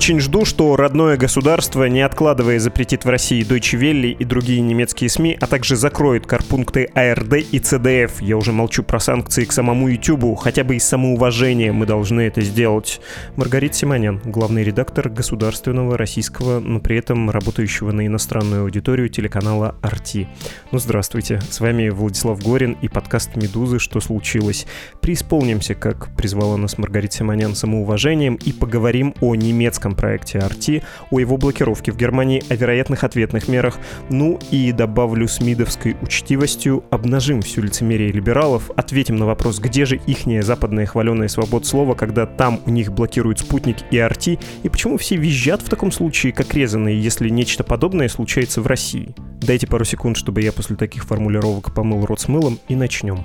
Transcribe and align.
Очень 0.00 0.18
жду, 0.18 0.46
что 0.46 0.76
родное 0.76 1.18
государство, 1.18 1.84
не 1.84 2.00
откладывая, 2.00 2.58
запретит 2.58 3.04
в 3.04 3.10
России 3.10 3.46
Deutsche 3.46 3.78
Welle 3.78 4.12
и 4.12 4.24
другие 4.24 4.62
немецкие 4.62 5.10
СМИ, 5.10 5.36
а 5.38 5.46
также 5.46 5.76
закроет 5.76 6.26
карпункты 6.26 6.84
АРД 6.94 7.34
и 7.52 7.58
ЦДФ. 7.58 8.22
Я 8.22 8.38
уже 8.38 8.50
молчу 8.50 8.82
про 8.82 8.98
санкции 8.98 9.44
к 9.44 9.52
самому 9.52 9.88
Ютубу. 9.88 10.34
Хотя 10.36 10.64
бы 10.64 10.76
из 10.76 10.84
самоуважения 10.84 11.74
мы 11.74 11.84
должны 11.84 12.22
это 12.22 12.40
сделать. 12.40 12.98
Маргарита 13.36 13.74
Симонян, 13.74 14.22
главный 14.24 14.64
редактор 14.64 15.10
государственного 15.10 15.98
российского, 15.98 16.60
но 16.60 16.80
при 16.80 16.96
этом 16.96 17.28
работающего 17.28 17.92
на 17.92 18.06
иностранную 18.06 18.62
аудиторию 18.62 19.10
телеканала 19.10 19.76
«Арти». 19.82 20.28
Ну, 20.72 20.78
здравствуйте. 20.78 21.42
С 21.50 21.60
вами 21.60 21.90
Владислав 21.90 22.42
Горин 22.42 22.72
и 22.80 22.88
подкаст 22.88 23.36
«Медузы. 23.36 23.78
Что 23.78 24.00
случилось?». 24.00 24.66
Преисполнимся, 25.02 25.74
как 25.74 26.16
призвала 26.16 26.56
нас 26.56 26.78
Маргарита 26.78 27.16
Симонян, 27.16 27.54
самоуважением 27.54 28.36
и 28.36 28.50
поговорим 28.54 29.14
о 29.20 29.34
немецком 29.34 29.89
немецком 29.90 29.94
проекте 29.94 30.38
RT, 30.38 30.82
о 31.10 31.20
его 31.20 31.36
блокировке 31.36 31.92
в 31.92 31.96
Германии, 31.96 32.42
о 32.48 32.54
вероятных 32.54 33.04
ответных 33.04 33.48
мерах, 33.48 33.78
ну 34.08 34.38
и 34.50 34.72
добавлю 34.72 35.28
с 35.28 35.40
мидовской 35.40 35.96
учтивостью, 36.00 36.84
обнажим 36.90 37.42
всю 37.42 37.62
лицемерие 37.62 38.12
либералов, 38.12 38.70
ответим 38.76 39.16
на 39.16 39.26
вопрос, 39.26 39.58
где 39.58 39.84
же 39.84 39.96
ихняя 40.06 40.42
западная 40.42 40.86
хваленая 40.86 41.28
свобода 41.28 41.66
слова, 41.66 41.94
когда 41.94 42.26
там 42.26 42.60
у 42.66 42.70
них 42.70 42.92
блокируют 42.92 43.40
спутник 43.40 43.76
и 43.90 43.96
RT, 43.96 44.38
и 44.62 44.68
почему 44.68 44.96
все 44.96 45.16
визжат 45.16 45.62
в 45.62 45.68
таком 45.68 45.92
случае, 45.92 46.32
как 46.32 46.54
резаные, 46.54 47.00
если 47.00 47.28
нечто 47.28 47.64
подобное 47.64 48.08
случается 48.08 48.60
в 48.60 48.66
России. 48.66 49.14
Дайте 49.42 49.66
пару 49.66 49.84
секунд, 49.84 50.16
чтобы 50.16 50.42
я 50.42 50.52
после 50.52 50.76
таких 50.76 51.04
формулировок 51.04 51.74
помыл 51.74 52.04
рот 52.04 52.20
с 52.20 52.28
мылом 52.28 52.58
и 52.68 52.76
начнем. 52.76 53.24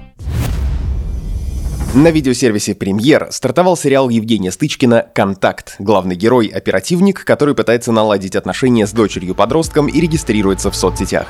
На 1.96 2.12
видеосервисе 2.12 2.76
«Премьер» 2.76 3.30
стартовал 3.32 3.78
сериал 3.78 4.10
Евгения 4.10 4.52
Стычкина 4.52 5.06
«Контакт». 5.16 5.76
Главный 5.80 6.18
герой— 6.18 6.48
оперативник, 6.54 7.24
который 7.24 7.56
пытается 7.56 7.94
наладить 7.94 8.36
отношения 8.36 8.86
с 8.86 8.92
дочерью-подростком 8.92 9.88
и 9.88 10.02
регистрируется 10.02 10.70
в 10.72 10.76
соцсетях. 10.76 11.28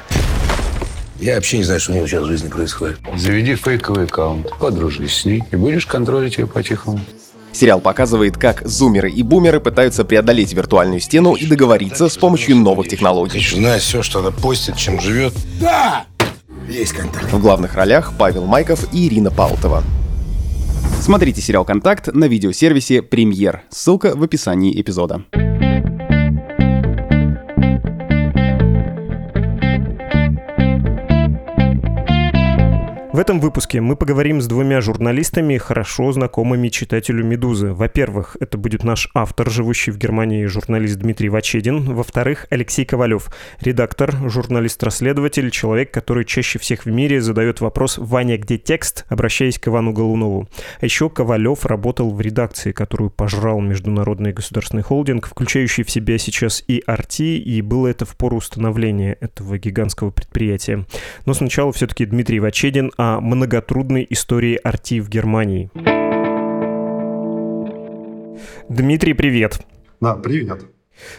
Я 1.19 1.35
вообще 1.35 1.59
не 1.59 1.66
знаю, 1.66 1.80
что 1.80 1.91
у 1.91 1.95
него 1.95 2.07
сейчас 2.07 2.23
в 2.23 2.25
жизни 2.25 2.49
происходит. 2.49 2.97
Заведи 3.16 3.53
фейковый 3.53 4.05
аккаунт, 4.05 4.57
подружись 4.59 5.13
с 5.13 5.25
ней 5.25 5.44
и 5.52 5.55
будешь 5.55 5.85
контролить 5.85 6.39
ее 6.39 6.47
по-тихому. 6.47 7.00
Сериал 7.52 7.79
показывает, 7.79 8.35
как 8.35 8.67
зумеры 8.67 9.11
и 9.11 9.22
бумеры 9.22 9.59
пытаются 9.59 10.03
преодолеть 10.03 10.53
виртуальную 10.53 11.00
стену 11.00 11.35
и 11.35 11.45
договориться 11.45 12.09
с 12.09 12.17
помощью 12.17 12.55
новых 12.55 12.88
технологий. 12.88 13.38
Хочу 13.38 13.57
знать 13.57 13.83
все, 13.83 14.02
что 14.02 14.17
она 14.17 14.31
постит, 14.31 14.77
чем 14.77 15.00
живет. 15.00 15.35
Да! 15.61 16.05
Есть 16.67 16.94
контакт. 16.94 17.31
В 17.31 17.39
главных 17.39 17.75
ролях 17.75 18.13
Павел 18.17 18.45
Майков 18.45 18.91
и 18.91 19.07
Ирина 19.07 19.29
Паутова. 19.29 19.83
Смотрите 20.99 21.41
сериал 21.41 21.65
«Контакт» 21.65 22.07
на 22.13 22.25
видеосервисе 22.25 23.01
«Премьер». 23.01 23.61
Ссылка 23.69 24.15
в 24.15 24.23
описании 24.23 24.79
эпизода. 24.81 25.23
В 33.15 33.19
этом 33.19 33.39
выпуске 33.39 33.79
мы 33.79 33.95
поговорим 33.95 34.41
с 34.41 34.45
двумя 34.45 34.81
журналистами, 34.81 35.55
хорошо 35.55 36.11
знакомыми 36.11 36.67
читателю 36.67 37.23
«Медузы». 37.23 37.71
Во-первых, 37.71 38.35
это 38.41 38.57
будет 38.57 38.83
наш 38.83 39.09
автор, 39.13 39.49
живущий 39.49 39.91
в 39.91 39.97
Германии 39.97 40.45
журналист 40.47 40.97
Дмитрий 40.97 41.29
Вачедин. 41.29 41.93
Во-вторых, 41.93 42.45
Алексей 42.49 42.83
Ковалев, 42.83 43.29
редактор, 43.61 44.13
журналист-расследователь, 44.29 45.49
человек, 45.49 45.91
который 45.91 46.25
чаще 46.25 46.59
всех 46.59 46.83
в 46.83 46.89
мире 46.91 47.21
задает 47.21 47.61
вопрос 47.61 47.97
«Ваня, 47.97 48.37
где 48.37 48.57
текст?», 48.57 49.05
обращаясь 49.07 49.59
к 49.59 49.69
Ивану 49.69 49.93
Голунову. 49.93 50.49
А 50.81 50.85
еще 50.85 51.09
Ковалев 51.09 51.65
работал 51.65 52.13
в 52.13 52.19
редакции, 52.19 52.73
которую 52.73 53.11
пожрал 53.11 53.61
Международный 53.61 54.33
государственный 54.33 54.83
холдинг, 54.83 55.27
включающий 55.27 55.85
в 55.85 55.89
себя 55.89 56.17
сейчас 56.17 56.65
и 56.67 56.83
Арти, 56.85 57.37
и 57.37 57.61
было 57.61 57.87
это 57.87 58.03
в 58.03 58.17
пору 58.17 58.35
установления 58.35 59.15
этого 59.21 59.57
гигантского 59.57 60.11
предприятия. 60.11 60.85
Но 61.25 61.33
сначала 61.33 61.71
все-таки 61.71 62.05
Дмитрий 62.05 62.41
Вачедин 62.41 62.91
о 63.05 63.21
многотрудной 63.21 64.07
истории 64.09 64.55
Арти 64.55 64.99
в 64.99 65.09
Германии. 65.09 65.69
Дмитрий, 68.67 69.13
привет. 69.13 69.59
Да, 70.01 70.16
привет. 70.16 70.66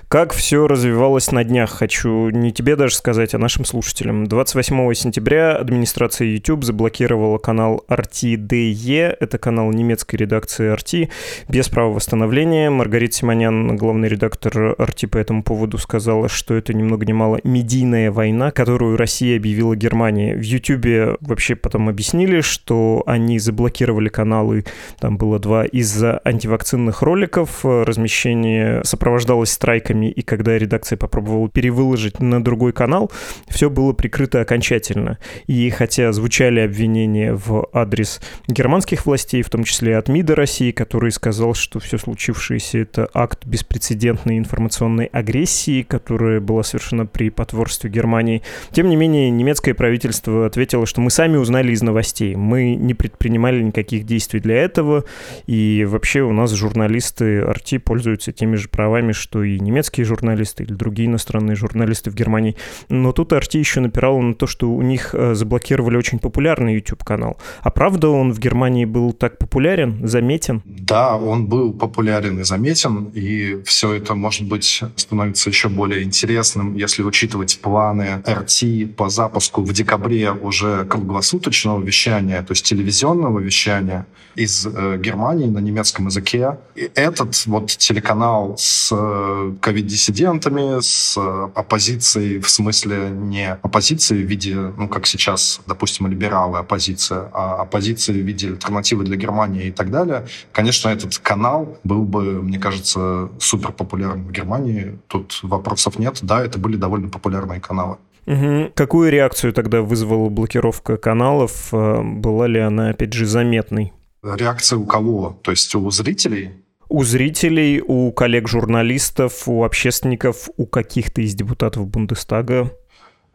Как 0.08 0.32
все 0.32 0.66
развивалось 0.66 1.30
на 1.32 1.44
днях, 1.44 1.70
хочу 1.70 2.30
не 2.30 2.52
тебе 2.52 2.76
даже 2.76 2.94
сказать, 2.94 3.34
а 3.34 3.38
нашим 3.38 3.64
слушателям. 3.64 4.26
28 4.26 4.94
сентября 4.94 5.56
администрация 5.56 6.28
YouTube 6.28 6.64
заблокировала 6.64 7.38
канал 7.38 7.84
RTDE, 7.88 9.16
это 9.18 9.38
канал 9.38 9.70
немецкой 9.70 10.16
редакции 10.16 10.74
RT, 10.74 11.10
без 11.48 11.68
права 11.68 11.92
восстановления. 11.92 12.70
Маргарита 12.70 13.16
Симонян, 13.16 13.76
главный 13.76 14.08
редактор 14.08 14.74
RT 14.78 15.08
по 15.08 15.18
этому 15.18 15.42
поводу, 15.42 15.78
сказала, 15.78 16.28
что 16.28 16.54
это 16.54 16.72
ни 16.72 16.82
много 16.82 17.04
ни 17.04 17.12
мало 17.12 17.40
медийная 17.44 18.10
война, 18.10 18.50
которую 18.50 18.96
Россия 18.96 19.36
объявила 19.36 19.76
Германии. 19.76 20.34
В 20.34 20.42
YouTube 20.42 21.18
вообще 21.20 21.56
потом 21.56 21.88
объяснили, 21.88 22.40
что 22.40 23.02
они 23.06 23.38
заблокировали 23.38 24.08
каналы, 24.08 24.64
там 25.00 25.16
было 25.16 25.38
два, 25.38 25.64
из-за 25.64 26.20
антивакцинных 26.24 27.02
роликов. 27.02 27.64
Размещение 27.64 28.82
сопровождалось 28.84 29.50
страйками, 29.66 30.06
и 30.06 30.22
когда 30.22 30.56
редакция 30.56 30.96
попробовала 30.96 31.48
перевыложить 31.48 32.20
на 32.20 32.42
другой 32.42 32.72
канал, 32.72 33.10
все 33.48 33.68
было 33.68 33.92
прикрыто 33.92 34.40
окончательно. 34.40 35.18
И 35.48 35.68
хотя 35.70 36.12
звучали 36.12 36.60
обвинения 36.60 37.34
в 37.34 37.66
адрес 37.72 38.20
германских 38.46 39.06
властей, 39.06 39.42
в 39.42 39.50
том 39.50 39.64
числе 39.64 39.98
от 39.98 40.08
МИДа 40.08 40.36
России, 40.36 40.70
который 40.70 41.10
сказал, 41.10 41.54
что 41.54 41.80
все 41.80 41.98
случившееся— 41.98 42.78
это 42.86 43.08
акт 43.12 43.44
беспрецедентной 43.44 44.38
информационной 44.38 45.06
агрессии, 45.06 45.82
которая 45.82 46.38
была 46.40 46.62
совершена 46.62 47.04
при 47.04 47.30
потворстве 47.30 47.90
Германии. 47.90 48.42
Тем 48.70 48.88
не 48.88 48.94
менее, 48.94 49.30
немецкое 49.30 49.74
правительство 49.74 50.46
ответило, 50.46 50.86
что 50.86 51.00
мы 51.00 51.10
сами 51.10 51.38
узнали 51.38 51.72
из 51.72 51.82
новостей, 51.82 52.36
мы 52.36 52.76
не 52.76 52.94
предпринимали 52.94 53.60
никаких 53.60 54.06
действий 54.06 54.38
для 54.38 54.62
этого, 54.62 55.04
и 55.48 55.84
вообще 55.88 56.20
у 56.20 56.32
нас 56.32 56.52
журналисты 56.52 57.40
RT 57.40 57.80
пользуются 57.80 58.30
теми 58.30 58.54
же 58.54 58.68
правами, 58.68 59.10
что 59.10 59.42
и 59.42 59.55
немецкие 59.60 60.04
журналисты, 60.04 60.64
или 60.64 60.72
другие 60.72 61.08
иностранные 61.08 61.56
журналисты 61.56 62.10
в 62.10 62.14
Германии. 62.14 62.56
Но 62.88 63.12
тут 63.12 63.32
Арти 63.32 63.58
еще 63.58 63.80
напирал 63.80 64.20
на 64.20 64.34
то, 64.34 64.46
что 64.46 64.70
у 64.70 64.82
них 64.82 65.14
э, 65.14 65.34
заблокировали 65.34 65.96
очень 65.96 66.18
популярный 66.18 66.74
YouTube-канал. 66.74 67.36
А 67.60 67.70
правда 67.70 68.08
он 68.08 68.32
в 68.32 68.38
Германии 68.38 68.84
был 68.84 69.12
так 69.12 69.38
популярен, 69.38 70.06
заметен? 70.06 70.62
Да, 70.64 71.16
он 71.16 71.46
был 71.46 71.72
популярен 71.72 72.40
и 72.40 72.44
заметен, 72.44 73.10
и 73.14 73.62
все 73.64 73.94
это, 73.94 74.14
может 74.14 74.46
быть, 74.48 74.82
становится 74.96 75.50
еще 75.50 75.68
более 75.68 76.02
интересным, 76.02 76.74
если 76.74 77.02
учитывать 77.02 77.58
планы 77.60 78.22
RT 78.24 78.94
по 78.94 79.08
запуску 79.08 79.62
в 79.62 79.72
декабре 79.72 80.32
уже 80.32 80.84
круглосуточного 80.84 81.82
вещания, 81.82 82.42
то 82.42 82.52
есть 82.52 82.64
телевизионного 82.64 83.40
вещания 83.40 84.06
из 84.36 84.66
э, 84.66 84.98
Германии 84.98 85.46
на 85.46 85.58
немецком 85.58 86.06
языке. 86.06 86.58
И 86.74 86.90
этот 86.94 87.46
вот 87.46 87.68
телеканал 87.68 88.54
с 88.58 88.90
э, 88.92 89.45
ковид-диссидентами, 89.60 90.80
с 90.80 91.16
оппозицией, 91.54 92.40
в 92.40 92.48
смысле 92.48 93.10
не 93.10 93.52
оппозиции 93.52 94.22
в 94.22 94.26
виде, 94.26 94.54
ну, 94.54 94.88
как 94.88 95.06
сейчас, 95.06 95.60
допустим, 95.66 96.06
либералы 96.06 96.58
оппозиция, 96.58 97.28
а 97.32 97.62
оппозиции 97.62 98.12
в 98.12 98.24
виде 98.24 98.48
альтернативы 98.48 99.04
для 99.04 99.16
Германии 99.16 99.66
и 99.66 99.70
так 99.70 99.90
далее, 99.90 100.26
конечно, 100.52 100.88
этот 100.88 101.18
канал 101.18 101.78
был 101.84 102.04
бы, 102.04 102.42
мне 102.42 102.58
кажется, 102.58 103.30
супер 103.38 103.72
популярным 103.72 104.26
в 104.26 104.32
Германии. 104.32 104.98
Тут 105.08 105.40
вопросов 105.42 105.98
нет. 105.98 106.18
Да, 106.22 106.44
это 106.44 106.58
были 106.58 106.76
довольно 106.76 107.08
популярные 107.08 107.60
каналы. 107.60 107.96
Угу. 108.26 108.72
Какую 108.74 109.10
реакцию 109.10 109.52
тогда 109.52 109.82
вызвала 109.82 110.28
блокировка 110.28 110.96
каналов? 110.96 111.68
Э, 111.72 112.02
была 112.02 112.48
ли 112.48 112.58
она, 112.58 112.90
опять 112.90 113.12
же, 113.12 113.24
заметной? 113.24 113.92
Реакция 114.22 114.78
у 114.78 114.86
кого? 114.86 115.38
То 115.42 115.52
есть 115.52 115.74
у 115.74 115.88
зрителей? 115.90 116.65
У 116.88 117.02
зрителей, 117.02 117.80
у 117.80 118.12
коллег-журналистов, 118.12 119.48
у 119.48 119.64
общественников, 119.64 120.48
у 120.56 120.66
каких-то 120.66 121.20
из 121.20 121.34
депутатов 121.34 121.88
Бундестага? 121.88 122.70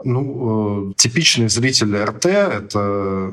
Ну, 0.04 0.92
э, 0.92 0.94
типичный 0.96 1.50
зритель 1.50 1.96
РТ, 1.96 2.26
это 2.26 2.80
э, 2.80 3.32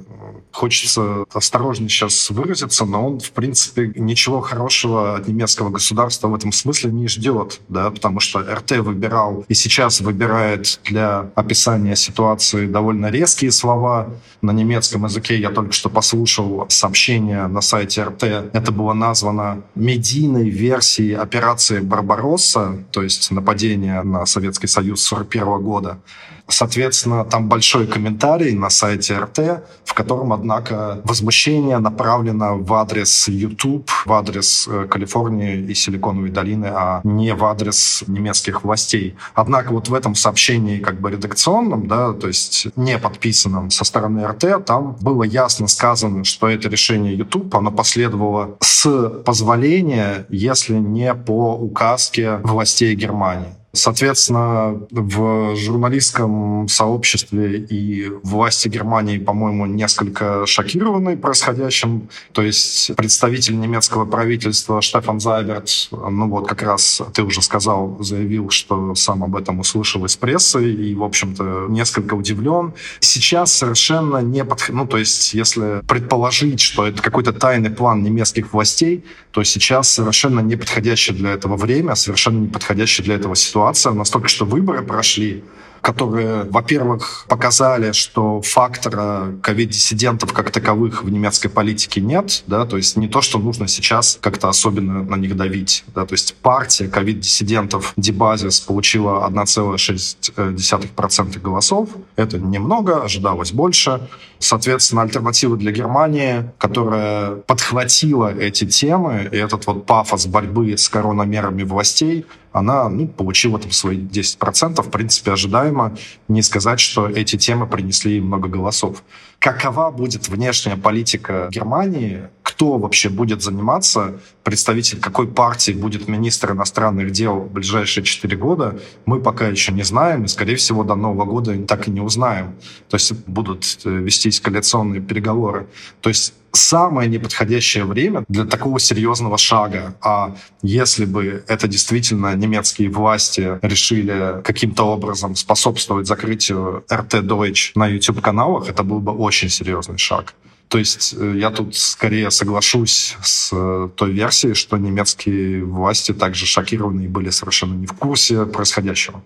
хочется 0.53 1.25
осторожно 1.33 1.89
сейчас 1.89 2.31
выразиться, 2.31 2.85
но 2.85 3.07
он, 3.07 3.21
в 3.21 3.31
принципе, 3.33 3.93
ничего 3.95 4.41
хорошего 4.41 5.17
от 5.17 5.29
немецкого 5.29 5.71
государства 5.71 6.29
в 6.29 6.35
этом 6.35 6.53
смысле 6.53 6.91
не 6.91 7.09
ждет, 7.09 7.61
да, 7.69 7.91
потому 7.91 8.21
что 8.21 8.41
РТ 8.41 8.79
выбирал 8.79 9.45
и 9.49 9.55
сейчас 9.55 10.01
выбирает 10.01 10.81
для 10.85 11.31
описания 11.35 11.97
ситуации 11.97 12.67
довольно 12.67 13.11
резкие 13.11 13.51
слова 13.51 14.11
на 14.43 14.51
немецком 14.51 15.05
языке. 15.05 15.39
Я 15.39 15.51
только 15.51 15.73
что 15.73 15.89
послушал 15.89 16.67
сообщение 16.69 17.47
на 17.47 17.61
сайте 17.61 18.03
РТ. 18.03 18.23
Это 18.23 18.73
было 18.73 18.93
названо 18.93 19.63
медийной 19.75 20.49
версией 20.49 21.17
операции 21.17 21.81
«Барбаросса», 21.81 22.85
то 22.93 23.03
есть 23.03 23.31
нападение 23.31 24.03
на 24.03 24.27
Советский 24.27 24.67
Союз 24.67 25.07
1941 25.13 25.63
года. 25.63 25.99
Соответственно, 26.49 27.25
там 27.25 27.49
большой 27.49 27.87
комментарий 27.87 28.55
на 28.55 28.71
сайте 28.71 29.19
РТ, 29.19 29.63
в 29.85 29.95
котором, 29.95 30.33
однако, 30.33 31.01
возмущение 31.05 31.79
направлено 31.79 32.59
в 32.59 32.73
адрес 32.75 33.29
YouTube, 33.29 33.91
в 34.07 34.13
адрес 34.13 34.67
э, 34.67 34.87
Калифорнии 34.91 35.59
и 35.59 35.75
Силиконовой 35.75 36.31
долины, 36.31 36.67
а 36.67 37.01
не 37.05 37.35
в 37.35 37.45
адрес 37.45 38.03
немецких 38.07 38.65
властей. 38.65 39.15
Однако 39.35 39.73
вот 39.73 39.89
в 39.89 39.95
этом 39.95 40.15
сообщении 40.15 40.79
как 40.79 41.01
бы 41.01 41.11
редакционном, 41.11 41.87
да, 41.87 42.13
то 42.15 42.29
есть 42.29 42.69
не 42.77 42.99
подписанном 42.99 43.71
со 43.71 43.85
стороны 43.85 44.27
РТ, 44.27 44.65
там 44.65 44.97
было 45.01 45.25
ясно 45.25 45.69
сказано, 45.69 46.25
что 46.25 46.49
это 46.49 46.69
решение 46.69 47.15
YouTube, 47.15 47.55
оно 47.55 47.71
последовало 47.71 48.57
с 48.61 48.89
позволения, 49.25 50.27
если 50.31 50.75
не 50.75 51.15
по 51.15 51.55
указке 51.55 52.37
властей 52.39 52.95
Германии. 52.95 53.59
Соответственно, 53.73 54.81
в 54.91 55.55
журналистском 55.55 56.69
сообществе 56.69 57.59
и 57.59 58.09
власти 58.23 58.69
Германии, 58.69 59.19
по-моему, 59.19 59.67
несколько 59.67 60.47
шокированы 60.47 61.19
происходящим. 61.19 62.09
То 62.33 62.43
есть 62.43 62.97
представитель 62.97 63.59
немецкого 63.61 64.07
правительства 64.07 64.81
Штефан 64.81 65.21
Зайберт, 65.21 65.91
ну 65.93 66.29
вот 66.29 66.49
как 66.49 66.63
раз 66.63 67.03
ты 67.13 67.23
уже 67.23 67.43
сказал, 67.43 67.99
заявил, 68.01 68.49
что 68.49 68.95
сам 68.95 69.23
об 69.23 69.37
этом 69.37 69.61
услышал 69.61 70.03
из 70.07 70.17
прессы 70.17 70.73
и, 70.73 70.95
в 70.95 71.05
общем-то, 71.05 71.67
несколько 71.69 72.15
удивлен. 72.15 72.73
Сейчас 73.01 73.53
совершенно 73.53 74.19
не 74.19 74.45
подходит... 74.45 74.75
Ну, 74.75 74.87
то 74.87 74.97
есть, 74.97 75.35
если 75.35 75.83
предположить, 75.87 76.61
что 76.61 76.87
это 76.87 77.03
какой-то 77.03 77.35
тайный 77.35 77.71
план 77.71 78.03
немецких 78.03 78.53
властей, 78.55 79.05
то 79.31 79.45
сейчас 79.45 79.91
совершенно 79.91 80.41
неподходящее 80.41 81.17
для 81.17 81.33
этого 81.33 81.57
время, 81.57 81.95
совершенно 81.95 82.39
неподходящее 82.39 83.05
для 83.05 83.17
этого 83.17 83.37
ситуация 83.37 83.59
ситуация 83.69 83.93
настолько, 83.93 84.29
что 84.29 84.45
выборы 84.45 84.83
прошли, 84.83 85.45
которые, 85.81 86.43
во-первых, 86.45 87.25
показали, 87.29 87.93
что 87.93 88.43
фактора 88.43 89.35
ковид-диссидентов 89.43 90.33
как 90.33 90.51
таковых 90.51 91.05
в 91.05 91.11
немецкой 91.11 91.49
политике 91.49 92.01
нет, 92.01 92.43
да, 92.47 92.67
то 92.67 92.77
есть 92.77 92.97
не 92.97 93.07
то, 93.09 93.23
что 93.23 93.39
нужно 93.39 93.69
сейчас 93.69 94.19
как-то 94.21 94.49
особенно 94.49 95.05
на 95.05 95.15
них 95.17 95.37
давить, 95.37 95.85
да, 95.95 96.05
то 96.05 96.15
есть 96.15 96.35
партия 96.43 96.89
ковид-диссидентов 96.89 97.93
Дебазис 97.97 98.59
получила 98.61 99.25
1,6% 99.31 101.41
голосов, 101.41 101.89
это 102.17 102.39
немного, 102.39 103.05
ожидалось 103.05 103.53
больше, 103.53 104.01
соответственно, 104.41 105.03
альтернатива 105.03 105.57
для 105.57 105.71
Германии, 105.73 106.51
которая 106.59 107.37
подхватила 107.37 108.35
эти 108.35 108.67
темы 108.67 109.29
и 109.31 109.37
этот 109.37 109.67
вот 109.67 109.87
пафос 109.87 110.27
борьбы 110.27 110.77
с 110.77 110.89
коронамерами 110.89 111.63
властей, 111.63 112.27
она 112.53 112.89
ну, 112.89 113.07
получила 113.07 113.59
там 113.59 113.71
свои 113.73 113.99
10%, 113.99 114.83
в 114.83 114.91
принципе, 114.91 115.33
ожидаемо. 115.33 115.97
Не 116.29 116.43
сказать, 116.43 116.81
что 116.81 117.09
эти 117.09 117.37
темы 117.37 117.67
принесли 117.67 118.21
много 118.21 118.49
голосов. 118.49 119.03
Какова 119.39 119.91
будет 119.93 120.29
внешняя 120.29 120.77
политика 120.77 121.49
Германии? 121.51 122.29
Кто 122.43 122.77
вообще 122.77 123.09
будет 123.09 123.41
заниматься? 123.41 124.19
Представитель 124.43 124.99
какой 124.99 125.29
партии 125.29 125.71
будет 125.71 126.09
министр 126.09 126.53
иностранных 126.53 127.13
дел 127.13 127.41
в 127.41 127.53
ближайшие 127.53 128.03
4 128.03 128.37
года? 128.37 128.81
Мы 129.07 129.21
пока 129.21 129.47
еще 129.47 129.71
не 129.73 129.85
знаем, 129.85 130.25
и, 130.25 130.29
скорее 130.29 130.57
всего, 130.57 130.83
до 130.83 130.97
Нового 130.97 131.25
года 131.25 131.57
так 131.67 131.87
и 131.87 131.91
не 131.93 132.01
узнаем. 132.01 132.57
То 132.89 132.97
есть 132.97 133.13
будут 133.27 133.79
э, 133.85 133.91
вестись 133.91 134.41
коалиционные 134.41 135.01
переговоры. 135.01 135.69
То 136.01 136.09
есть 136.09 136.35
самое 136.53 137.09
неподходящее 137.09 137.85
время 137.85 138.25
для 138.29 138.45
такого 138.45 138.81
серьезного 138.81 139.39
шага. 139.39 139.95
А 140.01 140.35
если 140.63 141.05
бы 141.05 141.45
это 141.47 141.69
действительно 141.69 142.35
немецкие 142.35 142.91
власти 142.91 143.59
решили 143.63 144.43
каким-то 144.43 144.85
образом 144.85 145.37
способствовать 145.37 146.07
закрытию 146.07 146.85
RT 146.91 147.23
Deutsch 147.23 147.71
на 147.75 147.87
YouTube-каналах, 147.87 148.69
это 148.69 148.83
был 148.83 149.01
бы 149.01 149.13
очень 149.29 149.49
серьезный 149.49 149.99
шаг. 149.99 150.35
То 150.69 150.79
есть 150.79 151.15
э, 151.17 151.35
я 151.37 151.51
тут 151.51 151.77
скорее 151.77 152.31
соглашусь 152.31 153.17
с 153.23 153.51
э, 153.53 153.89
той 153.97 154.13
версией, 154.13 154.55
что 154.55 154.77
немецкие 154.77 155.65
власти 155.65 156.13
также 156.13 156.45
шокированы 156.47 157.03
и 157.05 157.09
были 157.09 157.31
совершенно 157.31 157.75
не 157.75 157.87
в 157.87 157.93
курсе 157.93 158.45
происходящего. 158.45 159.23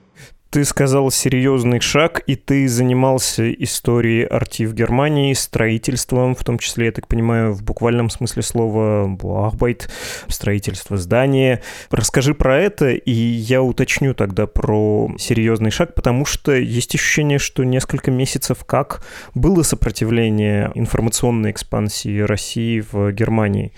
Ты 0.53 0.67
сказал 0.67 1.11
серьезный 1.11 1.81
шаг, 1.81 2.23
и 2.27 2.37
ты 2.37 2.69
занимался 2.69 3.51
историей 3.51 4.25
арти 4.25 4.67
в 4.67 4.75
Германии, 4.75 5.33
строительством, 5.33 6.35
в 6.35 6.45
том 6.45 6.59
числе, 6.59 6.87
я 6.87 6.93
так 6.93 7.09
понимаю, 7.09 7.55
в 7.55 7.63
буквальном 7.63 8.11
смысле 8.11 8.43
слова 8.43 9.07
Буахбайт, 9.07 9.89
строительство 10.29 10.99
здания. 10.99 11.63
Расскажи 11.91 12.35
про 12.35 12.59
это, 12.59 12.91
и 12.91 13.11
я 13.11 13.63
уточню 13.63 14.13
тогда 14.13 14.47
про 14.47 15.11
серьезный 15.19 15.71
шаг, 15.71 15.95
потому 15.95 16.27
что 16.27 16.53
есть 16.53 16.95
ощущение, 16.95 17.39
что 17.39 17.65
несколько 17.65 18.11
месяцев 18.11 18.63
как 18.67 19.03
было 19.33 19.63
сопротивление 19.63 20.71
информационной 20.75 21.53
экспансии 21.53 22.21
России 22.21 22.85
в 22.93 23.11
Германии. 23.13 23.73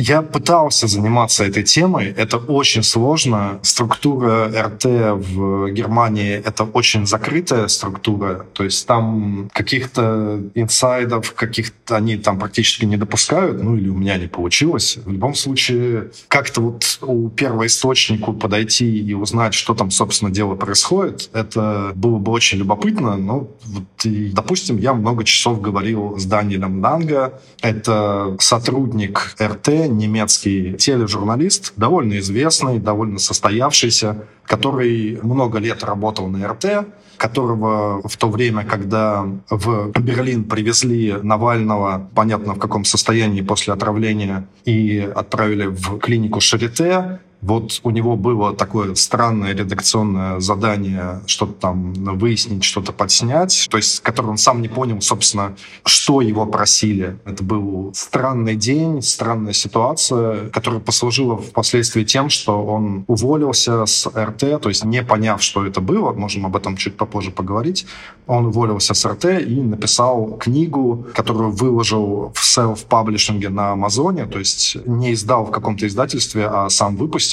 Я 0.00 0.22
пытался 0.22 0.86
заниматься 0.86 1.44
этой 1.44 1.64
темой. 1.64 2.14
Это 2.16 2.36
очень 2.36 2.84
сложно. 2.84 3.58
Структура 3.62 4.46
РТ 4.46 4.84
в 4.84 5.70
Германии— 5.70 6.40
это 6.44 6.62
очень 6.62 7.04
закрытая 7.04 7.66
структура. 7.66 8.46
То 8.52 8.62
есть 8.62 8.86
там 8.86 9.50
каких-то 9.52 10.40
инсайдов, 10.54 11.34
каких-то 11.34 11.96
они 11.96 12.16
там 12.16 12.38
практически 12.38 12.84
не 12.84 12.96
допускают. 12.96 13.60
Ну 13.60 13.76
или 13.76 13.88
у 13.88 13.94
меня 13.96 14.18
не 14.18 14.28
получилось. 14.28 14.98
В 15.04 15.10
любом 15.10 15.34
случае, 15.34 16.12
как-то 16.28 16.60
вот 16.60 17.00
у 17.02 17.28
первоисточнику 17.28 18.34
подойти 18.34 19.00
и 19.00 19.14
узнать, 19.14 19.54
что 19.54 19.74
там, 19.74 19.90
собственно, 19.90 20.30
дело 20.30 20.54
происходит, 20.54 21.28
это 21.32 21.90
было 21.96 22.18
бы 22.18 22.30
очень 22.30 22.58
любопытно. 22.58 23.16
Ну, 23.16 23.50
вот, 23.64 24.04
и, 24.04 24.30
допустим, 24.30 24.78
я 24.78 24.94
много 24.94 25.24
часов 25.24 25.60
говорил 25.60 26.16
с 26.18 26.24
Даниэлем 26.24 26.80
Данга. 26.80 27.40
Это 27.62 28.36
сотрудник 28.38 29.34
РТ, 29.40 29.87
немецкий 29.88 30.74
тележурналист, 30.74 31.72
довольно 31.76 32.18
известный, 32.18 32.78
довольно 32.78 33.18
состоявшийся, 33.18 34.26
который 34.44 35.18
много 35.22 35.58
лет 35.58 35.84
работал 35.84 36.28
на 36.28 36.48
РТ, 36.48 36.86
которого 37.16 38.00
в 38.08 38.16
то 38.16 38.28
время, 38.28 38.64
когда 38.64 39.26
в 39.50 39.90
Берлин 40.00 40.44
привезли 40.44 41.16
Навального, 41.22 42.08
понятно 42.14 42.54
в 42.54 42.58
каком 42.58 42.84
состоянии 42.84 43.42
после 43.42 43.74
отравления, 43.74 44.48
и 44.64 45.10
отправили 45.14 45.66
в 45.66 45.98
клинику 45.98 46.40
Шарите, 46.40 47.20
вот 47.40 47.80
у 47.84 47.90
него 47.90 48.16
было 48.16 48.54
такое 48.54 48.94
странное 48.94 49.54
редакционное 49.54 50.40
задание 50.40 51.20
что-то 51.26 51.52
там 51.52 51.92
выяснить, 51.92 52.64
что-то 52.64 52.92
подснять, 52.92 53.68
то 53.70 53.76
есть, 53.76 54.00
который 54.00 54.26
он 54.26 54.38
сам 54.38 54.60
не 54.60 54.68
понял, 54.68 55.00
собственно, 55.00 55.54
что 55.84 56.20
его 56.20 56.46
просили. 56.46 57.18
Это 57.24 57.44
был 57.44 57.92
странный 57.94 58.56
день, 58.56 59.02
странная 59.02 59.52
ситуация, 59.52 60.48
которая 60.50 60.80
послужила 60.80 61.36
впоследствии 61.36 62.02
тем, 62.02 62.28
что 62.28 62.64
он 62.64 63.04
уволился 63.06 63.86
с 63.86 64.08
РТ, 64.08 64.60
то 64.60 64.68
есть 64.68 64.84
не 64.84 65.02
поняв, 65.02 65.40
что 65.42 65.64
это 65.64 65.80
было, 65.80 66.12
можем 66.12 66.44
об 66.46 66.56
этом 66.56 66.76
чуть 66.76 66.96
попозже 66.96 67.30
поговорить, 67.30 67.86
он 68.26 68.46
уволился 68.46 68.94
с 68.94 69.08
РТ 69.08 69.26
и 69.46 69.60
написал 69.60 70.36
книгу, 70.38 71.06
которую 71.14 71.52
выложил 71.52 72.32
в 72.34 72.44
селф-паблишинге 72.44 73.48
на 73.48 73.72
Амазоне, 73.72 74.26
то 74.26 74.38
есть 74.38 74.76
не 74.86 75.12
издал 75.12 75.46
в 75.46 75.50
каком-то 75.50 75.86
издательстве, 75.86 76.46
а 76.46 76.68
сам 76.68 76.96
выпустил. 76.96 77.27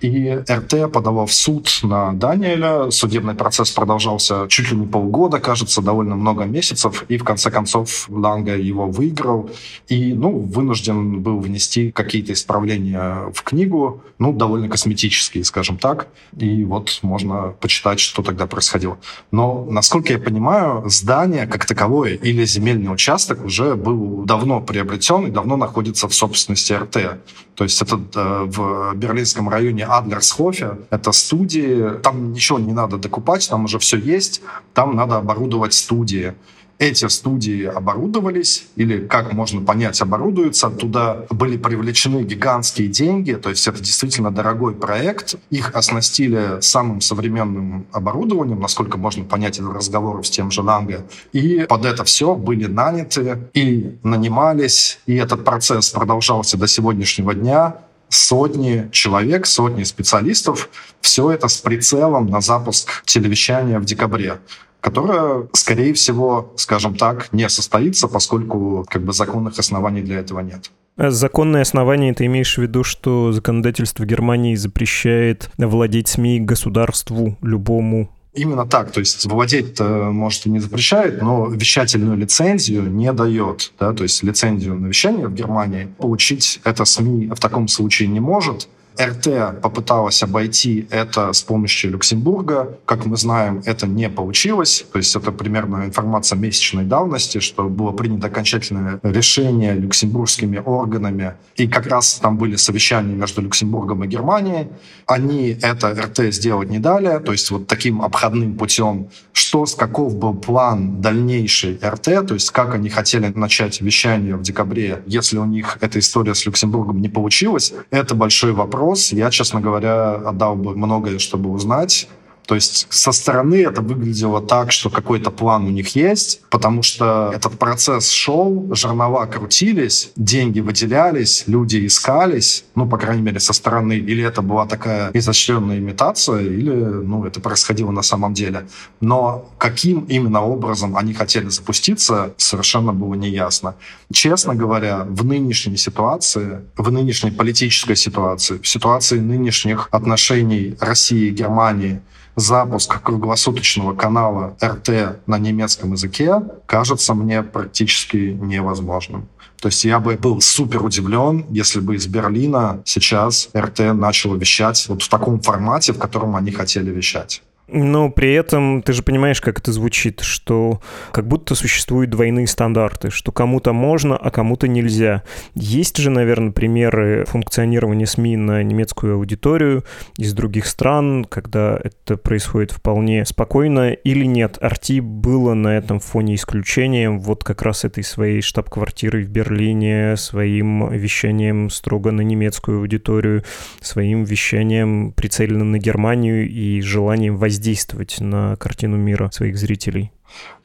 И 0.00 0.42
РТ 0.48 0.92
подавал 0.92 1.26
в 1.26 1.32
суд 1.32 1.68
на 1.82 2.12
Даниэля. 2.12 2.90
Судебный 2.90 3.34
процесс 3.34 3.70
продолжался 3.70 4.46
чуть 4.48 4.70
ли 4.70 4.76
не 4.76 4.86
полгода, 4.86 5.40
кажется, 5.40 5.82
довольно 5.82 6.14
много 6.14 6.44
месяцев. 6.44 7.04
И 7.08 7.18
в 7.18 7.24
конце 7.24 7.50
концов 7.50 8.06
Ланга 8.08 8.56
его 8.56 8.86
выиграл. 8.86 9.50
И, 9.88 10.12
ну, 10.12 10.38
вынужден 10.38 11.20
был 11.20 11.40
внести 11.40 11.90
какие-то 11.90 12.32
исправления 12.32 13.32
в 13.34 13.42
книгу, 13.42 14.02
ну, 14.18 14.32
довольно 14.32 14.68
косметические, 14.68 15.44
скажем 15.44 15.78
так. 15.78 16.08
И 16.36 16.64
вот 16.64 16.98
можно 17.02 17.54
почитать, 17.60 18.00
что 18.00 18.22
тогда 18.22 18.46
происходило. 18.46 18.98
Но, 19.30 19.66
насколько 19.68 20.12
я 20.12 20.18
понимаю, 20.18 20.84
здание 20.88 21.46
как 21.46 21.66
таковое 21.66 22.14
или 22.14 22.44
земельный 22.44 22.92
участок 22.92 23.44
уже 23.44 23.74
был 23.74 24.24
давно 24.24 24.60
приобретен 24.60 25.26
и 25.26 25.30
давно 25.30 25.56
находится 25.56 26.08
в 26.08 26.14
собственности 26.14 26.72
РТ. 26.72 27.18
То 27.58 27.64
есть 27.64 27.82
это 27.82 28.00
э, 28.14 28.44
в 28.46 28.94
Берлинской 28.94 29.38
немецком 29.38 29.48
районе 29.48 29.84
Адлерсхофе. 29.84 30.76
Это 30.90 31.12
студии. 31.12 32.00
Там 32.02 32.32
ничего 32.32 32.58
не 32.58 32.72
надо 32.72 32.96
докупать, 32.98 33.48
там 33.48 33.64
уже 33.64 33.78
все 33.78 33.96
есть. 33.96 34.42
Там 34.74 34.96
надо 34.96 35.16
оборудовать 35.16 35.74
студии 35.74 36.34
эти 36.78 37.08
студии 37.08 37.64
оборудовались, 37.64 38.66
или, 38.76 39.06
как 39.06 39.32
можно 39.32 39.60
понять, 39.60 40.00
оборудуются. 40.00 40.70
Туда 40.70 41.24
были 41.30 41.56
привлечены 41.56 42.22
гигантские 42.22 42.88
деньги, 42.88 43.32
то 43.32 43.50
есть 43.50 43.66
это 43.66 43.82
действительно 43.82 44.30
дорогой 44.30 44.74
проект. 44.74 45.34
Их 45.50 45.74
оснастили 45.74 46.60
самым 46.60 47.00
современным 47.00 47.86
оборудованием, 47.90 48.60
насколько 48.60 48.96
можно 48.96 49.24
понять 49.24 49.58
из 49.58 49.66
разговоров 49.66 50.26
с 50.26 50.30
тем 50.30 50.50
же 50.52 50.62
Ланге. 50.62 51.00
И 51.32 51.66
под 51.68 51.84
это 51.84 52.04
все 52.04 52.36
были 52.36 52.66
наняты 52.66 53.38
и 53.54 53.98
нанимались, 54.04 55.00
и 55.06 55.16
этот 55.16 55.44
процесс 55.44 55.90
продолжался 55.90 56.56
до 56.56 56.68
сегодняшнего 56.68 57.34
дня 57.34 57.78
сотни 58.08 58.88
человек, 58.92 59.46
сотни 59.46 59.82
специалистов. 59.82 60.70
Все 61.00 61.30
это 61.30 61.48
с 61.48 61.58
прицелом 61.58 62.26
на 62.26 62.40
запуск 62.40 63.02
телевещания 63.04 63.78
в 63.78 63.84
декабре 63.84 64.38
которая, 64.80 65.48
скорее 65.52 65.92
всего, 65.94 66.52
скажем 66.56 66.94
так, 66.96 67.32
не 67.32 67.48
состоится, 67.48 68.08
поскольку 68.08 68.86
как 68.88 69.02
бы 69.02 69.12
законных 69.12 69.58
оснований 69.58 70.02
для 70.02 70.18
этого 70.18 70.40
нет. 70.40 70.70
А 70.96 71.10
законное 71.10 71.62
основание 71.62 72.12
ты 72.12 72.26
имеешь 72.26 72.56
в 72.56 72.62
виду, 72.62 72.82
что 72.82 73.32
законодательство 73.32 74.04
Германии 74.04 74.56
запрещает 74.56 75.50
владеть 75.56 76.08
СМИ 76.08 76.40
государству 76.40 77.36
любому 77.40 78.10
Именно 78.34 78.66
так, 78.66 78.92
то 78.92 79.00
есть 79.00 79.24
владеть 79.26 79.80
может, 79.80 80.46
и 80.46 80.50
не 80.50 80.60
запрещает, 80.60 81.20
но 81.20 81.46
вещательную 81.46 82.16
лицензию 82.16 82.88
не 82.88 83.12
дает. 83.12 83.72
Да? 83.80 83.92
То 83.92 84.04
есть 84.04 84.22
лицензию 84.22 84.76
на 84.76 84.86
вещание 84.86 85.26
в 85.26 85.34
Германии 85.34 85.88
получить 85.98 86.60
это 86.62 86.84
СМИ 86.84 87.28
в 87.34 87.40
таком 87.40 87.66
случае 87.66 88.08
не 88.08 88.20
может. 88.20 88.68
РТ 89.00 89.60
попыталась 89.62 90.22
обойти 90.22 90.86
это 90.90 91.32
с 91.32 91.42
помощью 91.42 91.92
Люксембурга. 91.92 92.78
Как 92.84 93.06
мы 93.06 93.16
знаем, 93.16 93.62
это 93.64 93.86
не 93.86 94.08
получилось. 94.10 94.84
То 94.92 94.98
есть 94.98 95.14
это 95.14 95.30
примерно 95.30 95.84
информация 95.84 96.36
месячной 96.36 96.84
давности, 96.84 97.38
что 97.38 97.68
было 97.68 97.92
принято 97.92 98.26
окончательное 98.26 98.98
решение 99.02 99.74
люксембургскими 99.74 100.58
органами. 100.64 101.34
И 101.56 101.68
как 101.68 101.86
раз 101.86 102.14
там 102.14 102.38
были 102.38 102.56
совещания 102.56 103.14
между 103.14 103.42
Люксембургом 103.42 104.04
и 104.04 104.08
Германией. 104.08 104.68
Они 105.06 105.56
это 105.62 105.90
РТ 105.90 106.34
сделать 106.34 106.68
не 106.68 106.78
дали. 106.78 107.18
То 107.20 107.32
есть 107.32 107.50
вот 107.50 107.66
таким 107.66 108.02
обходным 108.02 108.56
путем, 108.56 109.08
что, 109.32 109.64
с 109.66 109.74
каков 109.74 110.16
был 110.16 110.34
план 110.34 111.00
дальнейший 111.00 111.78
РТ, 111.82 112.26
то 112.26 112.34
есть 112.34 112.50
как 112.50 112.74
они 112.74 112.88
хотели 112.88 113.28
начать 113.28 113.80
вещание 113.80 114.36
в 114.36 114.42
декабре, 114.42 115.02
если 115.06 115.38
у 115.38 115.44
них 115.44 115.78
эта 115.80 115.98
история 115.98 116.34
с 116.34 116.44
Люксембургом 116.46 117.00
не 117.00 117.08
получилась, 117.08 117.72
это 117.90 118.14
большой 118.14 118.52
вопрос 118.52 118.87
вопрос. 118.88 119.12
Я, 119.12 119.30
честно 119.30 119.60
говоря, 119.60 120.14
отдал 120.14 120.56
бы 120.56 120.76
многое, 120.76 121.18
чтобы 121.18 121.50
узнать. 121.50 122.08
То 122.48 122.54
есть 122.54 122.86
со 122.88 123.12
стороны 123.12 123.56
это 123.56 123.82
выглядело 123.82 124.40
так, 124.40 124.72
что 124.72 124.88
какой-то 124.88 125.30
план 125.30 125.66
у 125.66 125.68
них 125.68 125.94
есть, 125.94 126.40
потому 126.48 126.82
что 126.82 127.30
этот 127.34 127.58
процесс 127.58 128.08
шел, 128.08 128.74
жернова 128.74 129.26
крутились, 129.26 130.12
деньги 130.16 130.60
выделялись, 130.60 131.44
люди 131.46 131.86
искались, 131.86 132.64
ну, 132.74 132.88
по 132.88 132.96
крайней 132.96 133.20
мере, 133.20 133.38
со 133.38 133.52
стороны. 133.52 133.98
Или 133.98 134.24
это 134.24 134.40
была 134.40 134.64
такая 134.64 135.10
изощренная 135.12 135.76
имитация, 135.76 136.40
или, 136.40 136.72
ну, 136.72 137.26
это 137.26 137.38
происходило 137.40 137.90
на 137.90 138.02
самом 138.02 138.32
деле. 138.32 138.66
Но 139.02 139.50
каким 139.58 140.06
именно 140.08 140.40
образом 140.40 140.96
они 140.96 141.12
хотели 141.12 141.50
запуститься, 141.50 142.32
совершенно 142.38 142.94
было 142.94 143.12
неясно. 143.12 143.74
Честно 144.10 144.54
говоря, 144.54 145.04
в 145.06 145.22
нынешней 145.22 145.76
ситуации, 145.76 146.62
в 146.78 146.90
нынешней 146.90 147.30
политической 147.30 147.94
ситуации, 147.94 148.56
в 148.56 148.66
ситуации 148.66 149.18
нынешних 149.18 149.88
отношений 149.90 150.76
России 150.80 151.26
и 151.26 151.30
Германии, 151.30 152.00
запуск 152.38 153.02
круглосуточного 153.02 153.94
канала 153.94 154.56
РТ 154.62 155.20
на 155.26 155.38
немецком 155.38 155.92
языке 155.92 156.40
кажется 156.66 157.14
мне 157.14 157.42
практически 157.42 158.38
невозможным. 158.40 159.28
То 159.60 159.68
есть 159.68 159.84
я 159.84 159.98
бы 159.98 160.16
был 160.16 160.40
супер 160.40 160.84
удивлен, 160.84 161.44
если 161.50 161.80
бы 161.80 161.96
из 161.96 162.06
Берлина 162.06 162.80
сейчас 162.84 163.48
РТ 163.56 163.92
начало 163.92 164.36
вещать 164.36 164.86
вот 164.88 165.02
в 165.02 165.08
таком 165.08 165.40
формате, 165.40 165.92
в 165.92 165.98
котором 165.98 166.36
они 166.36 166.52
хотели 166.52 166.90
вещать. 166.90 167.42
Но 167.70 168.10
при 168.10 168.32
этом 168.32 168.82
ты 168.82 168.94
же 168.94 169.02
понимаешь, 169.02 169.42
как 169.42 169.58
это 169.58 169.72
звучит, 169.72 170.20
что 170.20 170.80
как 171.12 171.28
будто 171.28 171.54
существуют 171.54 172.10
двойные 172.10 172.46
стандарты, 172.46 173.10
что 173.10 173.30
кому-то 173.30 173.74
можно, 173.74 174.16
а 174.16 174.30
кому-то 174.30 174.66
нельзя. 174.66 175.22
Есть 175.54 175.98
же, 175.98 176.08
наверное, 176.08 176.52
примеры 176.52 177.26
функционирования 177.26 178.06
СМИ 178.06 178.36
на 178.36 178.62
немецкую 178.62 179.16
аудиторию 179.16 179.84
из 180.16 180.32
других 180.32 180.66
стран, 180.66 181.26
когда 181.26 181.78
это 181.82 182.16
происходит 182.16 182.72
вполне 182.72 183.26
спокойно 183.26 183.92
или 183.92 184.24
нет. 184.24 184.56
Арти 184.62 185.00
было 185.00 185.52
на 185.52 185.76
этом 185.76 186.00
фоне 186.00 186.36
исключением 186.36 187.20
вот 187.20 187.44
как 187.44 187.60
раз 187.60 187.84
этой 187.84 188.02
своей 188.02 188.40
штаб-квартирой 188.40 189.24
в 189.24 189.28
Берлине, 189.28 190.16
своим 190.16 190.90
вещанием 190.90 191.68
строго 191.68 192.12
на 192.12 192.22
немецкую 192.22 192.78
аудиторию, 192.78 193.44
своим 193.82 194.24
вещанием 194.24 195.12
прицелено 195.12 195.64
на 195.64 195.78
Германию 195.78 196.48
и 196.48 196.80
желанием 196.80 197.36
воздействовать 197.36 197.57
воздействовать 197.58 198.20
на 198.20 198.54
картину 198.56 198.96
мира 198.96 199.30
своих 199.32 199.58
зрителей? 199.58 200.12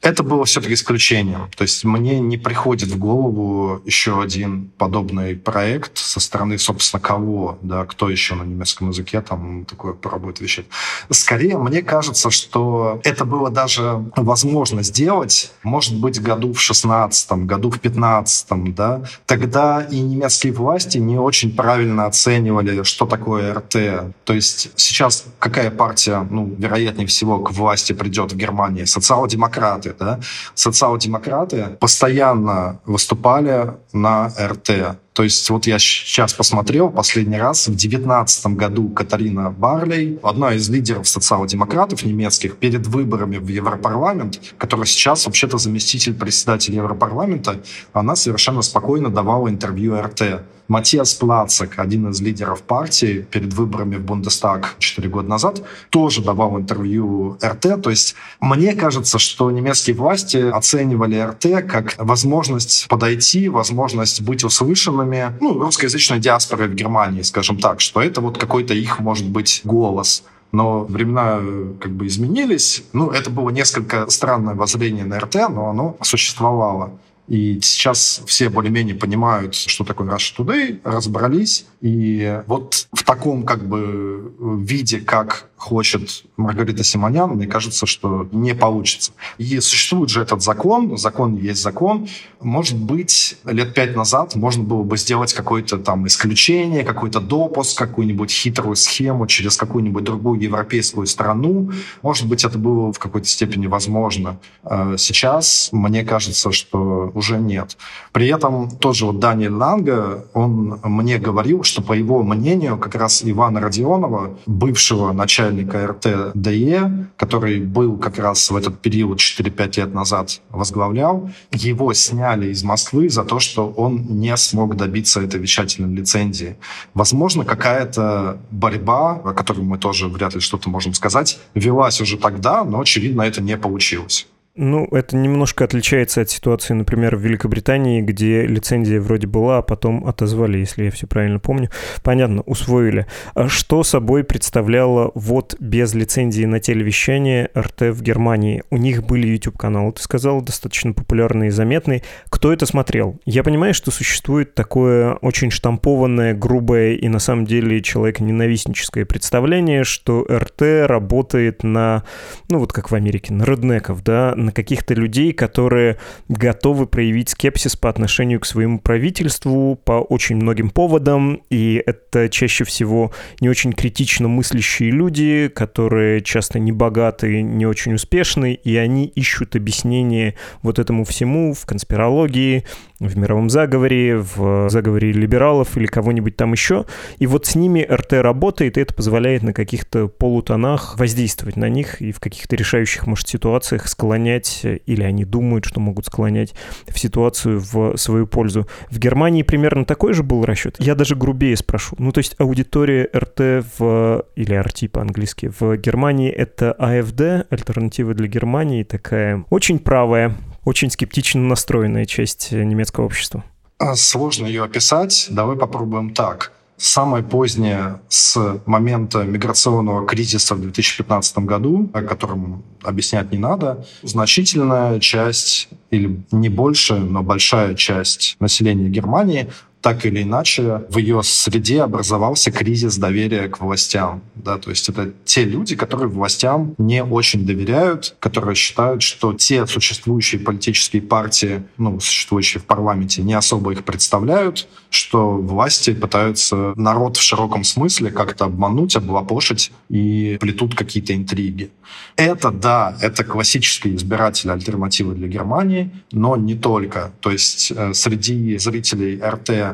Это 0.04 0.22
было 0.22 0.44
все-таки 0.44 0.74
исключением. 0.74 1.48
То 1.56 1.62
есть 1.62 1.82
мне 1.82 2.20
не 2.20 2.36
приходит 2.36 2.90
в 2.90 2.98
голову 2.98 3.80
еще 3.86 4.20
один 4.20 4.70
подобный 4.76 5.34
проект 5.34 5.96
со 5.96 6.20
стороны, 6.20 6.58
собственно, 6.58 7.00
кого, 7.00 7.58
да, 7.62 7.86
кто 7.86 8.10
еще 8.10 8.34
на 8.34 8.42
немецком 8.42 8.90
языке 8.90 9.22
там 9.22 9.64
такое 9.64 9.94
пробует 9.94 10.40
вещать. 10.40 10.66
Скорее, 11.08 11.56
мне 11.56 11.80
кажется, 11.80 12.30
что 12.30 13.00
это 13.02 13.24
было 13.24 13.48
даже 13.48 14.04
возможно 14.14 14.82
сделать, 14.82 15.50
может 15.62 15.98
быть, 15.98 16.20
году 16.20 16.52
в 16.52 16.60
16 16.60 17.32
году 17.46 17.70
в 17.70 17.80
15 17.80 18.74
да, 18.74 19.04
тогда 19.24 19.80
и 19.90 20.00
немецкие 20.00 20.52
власти 20.52 20.98
не 20.98 21.16
очень 21.16 21.56
правильно 21.56 22.04
оценивали, 22.04 22.82
что 22.82 23.06
такое 23.06 23.54
РТ. 23.54 24.14
То 24.24 24.34
есть 24.34 24.70
сейчас 24.76 25.24
какая 25.38 25.70
партия, 25.70 26.26
ну, 26.30 26.54
вероятнее 26.58 27.06
всего, 27.06 27.38
к 27.38 27.52
власти 27.52 27.94
придет 27.94 28.32
в 28.32 28.36
Германии? 28.36 28.84
Социал-демократы 28.84 29.93
да, 29.98 30.20
социал-демократы 30.54 31.76
постоянно 31.80 32.80
выступали 32.84 33.74
на 33.92 34.32
РТ. 34.38 34.98
То 35.14 35.22
есть 35.22 35.48
вот 35.48 35.68
я 35.68 35.78
сейчас 35.78 36.34
посмотрел 36.34 36.90
последний 36.90 37.38
раз, 37.38 37.68
в 37.68 37.70
2019 37.70 38.46
году 38.46 38.88
Катарина 38.88 39.48
Барлей, 39.50 40.18
одна 40.24 40.54
из 40.54 40.68
лидеров 40.68 41.08
социал-демократов 41.08 42.04
немецких, 42.04 42.56
перед 42.56 42.88
выборами 42.88 43.36
в 43.36 43.46
Европарламент, 43.46 44.40
которая 44.58 44.86
сейчас 44.86 45.26
вообще-то 45.26 45.56
заместитель 45.56 46.14
председателя 46.14 46.78
Европарламента, 46.78 47.60
она 47.92 48.16
совершенно 48.16 48.62
спокойно 48.62 49.08
давала 49.08 49.48
интервью 49.48 50.00
РТ. 50.02 50.42
Матиас 50.66 51.12
Плацек, 51.14 51.78
один 51.78 52.08
из 52.08 52.22
лидеров 52.22 52.62
партии, 52.62 53.26
перед 53.30 53.52
выборами 53.52 53.96
в 53.96 54.00
Бундестаг 54.00 54.76
4 54.78 55.08
года 55.10 55.28
назад, 55.28 55.62
тоже 55.90 56.22
давал 56.22 56.58
интервью 56.58 57.36
РТ. 57.44 57.82
То 57.82 57.90
есть 57.90 58.14
мне 58.40 58.74
кажется, 58.74 59.18
что 59.18 59.50
немецкие 59.50 59.94
власти 59.94 60.38
оценивали 60.38 61.20
РТ 61.20 61.68
как 61.70 61.94
возможность 61.98 62.86
подойти, 62.88 63.50
возможность 63.50 64.22
быть 64.22 64.42
услышанным 64.42 65.03
членами 65.04 65.36
ну, 65.40 65.58
русскоязычной 65.58 66.18
диаспоры 66.18 66.68
в 66.68 66.74
Германии, 66.74 67.22
скажем 67.22 67.58
так, 67.58 67.80
что 67.80 68.00
это 68.00 68.20
вот 68.20 68.38
какой-то 68.38 68.74
их, 68.74 69.00
может 69.00 69.26
быть, 69.26 69.60
голос. 69.64 70.24
Но 70.52 70.84
времена 70.84 71.40
как 71.80 71.92
бы 71.92 72.06
изменились. 72.06 72.84
Ну, 72.92 73.10
это 73.10 73.30
было 73.30 73.50
несколько 73.50 74.08
странное 74.08 74.54
воззрение 74.54 75.04
на 75.04 75.18
РТ, 75.18 75.34
но 75.50 75.70
оно 75.70 75.96
существовало. 76.02 76.90
И 77.26 77.58
сейчас 77.62 78.22
все 78.26 78.48
более-менее 78.50 78.94
понимают, 78.94 79.54
что 79.54 79.84
такое 79.84 80.08
Russia 80.08 80.36
Today, 80.36 80.80
разобрались. 80.84 81.66
И 81.80 82.42
вот 82.46 82.88
в 82.92 83.02
таком 83.02 83.44
как 83.44 83.66
бы 83.66 84.32
виде, 84.62 85.00
как 85.00 85.48
хочет 85.56 86.24
Маргарита 86.36 86.84
Симонян, 86.84 87.30
мне 87.30 87.46
кажется, 87.46 87.86
что 87.86 88.28
не 88.32 88.54
получится. 88.54 89.12
И 89.38 89.58
существует 89.60 90.10
же 90.10 90.20
этот 90.20 90.42
закон, 90.42 90.98
закон 90.98 91.36
есть 91.36 91.62
закон. 91.62 92.06
Может 92.42 92.78
быть, 92.78 93.38
лет 93.44 93.72
пять 93.72 93.96
назад 93.96 94.34
можно 94.34 94.62
было 94.62 94.82
бы 94.82 94.98
сделать 94.98 95.32
какое-то 95.32 95.78
там 95.78 96.06
исключение, 96.06 96.84
какой-то 96.84 97.20
допуск, 97.20 97.78
какую-нибудь 97.78 98.30
хитрую 98.30 98.76
схему 98.76 99.26
через 99.26 99.56
какую-нибудь 99.56 100.04
другую 100.04 100.38
европейскую 100.38 101.06
страну. 101.06 101.70
Может 102.02 102.28
быть, 102.28 102.44
это 102.44 102.58
было 102.58 102.92
в 102.92 102.98
какой-то 102.98 103.26
степени 103.26 103.66
возможно. 103.66 104.38
А 104.64 104.96
сейчас 104.98 105.70
мне 105.72 106.04
кажется, 106.04 106.52
что 106.52 107.10
уже 107.14 107.38
нет. 107.38 107.76
При 108.12 108.28
этом 108.28 108.70
тот 108.70 108.96
же 108.96 109.06
вот 109.06 109.18
Даниэль 109.18 109.52
Ланга, 109.52 110.26
он 110.34 110.80
мне 110.82 111.18
говорил, 111.18 111.62
что 111.62 111.82
по 111.82 111.92
его 111.92 112.22
мнению 112.22 112.78
как 112.78 112.94
раз 112.94 113.22
Ивана 113.24 113.60
Родионова, 113.60 114.36
бывшего 114.46 115.12
начальника 115.12 115.86
РТ-ДЕ, 115.86 117.08
который 117.16 117.60
был 117.60 117.96
как 117.96 118.18
раз 118.18 118.50
в 118.50 118.56
этот 118.56 118.80
период 118.80 119.18
4-5 119.18 119.76
лет 119.80 119.94
назад 119.94 120.40
возглавлял, 120.50 121.30
его 121.52 121.92
сняли 121.94 122.48
из 122.50 122.62
Москвы 122.64 123.08
за 123.08 123.24
то, 123.24 123.38
что 123.38 123.68
он 123.68 124.04
не 124.20 124.36
смог 124.36 124.76
добиться 124.76 125.20
этой 125.20 125.40
вещательной 125.40 125.94
лицензии. 125.94 126.56
Возможно, 126.94 127.44
какая-то 127.44 128.38
борьба, 128.50 129.20
о 129.24 129.32
которой 129.32 129.62
мы 129.62 129.78
тоже 129.78 130.08
вряд 130.08 130.34
ли 130.34 130.40
что-то 130.40 130.68
можем 130.70 130.94
сказать, 130.94 131.38
велась 131.54 132.00
уже 132.00 132.16
тогда, 132.16 132.64
но, 132.64 132.80
очевидно, 132.80 133.22
это 133.22 133.40
не 133.40 133.56
получилось. 133.56 134.26
Ну, 134.56 134.86
это 134.92 135.16
немножко 135.16 135.64
отличается 135.64 136.20
от 136.20 136.30
ситуации, 136.30 136.74
например, 136.74 137.16
в 137.16 137.20
Великобритании, 137.20 138.00
где 138.00 138.46
лицензия 138.46 139.00
вроде 139.00 139.26
была, 139.26 139.58
а 139.58 139.62
потом 139.62 140.06
отозвали, 140.06 140.58
если 140.58 140.84
я 140.84 140.90
все 140.92 141.08
правильно 141.08 141.40
помню. 141.40 141.70
Понятно, 142.04 142.42
усвоили. 142.42 143.06
А 143.34 143.48
что 143.48 143.82
собой 143.82 144.22
представляло 144.22 145.10
вот 145.16 145.56
без 145.58 145.92
лицензии 145.94 146.44
на 146.44 146.60
телевещание 146.60 147.50
РТ 147.58 147.80
в 147.96 148.00
Германии? 148.00 148.62
У 148.70 148.76
них 148.76 149.02
были 149.02 149.26
YouTube-каналы, 149.26 149.90
ты 149.90 150.02
сказал, 150.02 150.40
достаточно 150.40 150.92
популярные 150.92 151.48
и 151.48 151.50
заметные. 151.50 152.04
Кто 152.28 152.52
это 152.52 152.64
смотрел? 152.64 153.18
Я 153.26 153.42
понимаю, 153.42 153.74
что 153.74 153.90
существует 153.90 154.54
такое 154.54 155.14
очень 155.14 155.50
штампованное, 155.50 156.32
грубое 156.32 156.94
и 156.94 157.08
на 157.08 157.18
самом 157.18 157.44
деле 157.44 157.82
человеконенавистническое 157.82 159.04
представление, 159.04 159.82
что 159.82 160.24
РТ 160.30 160.86
работает 160.88 161.64
на, 161.64 162.04
ну 162.48 162.60
вот 162.60 162.72
как 162.72 162.92
в 162.92 162.94
Америке, 162.94 163.32
на 163.32 163.42
реднеков, 163.42 164.04
да, 164.04 164.32
на 164.44 164.52
каких-то 164.52 164.94
людей, 164.94 165.32
которые 165.32 165.98
готовы 166.28 166.86
проявить 166.86 167.30
скепсис 167.30 167.76
по 167.76 167.88
отношению 167.88 168.40
к 168.40 168.46
своему 168.46 168.78
правительству 168.78 169.78
по 169.84 169.92
очень 169.92 170.36
многим 170.36 170.70
поводам, 170.70 171.42
и 171.50 171.82
это 171.84 172.28
чаще 172.28 172.64
всего 172.64 173.12
не 173.40 173.48
очень 173.48 173.72
критично 173.72 174.28
мыслящие 174.28 174.90
люди, 174.90 175.48
которые 175.48 176.20
часто 176.20 176.58
не 176.58 176.72
богаты, 176.72 177.42
не 177.42 177.66
очень 177.66 177.94
успешны, 177.94 178.54
и 178.54 178.76
они 178.76 179.06
ищут 179.06 179.56
объяснение 179.56 180.34
вот 180.62 180.78
этому 180.78 181.04
всему 181.04 181.54
в 181.54 181.66
конспирологии, 181.66 182.64
в 183.08 183.16
мировом 183.16 183.50
заговоре, 183.50 184.18
в 184.18 184.68
заговоре 184.70 185.12
либералов 185.12 185.76
или 185.76 185.86
кого-нибудь 185.86 186.36
там 186.36 186.52
еще. 186.52 186.86
И 187.18 187.26
вот 187.26 187.46
с 187.46 187.54
ними 187.54 187.86
РТ 187.90 188.14
работает, 188.14 188.76
и 188.76 188.80
это 188.80 188.94
позволяет 188.94 189.42
на 189.42 189.52
каких-то 189.52 190.08
полутонах 190.08 190.98
воздействовать 190.98 191.56
на 191.56 191.68
них 191.68 192.00
и 192.00 192.12
в 192.12 192.20
каких-то 192.20 192.56
решающих, 192.56 193.06
может, 193.06 193.28
ситуациях 193.28 193.88
склонять, 193.88 194.64
или 194.64 195.02
они 195.02 195.24
думают, 195.24 195.64
что 195.64 195.80
могут 195.80 196.06
склонять 196.06 196.54
в 196.88 196.98
ситуацию 196.98 197.60
в 197.60 197.96
свою 197.96 198.26
пользу. 198.26 198.68
В 198.90 198.98
Германии 198.98 199.42
примерно 199.42 199.84
такой 199.84 200.12
же 200.12 200.22
был 200.22 200.44
расчет. 200.44 200.76
Я 200.78 200.94
даже 200.94 201.16
грубее 201.16 201.56
спрошу. 201.56 201.96
Ну, 201.98 202.12
то 202.12 202.18
есть 202.18 202.34
аудитория 202.38 203.08
РТ 203.14 203.66
в... 203.78 204.24
или 204.36 204.58
RT 204.58 204.88
по-английски 204.88 205.50
в 205.58 205.76
Германии 205.76 206.30
это 206.30 206.72
АФД, 206.72 207.46
альтернатива 207.50 208.14
для 208.14 208.26
Германии, 208.26 208.82
такая 208.82 209.44
очень 209.50 209.78
правая, 209.78 210.34
очень 210.64 210.90
скептично 210.90 211.40
настроенная 211.40 212.06
часть 212.06 212.52
немецкого 212.52 213.04
общества? 213.06 213.44
А, 213.78 213.94
сложно 213.96 214.46
ее 214.46 214.64
описать. 214.64 215.26
Давай 215.30 215.56
попробуем 215.56 216.14
так. 216.14 216.52
Самое 216.76 217.22
позднее 217.22 218.00
с 218.08 218.60
момента 218.66 219.22
миграционного 219.22 220.06
кризиса 220.06 220.56
в 220.56 220.60
2015 220.60 221.38
году, 221.38 221.88
о 221.94 222.02
котором 222.02 222.64
объяснять 222.82 223.30
не 223.30 223.38
надо, 223.38 223.86
значительная 224.02 224.98
часть, 224.98 225.68
или 225.90 226.20
не 226.32 226.48
больше, 226.48 226.94
но 226.94 227.22
большая 227.22 227.74
часть 227.74 228.36
населения 228.40 228.88
Германии 228.88 229.50
так 229.84 230.06
или 230.06 230.22
иначе 230.22 230.86
в 230.88 230.96
ее 230.96 231.22
среде 231.22 231.82
образовался 231.82 232.50
кризис 232.50 232.96
доверия 232.96 233.48
к 233.48 233.60
властям. 233.60 234.22
Да? 234.34 234.56
То 234.56 234.70
есть 234.70 234.88
это 234.88 235.12
те 235.26 235.44
люди, 235.44 235.76
которые 235.76 236.08
властям 236.08 236.74
не 236.78 237.04
очень 237.04 237.44
доверяют, 237.44 238.16
которые 238.18 238.54
считают, 238.54 239.02
что 239.02 239.34
те 239.34 239.66
существующие 239.66 240.40
политические 240.40 241.02
партии, 241.02 241.64
ну, 241.76 242.00
существующие 242.00 242.62
в 242.62 242.64
парламенте, 242.64 243.20
не 243.20 243.34
особо 243.34 243.72
их 243.72 243.84
представляют, 243.84 244.68
что 244.88 245.36
власти 245.36 245.92
пытаются 245.92 246.72
народ 246.76 247.18
в 247.18 247.22
широком 247.22 247.62
смысле 247.62 248.10
как-то 248.10 248.46
обмануть, 248.46 248.96
облапошить 248.96 249.70
и 249.90 250.38
плетут 250.40 250.74
какие-то 250.74 251.14
интриги. 251.14 251.70
Это, 252.16 252.50
да, 252.50 252.96
это 253.02 253.22
классические 253.22 253.96
избиратели 253.96 254.50
альтернативы 254.50 255.14
для 255.14 255.28
Германии, 255.28 255.90
но 256.10 256.36
не 256.36 256.54
только. 256.54 257.12
То 257.20 257.30
есть 257.30 257.70
э, 257.74 257.92
среди 257.92 258.56
зрителей 258.56 259.20
РТ 259.20 259.73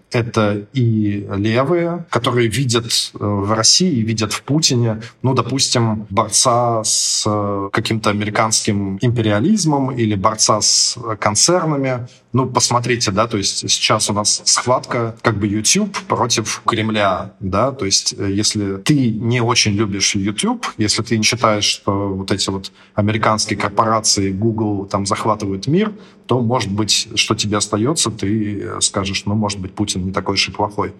это 0.11 0.67
и 0.73 1.27
левые, 1.35 2.05
которые 2.09 2.47
видят 2.49 2.85
э, 2.85 3.17
в 3.19 3.53
России, 3.53 4.01
видят 4.01 4.33
в 4.33 4.43
Путине, 4.43 5.01
ну, 5.21 5.33
допустим, 5.33 6.05
борца 6.09 6.83
с 6.83 7.23
э, 7.25 7.69
каким-то 7.71 8.09
американским 8.09 8.97
империализмом 9.01 9.91
или 9.91 10.15
борца 10.15 10.61
с 10.61 10.97
концернами. 11.19 12.07
Ну, 12.33 12.45
посмотрите, 12.45 13.11
да, 13.11 13.27
то 13.27 13.37
есть 13.37 13.69
сейчас 13.69 14.09
у 14.09 14.13
нас 14.13 14.41
схватка 14.45 15.15
как 15.21 15.37
бы 15.37 15.47
YouTube 15.47 15.97
против 16.07 16.61
Кремля, 16.65 17.33
да, 17.39 17.71
то 17.71 17.85
есть 17.85 18.15
э, 18.17 18.31
если 18.31 18.77
ты 18.77 19.09
не 19.11 19.41
очень 19.41 19.73
любишь 19.73 20.15
YouTube, 20.15 20.65
если 20.77 21.03
ты 21.03 21.17
не 21.17 21.23
считаешь, 21.23 21.65
что 21.65 22.09
вот 22.09 22.31
эти 22.31 22.49
вот 22.49 22.71
американские 22.95 23.57
корпорации, 23.57 24.31
Google 24.31 24.85
там 24.85 25.05
захватывают 25.05 25.67
мир, 25.67 25.93
то, 26.25 26.39
может 26.39 26.71
быть, 26.71 27.09
что 27.15 27.35
тебе 27.35 27.57
остается, 27.57 28.09
ты 28.09 28.79
скажешь, 28.79 29.23
ну, 29.25 29.35
может 29.35 29.59
быть, 29.59 29.73
Путин 29.73 30.00
не 30.01 30.11
такой 30.11 30.35
уж 30.35 30.47
и 30.47 30.51
плохой. 30.51 30.93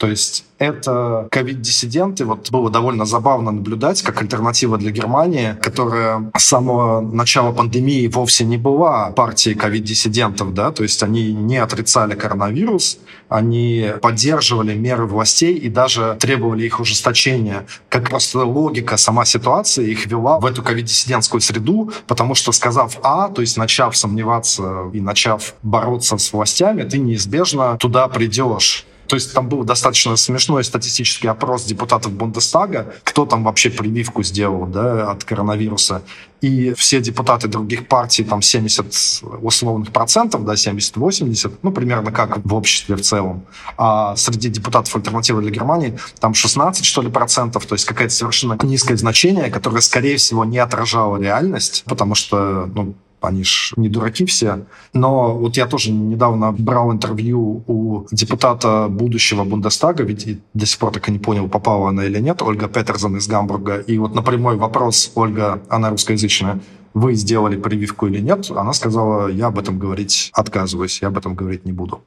То 0.00 0.06
есть 0.06 0.46
это 0.58 1.28
ковид-диссиденты. 1.30 2.24
Вот 2.24 2.50
было 2.50 2.70
довольно 2.70 3.04
забавно 3.04 3.50
наблюдать, 3.50 4.00
как 4.00 4.22
альтернатива 4.22 4.78
для 4.78 4.90
Германии, 4.90 5.56
которая 5.60 6.30
с 6.34 6.42
самого 6.42 7.02
начала 7.02 7.52
пандемии 7.52 8.06
вовсе 8.08 8.44
не 8.44 8.56
была 8.56 9.10
партией 9.10 9.54
ковид-диссидентов, 9.54 10.54
да, 10.54 10.70
то 10.70 10.84
есть 10.84 11.02
они 11.02 11.34
не 11.34 11.58
отрицали 11.58 12.14
коронавирус, 12.14 12.98
они 13.28 13.92
поддерживали 14.00 14.74
меры 14.74 15.04
властей 15.04 15.54
и 15.54 15.68
даже 15.68 16.16
требовали 16.18 16.64
их 16.64 16.80
ужесточения. 16.80 17.66
Как 17.90 18.08
просто 18.08 18.38
логика, 18.38 18.96
сама 18.96 19.26
ситуация 19.26 19.84
их 19.84 20.06
вела 20.06 20.38
в 20.40 20.46
эту 20.46 20.62
ковид-диссидентскую 20.62 21.42
среду, 21.42 21.92
потому 22.06 22.34
что 22.34 22.52
сказав 22.52 22.98
А, 23.02 23.28
то 23.28 23.42
есть 23.42 23.58
начав 23.58 23.94
сомневаться 23.98 24.90
и 24.94 25.00
начав 25.02 25.54
бороться 25.62 26.16
с 26.16 26.32
властями, 26.32 26.84
ты 26.84 26.96
неизбежно 26.96 27.76
туда 27.76 28.08
придешь. 28.08 28.86
То 29.10 29.16
есть 29.16 29.34
там 29.34 29.48
был 29.48 29.64
достаточно 29.64 30.14
смешной 30.14 30.62
статистический 30.62 31.28
опрос 31.28 31.64
депутатов 31.64 32.12
Бундестага, 32.12 32.94
кто 33.02 33.26
там 33.26 33.42
вообще 33.42 33.68
прививку 33.68 34.22
сделал 34.22 34.66
да, 34.66 35.10
от 35.10 35.24
коронавируса. 35.24 36.02
И 36.40 36.72
все 36.74 37.00
депутаты 37.00 37.48
других 37.48 37.88
партий, 37.88 38.22
там 38.22 38.40
70 38.40 39.24
условных 39.42 39.90
процентов, 39.90 40.44
да, 40.44 40.54
70-80, 40.54 41.54
ну, 41.62 41.72
примерно 41.72 42.12
как 42.12 42.38
в 42.44 42.54
обществе 42.54 42.94
в 42.94 43.00
целом. 43.00 43.44
А 43.76 44.14
среди 44.14 44.48
депутатов 44.48 44.94
альтернативы 44.94 45.42
для 45.42 45.50
Германии 45.50 45.98
там 46.20 46.32
16, 46.32 46.84
что 46.84 47.02
ли, 47.02 47.10
процентов, 47.10 47.66
то 47.66 47.74
есть 47.74 47.86
какое-то 47.86 48.14
совершенно 48.14 48.56
низкое 48.62 48.96
значение, 48.96 49.50
которое, 49.50 49.80
скорее 49.80 50.18
всего, 50.18 50.44
не 50.44 50.58
отражало 50.58 51.20
реальность, 51.20 51.82
потому 51.84 52.14
что, 52.14 52.70
ну, 52.76 52.94
они 53.20 53.44
ж 53.44 53.72
не 53.76 53.88
дураки 53.88 54.24
все. 54.24 54.66
Но 54.92 55.34
вот 55.34 55.56
я 55.56 55.66
тоже 55.66 55.92
недавно 55.92 56.52
брал 56.52 56.92
интервью 56.92 57.64
у 57.66 58.06
депутата 58.10 58.88
будущего 58.88 59.44
Бундестага, 59.44 60.02
ведь 60.04 60.38
до 60.54 60.66
сих 60.66 60.78
пор 60.78 60.92
так 60.92 61.08
и 61.08 61.12
не 61.12 61.18
понял, 61.18 61.48
попала 61.48 61.88
она 61.88 62.04
или 62.04 62.18
нет, 62.20 62.42
Ольга 62.42 62.68
Петерсон 62.68 63.16
из 63.16 63.28
Гамбурга. 63.28 63.78
И 63.78 63.98
вот 63.98 64.14
на 64.14 64.22
прямой 64.22 64.56
вопрос, 64.56 65.12
Ольга, 65.14 65.62
она 65.68 65.90
русскоязычная, 65.90 66.60
вы 66.94 67.14
сделали 67.14 67.56
прививку 67.56 68.06
или 68.06 68.20
нет, 68.20 68.50
она 68.50 68.72
сказала, 68.72 69.28
я 69.28 69.46
об 69.46 69.58
этом 69.58 69.78
говорить 69.78 70.30
отказываюсь, 70.34 71.00
я 71.02 71.08
об 71.08 71.18
этом 71.18 71.34
говорить 71.34 71.64
не 71.64 71.72
буду. 71.72 72.02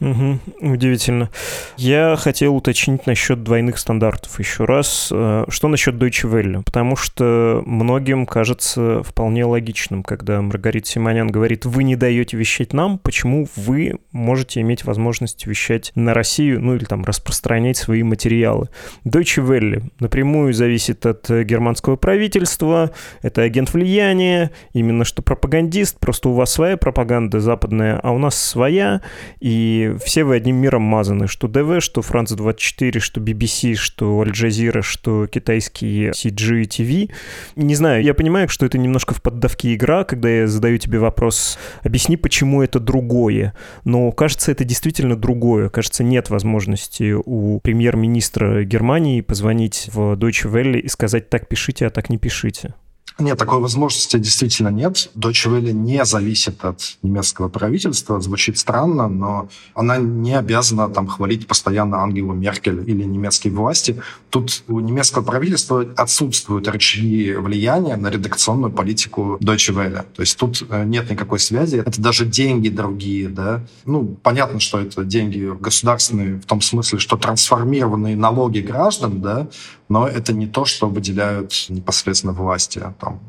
Угу, 0.00 0.38
удивительно. 0.60 1.28
Я 1.76 2.14
хотел 2.16 2.54
уточнить 2.54 3.06
насчет 3.06 3.42
двойных 3.42 3.78
стандартов 3.78 4.38
еще 4.38 4.64
раз. 4.64 5.08
Э, 5.12 5.44
что 5.48 5.66
насчет 5.66 5.96
Deutsche 5.96 6.30
Welle? 6.30 6.62
Потому 6.62 6.94
что 6.94 7.62
многим 7.66 8.24
кажется 8.24 9.02
вполне 9.02 9.44
логичным, 9.44 10.04
когда 10.04 10.40
Маргарита 10.40 10.88
Симонян 10.88 11.28
говорит, 11.28 11.66
вы 11.66 11.82
не 11.82 11.96
даете 11.96 12.36
вещать 12.36 12.72
нам, 12.72 12.98
почему 12.98 13.48
вы 13.56 13.98
можете 14.12 14.60
иметь 14.60 14.84
возможность 14.84 15.46
вещать 15.46 15.90
на 15.96 16.14
Россию, 16.14 16.60
ну 16.60 16.76
или 16.76 16.84
там 16.84 17.04
распространять 17.04 17.76
свои 17.76 18.04
материалы. 18.04 18.68
Deutsche 19.04 19.44
Welle 19.44 19.90
напрямую 19.98 20.52
зависит 20.52 21.06
от 21.06 21.28
германского 21.28 21.96
правительства, 21.96 22.92
это 23.22 23.42
агент 23.42 23.72
влияния, 23.72 24.52
именно 24.72 25.04
что 25.04 25.22
пропагандист, 25.22 25.98
просто 25.98 26.28
у 26.28 26.34
вас 26.34 26.52
своя 26.52 26.76
пропаганда 26.76 27.40
западная, 27.40 27.98
а 28.00 28.12
у 28.12 28.18
нас 28.18 28.40
своя, 28.40 29.02
и 29.40 29.87
Все 29.96 30.24
вы 30.24 30.36
одним 30.36 30.56
миром 30.56 30.82
мазаны. 30.82 31.26
Что 31.26 31.48
ДВ, 31.48 31.80
что 31.82 32.02
Франц 32.02 32.32
24, 32.32 33.00
что 33.00 33.20
BBC, 33.20 33.74
что 33.74 34.20
Аль 34.20 34.30
Джазира, 34.30 34.82
что 34.82 35.26
китайские 35.26 36.10
CG 36.10 36.62
TV. 36.62 37.10
Не 37.56 37.74
знаю, 37.74 38.02
я 38.02 38.14
понимаю, 38.14 38.48
что 38.48 38.66
это 38.66 38.78
немножко 38.78 39.14
в 39.14 39.22
поддавке 39.22 39.74
игра, 39.74 40.04
когда 40.04 40.28
я 40.28 40.46
задаю 40.46 40.78
тебе 40.78 40.98
вопрос, 40.98 41.58
объясни, 41.82 42.16
почему 42.16 42.62
это 42.62 42.80
другое. 42.80 43.54
Но 43.84 44.12
кажется, 44.12 44.52
это 44.52 44.64
действительно 44.64 45.16
другое. 45.16 45.68
Кажется, 45.68 46.04
нет 46.04 46.30
возможности 46.30 47.14
у 47.24 47.60
премьер-министра 47.60 48.64
Германии 48.64 49.20
позвонить 49.20 49.90
в 49.92 50.14
Deutsche 50.14 50.50
Welle 50.50 50.78
и 50.78 50.88
сказать, 50.88 51.30
так 51.30 51.48
пишите, 51.48 51.86
а 51.86 51.90
так 51.90 52.10
не 52.10 52.18
пишите. 52.18 52.74
Нет, 53.20 53.36
такой 53.36 53.58
возможности 53.58 54.16
действительно 54.16 54.68
нет. 54.68 55.10
Deutsche 55.16 55.50
Welle 55.50 55.72
не 55.72 56.04
зависит 56.04 56.64
от 56.64 56.98
немецкого 57.02 57.48
правительства. 57.48 58.20
Звучит 58.20 58.58
странно, 58.58 59.08
но 59.08 59.48
она 59.74 59.96
не 59.96 60.38
обязана 60.38 60.88
там 60.88 61.08
хвалить 61.08 61.48
постоянно 61.48 62.00
Ангелу 62.00 62.32
Меркель 62.32 62.88
или 62.88 63.02
немецкие 63.02 63.52
власти. 63.52 64.00
Тут 64.30 64.62
у 64.68 64.78
немецкого 64.78 65.24
правительства 65.24 65.84
отсутствуют 65.96 66.68
рычаги 66.68 67.32
влияния 67.32 67.96
на 67.96 68.08
редакционную 68.08 68.72
политику 68.72 69.36
Deutsche 69.40 69.74
Welle. 69.74 70.04
То 70.14 70.20
есть 70.20 70.38
тут 70.38 70.64
э, 70.70 70.84
нет 70.84 71.10
никакой 71.10 71.40
связи. 71.40 71.82
Это 71.84 72.00
даже 72.00 72.24
деньги 72.24 72.68
другие, 72.68 73.28
да. 73.28 73.64
Ну, 73.84 74.16
понятно, 74.22 74.60
что 74.60 74.78
это 74.78 75.02
деньги 75.02 75.52
государственные 75.58 76.36
в 76.36 76.44
том 76.44 76.60
смысле, 76.60 77.00
что 77.00 77.16
трансформированные 77.16 78.14
налоги 78.14 78.60
граждан, 78.60 79.20
да, 79.20 79.48
но 79.88 80.06
это 80.06 80.32
не 80.32 80.46
то, 80.46 80.64
что 80.64 80.88
выделяют 80.88 81.66
непосредственно 81.68 82.32
власти. 82.32 82.82
Там. 83.00 83.20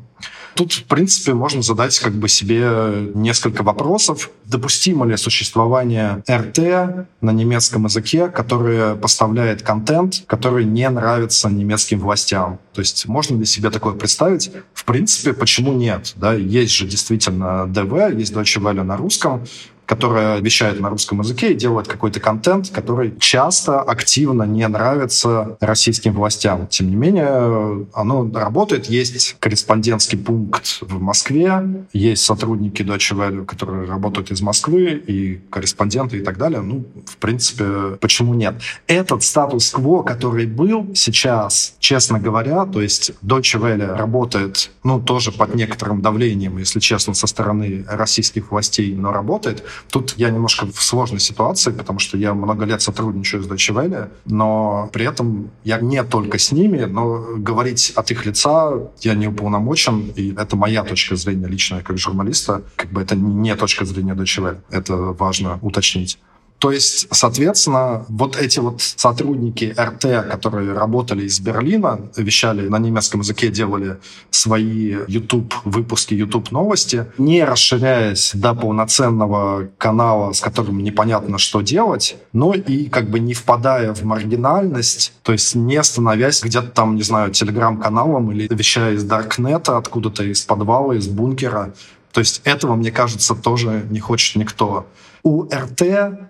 Тут, 0.54 0.72
в 0.72 0.84
принципе, 0.84 1.32
можно 1.32 1.62
задать 1.62 1.98
как 1.98 2.12
бы 2.12 2.28
себе 2.28 3.10
несколько 3.14 3.62
вопросов. 3.62 4.30
Допустимо 4.44 5.06
ли 5.06 5.16
существование 5.16 6.22
РТ 6.30 7.06
на 7.20 7.30
немецком 7.30 7.84
языке, 7.84 8.28
которое 8.28 8.94
поставляет 8.96 9.62
контент, 9.62 10.24
который 10.26 10.64
не 10.64 10.88
нравится 10.90 11.48
немецким 11.48 12.00
властям? 12.00 12.58
То 12.74 12.80
есть 12.80 13.06
можно 13.06 13.38
ли 13.38 13.46
себе 13.46 13.70
такое 13.70 13.94
представить? 13.94 14.50
В 14.74 14.84
принципе, 14.84 15.32
почему 15.32 15.72
нет? 15.72 16.12
Да, 16.16 16.34
есть 16.34 16.72
же 16.72 16.86
действительно 16.86 17.66
ДВ, 17.66 18.18
есть 18.18 18.32
Deutsche 18.34 18.60
Welle 18.60 18.82
на 18.82 18.96
русском, 18.96 19.46
которая 19.90 20.38
вещает 20.38 20.78
на 20.78 20.88
русском 20.88 21.18
языке 21.18 21.50
и 21.50 21.54
делает 21.56 21.88
какой-то 21.88 22.20
контент, 22.20 22.70
который 22.70 23.12
часто 23.18 23.80
активно 23.80 24.44
не 24.44 24.68
нравится 24.68 25.56
российским 25.58 26.12
властям. 26.12 26.68
Тем 26.68 26.90
не 26.90 26.94
менее, 26.94 27.88
оно 27.92 28.30
работает. 28.32 28.86
Есть 28.86 29.34
корреспондентский 29.40 30.16
пункт 30.16 30.78
в 30.80 31.00
Москве, 31.00 31.84
есть 31.92 32.24
сотрудники 32.24 32.82
Deutsche 32.82 33.16
Welle, 33.16 33.44
которые 33.44 33.84
работают 33.88 34.30
из 34.30 34.40
Москвы, 34.42 35.02
и 35.04 35.40
корреспонденты 35.50 36.18
и 36.18 36.22
так 36.22 36.38
далее. 36.38 36.60
Ну, 36.60 36.84
в 37.04 37.16
принципе, 37.16 37.96
почему 38.00 38.34
нет? 38.34 38.54
Этот 38.86 39.24
статус-кво, 39.24 40.04
который 40.04 40.46
был 40.46 40.94
сейчас, 40.94 41.74
честно 41.80 42.20
говоря, 42.20 42.64
то 42.64 42.80
есть 42.80 43.10
Deutsche 43.24 43.60
Welle 43.60 43.96
работает, 43.96 44.70
ну, 44.84 45.00
тоже 45.00 45.32
под 45.32 45.56
некоторым 45.56 46.00
давлением, 46.00 46.58
если 46.58 46.78
честно, 46.78 47.12
со 47.12 47.26
стороны 47.26 47.84
российских 47.88 48.52
властей, 48.52 48.94
но 48.94 49.10
работает. 49.10 49.64
Тут 49.88 50.14
я 50.16 50.30
немножко 50.30 50.66
в 50.66 50.82
сложной 50.82 51.20
ситуации, 51.20 51.70
потому 51.70 51.98
что 51.98 52.16
я 52.16 52.34
много 52.34 52.64
лет 52.64 52.82
сотрудничаю 52.82 53.42
с 53.42 53.48
Deutsche 53.48 53.74
Welle, 53.74 54.10
но 54.24 54.88
при 54.92 55.06
этом 55.06 55.50
я 55.64 55.80
не 55.80 56.02
только 56.04 56.38
с 56.38 56.52
ними, 56.52 56.84
но 56.84 57.24
говорить 57.36 57.92
от 57.96 58.10
их 58.10 58.26
лица 58.26 58.72
я 59.00 59.14
не 59.14 59.28
уполномочен, 59.28 60.12
и 60.16 60.34
это 60.36 60.56
моя 60.56 60.84
точка 60.84 61.16
зрения 61.16 61.46
личная 61.46 61.82
как 61.82 61.98
журналиста, 61.98 62.62
как 62.76 62.90
бы 62.90 63.00
это 63.00 63.16
не 63.16 63.54
точка 63.56 63.84
зрения 63.84 64.14
Deutsche 64.14 64.42
Welle. 64.42 64.60
Это 64.70 64.94
важно 64.96 65.58
уточнить. 65.62 66.18
То 66.60 66.70
есть, 66.70 67.08
соответственно, 67.10 68.04
вот 68.08 68.36
эти 68.36 68.60
вот 68.60 68.82
сотрудники 68.82 69.74
РТ, 69.78 70.28
которые 70.30 70.74
работали 70.74 71.24
из 71.24 71.40
Берлина, 71.40 71.98
вещали 72.16 72.68
на 72.68 72.78
немецком 72.78 73.20
языке, 73.20 73.48
делали 73.48 73.96
свои 74.30 74.96
YouTube-выпуски, 75.08 76.12
YouTube-новости, 76.12 77.06
не 77.16 77.44
расширяясь 77.44 78.32
до 78.34 78.52
полноценного 78.54 79.70
канала, 79.78 80.34
с 80.34 80.40
которым 80.40 80.82
непонятно, 80.82 81.38
что 81.38 81.62
делать, 81.62 82.16
но 82.34 82.52
и 82.52 82.90
как 82.90 83.08
бы 83.08 83.20
не 83.20 83.32
впадая 83.32 83.94
в 83.94 84.04
маргинальность, 84.04 85.14
то 85.22 85.32
есть 85.32 85.54
не 85.54 85.82
становясь 85.82 86.42
где-то 86.42 86.68
там, 86.68 86.94
не 86.96 87.02
знаю, 87.02 87.30
телеграм-каналом 87.30 88.32
или 88.32 88.48
вещая 88.50 88.94
из 88.94 89.04
Даркнета, 89.04 89.78
откуда-то 89.78 90.24
из 90.24 90.42
подвала, 90.42 90.94
из 90.94 91.08
бункера. 91.08 91.72
То 92.12 92.20
есть 92.20 92.42
этого, 92.44 92.74
мне 92.74 92.90
кажется, 92.90 93.34
тоже 93.34 93.86
не 93.90 94.00
хочет 94.00 94.36
никто. 94.36 94.86
У 95.22 95.44
РТ 95.44 95.82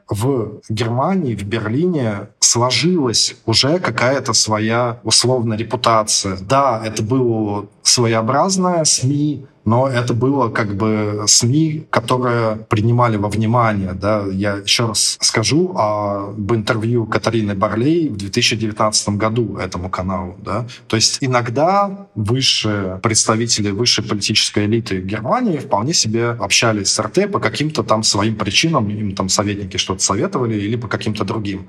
в 0.08 0.60
Германии, 0.68 1.34
в 1.34 1.44
Берлине 1.44 2.28
сложилась 2.50 3.36
уже 3.46 3.78
какая-то 3.78 4.32
своя 4.32 4.98
условная 5.04 5.56
репутация. 5.56 6.36
Да, 6.40 6.82
это 6.84 7.00
было 7.02 7.66
своеобразное 7.82 8.84
СМИ, 8.84 9.46
но 9.64 9.86
это 9.86 10.14
было 10.14 10.48
как 10.48 10.74
бы 10.74 11.24
СМИ, 11.28 11.86
которые 11.90 12.56
принимали 12.68 13.16
во 13.16 13.28
внимание. 13.28 13.92
Да. 13.92 14.24
Я 14.32 14.56
еще 14.56 14.86
раз 14.86 15.16
скажу 15.20 15.76
об 15.76 16.52
интервью 16.52 17.06
Катарины 17.06 17.54
Барлей 17.54 18.08
в 18.08 18.16
2019 18.16 19.10
году 19.10 19.56
этому 19.58 19.88
каналу. 19.88 20.34
Да. 20.38 20.66
То 20.88 20.96
есть 20.96 21.18
иногда 21.20 22.08
высшие 22.16 22.98
представители 23.00 23.70
высшей 23.70 24.02
политической 24.02 24.66
элиты 24.66 25.00
Германии 25.00 25.58
вполне 25.58 25.94
себе 25.94 26.30
общались 26.30 26.88
с 26.88 26.98
РТ 26.98 27.30
по 27.30 27.38
каким-то 27.38 27.84
там 27.84 28.02
своим 28.02 28.34
причинам, 28.34 28.88
им 28.88 29.14
там 29.14 29.28
советники 29.28 29.76
что-то 29.76 30.02
советовали 30.02 30.56
или 30.56 30.74
по 30.74 30.88
каким-то 30.88 31.24
другим. 31.24 31.68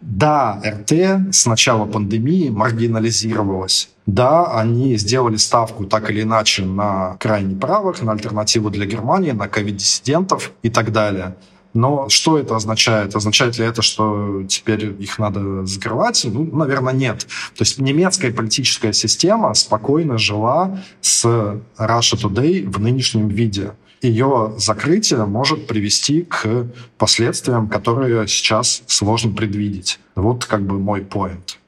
Да, 0.00 0.62
РТ 0.64 0.92
с 1.32 1.46
начала 1.46 1.84
пандемии 1.84 2.50
маргинализировалась. 2.50 3.90
Да, 4.06 4.46
они 4.58 4.96
сделали 4.96 5.36
ставку 5.36 5.84
так 5.84 6.10
или 6.10 6.22
иначе 6.22 6.64
на 6.64 7.16
крайне 7.18 7.56
правых, 7.56 8.00
на 8.02 8.12
альтернативу 8.12 8.70
для 8.70 8.86
Германии, 8.86 9.32
на 9.32 9.48
ковид-диссидентов 9.48 10.52
и 10.62 10.70
так 10.70 10.92
далее. 10.92 11.36
Но 11.74 12.08
что 12.08 12.38
это 12.38 12.56
означает? 12.56 13.14
Означает 13.14 13.58
ли 13.58 13.66
это, 13.66 13.82
что 13.82 14.42
теперь 14.48 14.86
их 15.00 15.18
надо 15.18 15.66
закрывать? 15.66 16.24
Ну, 16.24 16.44
наверное, 16.44 16.94
нет. 16.94 17.26
То 17.54 17.62
есть 17.62 17.78
немецкая 17.78 18.32
политическая 18.32 18.92
система 18.92 19.52
спокойно 19.54 20.16
жила 20.16 20.80
с 21.00 21.24
Russia 21.24 22.16
Today 22.16 22.68
в 22.68 22.80
нынешнем 22.80 23.28
виде 23.28 23.72
ее 24.02 24.54
закрытие 24.58 25.26
может 25.26 25.66
привести 25.66 26.22
к 26.22 26.66
последствиям, 26.98 27.68
которые 27.68 28.26
сейчас 28.28 28.82
сложно 28.86 29.34
предвидеть. 29.34 29.98
Вот 30.14 30.44
как 30.44 30.62
бы 30.62 30.78
мой 30.78 31.02
поинт. 31.02 31.58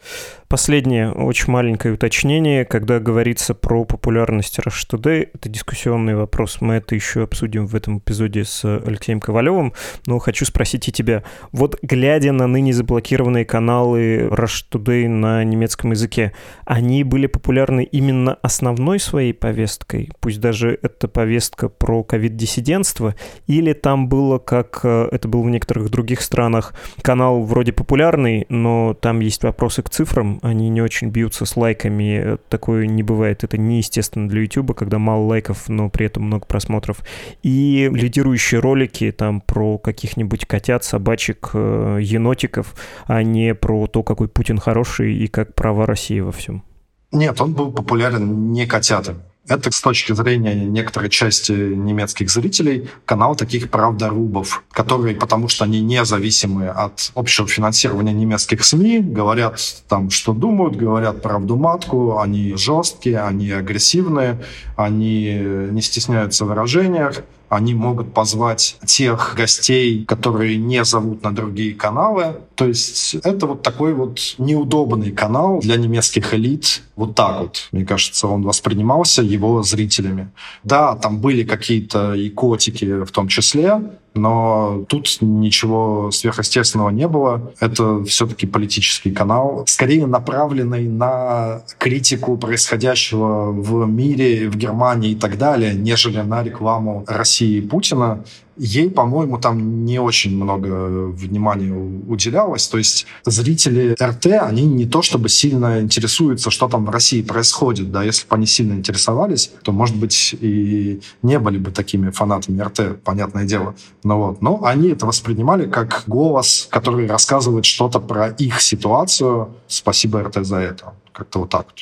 Последнее 0.51 1.13
очень 1.13 1.53
маленькое 1.53 1.95
уточнение, 1.95 2.65
когда 2.65 2.99
говорится 2.99 3.55
про 3.55 3.85
популярность 3.85 4.59
Rush 4.59 4.85
Today, 4.91 5.29
это 5.33 5.49
дискуссионный 5.49 6.17
вопрос, 6.17 6.61
мы 6.61 6.75
это 6.75 6.97
еще 6.97 7.23
обсудим 7.23 7.69
в 7.69 7.77
этом 7.77 7.99
эпизоде 7.99 8.45
с 8.45 8.65
Алексеем 8.65 9.21
Ковалевым, 9.21 9.75
но 10.07 10.19
хочу 10.19 10.45
спросить 10.45 10.89
и 10.89 10.93
тебя. 10.93 11.23
Вот 11.53 11.79
глядя 11.83 12.33
на 12.33 12.49
ныне 12.49 12.73
заблокированные 12.73 13.45
каналы 13.45 14.23
Rush 14.23 14.65
Today 14.73 15.07
на 15.07 15.45
немецком 15.45 15.93
языке, 15.93 16.33
они 16.65 17.05
были 17.05 17.29
популярны 17.29 17.85
именно 17.85 18.35
основной 18.43 18.99
своей 18.99 19.33
повесткой, 19.33 20.11
пусть 20.19 20.41
даже 20.41 20.77
это 20.83 21.07
повестка 21.07 21.69
про 21.69 22.03
ковид-диссидентство, 22.03 23.15
или 23.47 23.73
там 23.73 24.09
было, 24.09 24.39
как 24.39 24.81
э, 24.83 25.11
это 25.13 25.29
было 25.29 25.43
в 25.43 25.49
некоторых 25.49 25.91
других 25.91 26.21
странах, 26.23 26.75
канал 27.03 27.41
вроде 27.45 27.73
популярный, 27.73 28.47
но 28.49 28.95
там 29.01 29.21
есть 29.21 29.45
вопросы 29.45 29.85
к 29.85 29.91
цифрам, 29.91 30.40
они 30.43 30.69
не 30.69 30.81
очень 30.81 31.09
бьются 31.09 31.45
с 31.45 31.57
лайками, 31.57 32.39
такое 32.49 32.87
не 32.87 33.03
бывает, 33.03 33.45
это 33.45 33.59
неестественно 33.59 34.29
для 34.29 34.43
YouTube, 34.43 34.75
когда 34.75 34.99
мало 34.99 35.27
лайков, 35.27 35.69
но 35.69 35.89
при 35.89 36.07
этом 36.07 36.25
много 36.25 36.47
просмотров. 36.47 37.01
И 37.43 37.91
лидирующие 37.93 38.61
ролики 38.61 39.13
там 39.13 39.41
про 39.41 39.79
каких-нибудь 39.79 40.47
котят, 40.47 40.85
собачек, 40.85 41.51
э, 41.55 41.99
енотиков, 42.03 42.75
а 43.07 43.23
не 43.23 43.55
про 43.55 43.87
то, 43.87 44.03
какой 44.03 44.29
Путин 44.29 44.59
хороший 44.59 45.15
и 45.15 45.27
как 45.27 45.55
права 45.55 45.87
России 45.87 46.21
во 46.21 46.33
всем. 46.33 46.65
Нет, 47.13 47.41
он 47.41 47.55
был 47.55 47.73
популярен 47.73 48.53
не 48.53 48.67
котятами. 48.67 49.21
Это 49.51 49.73
с 49.73 49.81
точки 49.81 50.13
зрения 50.13 50.55
некоторой 50.55 51.11
части 51.11 51.51
немецких 51.51 52.31
зрителей 52.31 52.89
канал 53.05 53.35
таких 53.35 53.69
правдорубов, 53.69 54.63
которые, 54.71 55.17
потому 55.17 55.49
что 55.49 55.65
они 55.65 55.81
независимы 55.81 56.69
от 56.69 57.11
общего 57.17 57.49
финансирования 57.49 58.13
немецких 58.13 58.65
СМИ, 58.65 59.01
говорят 59.01 59.59
там, 59.89 60.09
что 60.11 60.35
думают, 60.35 60.77
говорят 60.77 61.21
правду 61.21 61.57
матку, 61.57 62.21
они 62.21 62.55
жесткие, 62.55 63.23
они 63.23 63.51
агрессивные, 63.51 64.41
они 64.77 65.35
не 65.73 65.83
стесняются 65.83 66.45
в 66.45 66.49
выражениях, 66.49 67.25
они 67.49 67.75
могут 67.75 68.15
позвать 68.15 68.77
тех 68.87 69.35
гостей, 69.37 70.05
которые 70.05 70.57
не 70.57 70.85
зовут 70.85 71.25
на 71.25 71.35
другие 71.35 71.75
каналы. 71.75 72.37
То 72.61 72.67
есть 72.67 73.15
это 73.15 73.47
вот 73.47 73.63
такой 73.63 73.95
вот 73.95 74.21
неудобный 74.37 75.13
канал 75.13 75.61
для 75.61 75.77
немецких 75.77 76.35
элит. 76.35 76.83
Вот 76.95 77.15
так 77.15 77.41
вот, 77.41 77.69
мне 77.73 77.87
кажется, 77.87 78.29
он 78.29 78.43
воспринимался 78.43 79.23
его 79.23 79.63
зрителями. 79.63 80.29
Да, 80.63 80.95
там 80.95 81.21
были 81.21 81.45
какие-то 81.45 82.13
и 82.13 82.29
котики 82.29 83.03
в 83.05 83.11
том 83.13 83.29
числе, 83.29 83.81
но 84.13 84.85
тут 84.91 85.09
ничего 85.23 86.11
сверхъестественного 86.11 86.91
не 86.91 87.09
было. 87.09 87.51
Это 87.61 88.05
все-таки 88.05 88.47
политический 88.47 89.11
канал, 89.11 89.65
скорее 89.67 90.07
направленный 90.07 90.87
на 90.87 91.63
критику 91.79 92.37
происходящего 92.37 93.53
в 93.53 93.87
мире, 93.89 94.51
в 94.51 94.57
Германии 94.57 95.13
и 95.13 95.15
так 95.15 95.39
далее, 95.39 95.73
нежели 95.73 96.21
на 96.21 96.43
рекламу 96.43 97.05
России 97.07 97.57
и 97.57 97.63
Путина 97.63 98.23
ей, 98.61 98.91
по-моему, 98.91 99.39
там 99.39 99.85
не 99.87 99.99
очень 99.99 100.37
много 100.37 101.07
внимания 101.07 101.73
уделялось. 101.73 102.69
То 102.69 102.79
есть 102.79 103.07
зрители 103.25 103.97
РТ, 104.01 104.27
они 104.27 104.67
не 104.67 104.85
то 104.85 105.01
чтобы 105.01 105.29
сильно 105.31 105.81
интересуются, 105.81 106.51
что 106.51 106.69
там 106.69 106.85
в 106.85 106.91
России 106.91 107.23
происходит. 107.23 107.91
Да? 107.91 108.03
Если 108.03 108.29
бы 108.29 108.37
они 108.37 108.47
сильно 108.47 108.75
интересовались, 108.75 109.51
то, 109.63 109.73
может 109.73 109.97
быть, 109.97 110.37
и 110.39 111.01
не 111.23 111.39
были 111.39 111.59
бы 111.59 111.71
такими 111.71 112.11
фанатами 112.11 112.61
РТ, 112.61 113.03
понятное 113.03 113.45
дело. 113.45 113.75
Но, 114.05 114.19
вот. 114.19 114.43
Но 114.43 114.63
они 114.65 114.91
это 114.91 115.07
воспринимали 115.07 115.69
как 115.69 116.05
голос, 116.07 116.69
который 116.71 117.07
рассказывает 117.07 117.65
что-то 117.65 117.99
про 117.99 118.29
их 118.29 118.61
ситуацию. 118.61 119.49
Спасибо 119.69 120.23
РТ 120.23 120.45
за 120.45 120.57
это. 120.57 120.93
Как-то 121.13 121.41
вот 121.41 121.49
так 121.49 121.67
вот. 121.67 121.79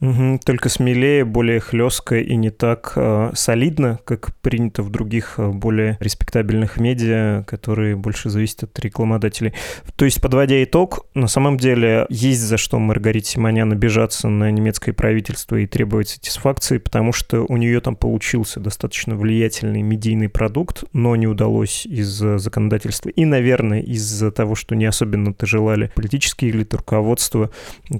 Угу, 0.00 0.40
только 0.44 0.68
смелее, 0.68 1.24
более 1.24 1.58
хлестко 1.58 2.18
и 2.18 2.36
не 2.36 2.50
так 2.50 2.92
э, 2.94 3.30
солидно, 3.34 3.98
как 4.04 4.34
принято 4.36 4.82
в 4.82 4.90
других 4.90 5.34
э, 5.38 5.48
более 5.48 5.96
респектабельных 6.00 6.78
медиа, 6.78 7.42
которые 7.46 7.96
больше 7.96 8.30
зависят 8.30 8.64
от 8.64 8.78
рекламодателей. 8.78 9.54
То 9.96 10.04
есть, 10.04 10.20
подводя 10.20 10.62
итог, 10.62 11.06
на 11.14 11.26
самом 11.26 11.56
деле 11.56 12.06
есть 12.10 12.40
за 12.40 12.58
что 12.58 12.78
Маргарите 12.78 13.32
Симонян 13.32 13.72
обижаться 13.72 14.28
на 14.28 14.50
немецкое 14.52 14.94
правительство 14.94 15.56
и 15.56 15.66
требовать 15.66 16.10
сатисфакции, 16.10 16.78
потому 16.78 17.12
что 17.12 17.44
у 17.48 17.56
нее 17.56 17.80
там 17.80 17.96
получился 17.96 18.60
достаточно 18.60 19.16
влиятельный 19.16 19.82
медийный 19.82 20.28
продукт, 20.28 20.84
но 20.92 21.16
не 21.16 21.26
удалось 21.26 21.86
из-за 21.86 22.38
законодательства 22.38 23.08
и, 23.08 23.24
наверное, 23.24 23.80
из-за 23.80 24.30
того, 24.30 24.54
что 24.54 24.76
не 24.76 24.84
особенно-то 24.84 25.44
желали 25.46 25.90
политические 25.96 26.52
элиты, 26.52 26.76
руководство, 26.76 27.50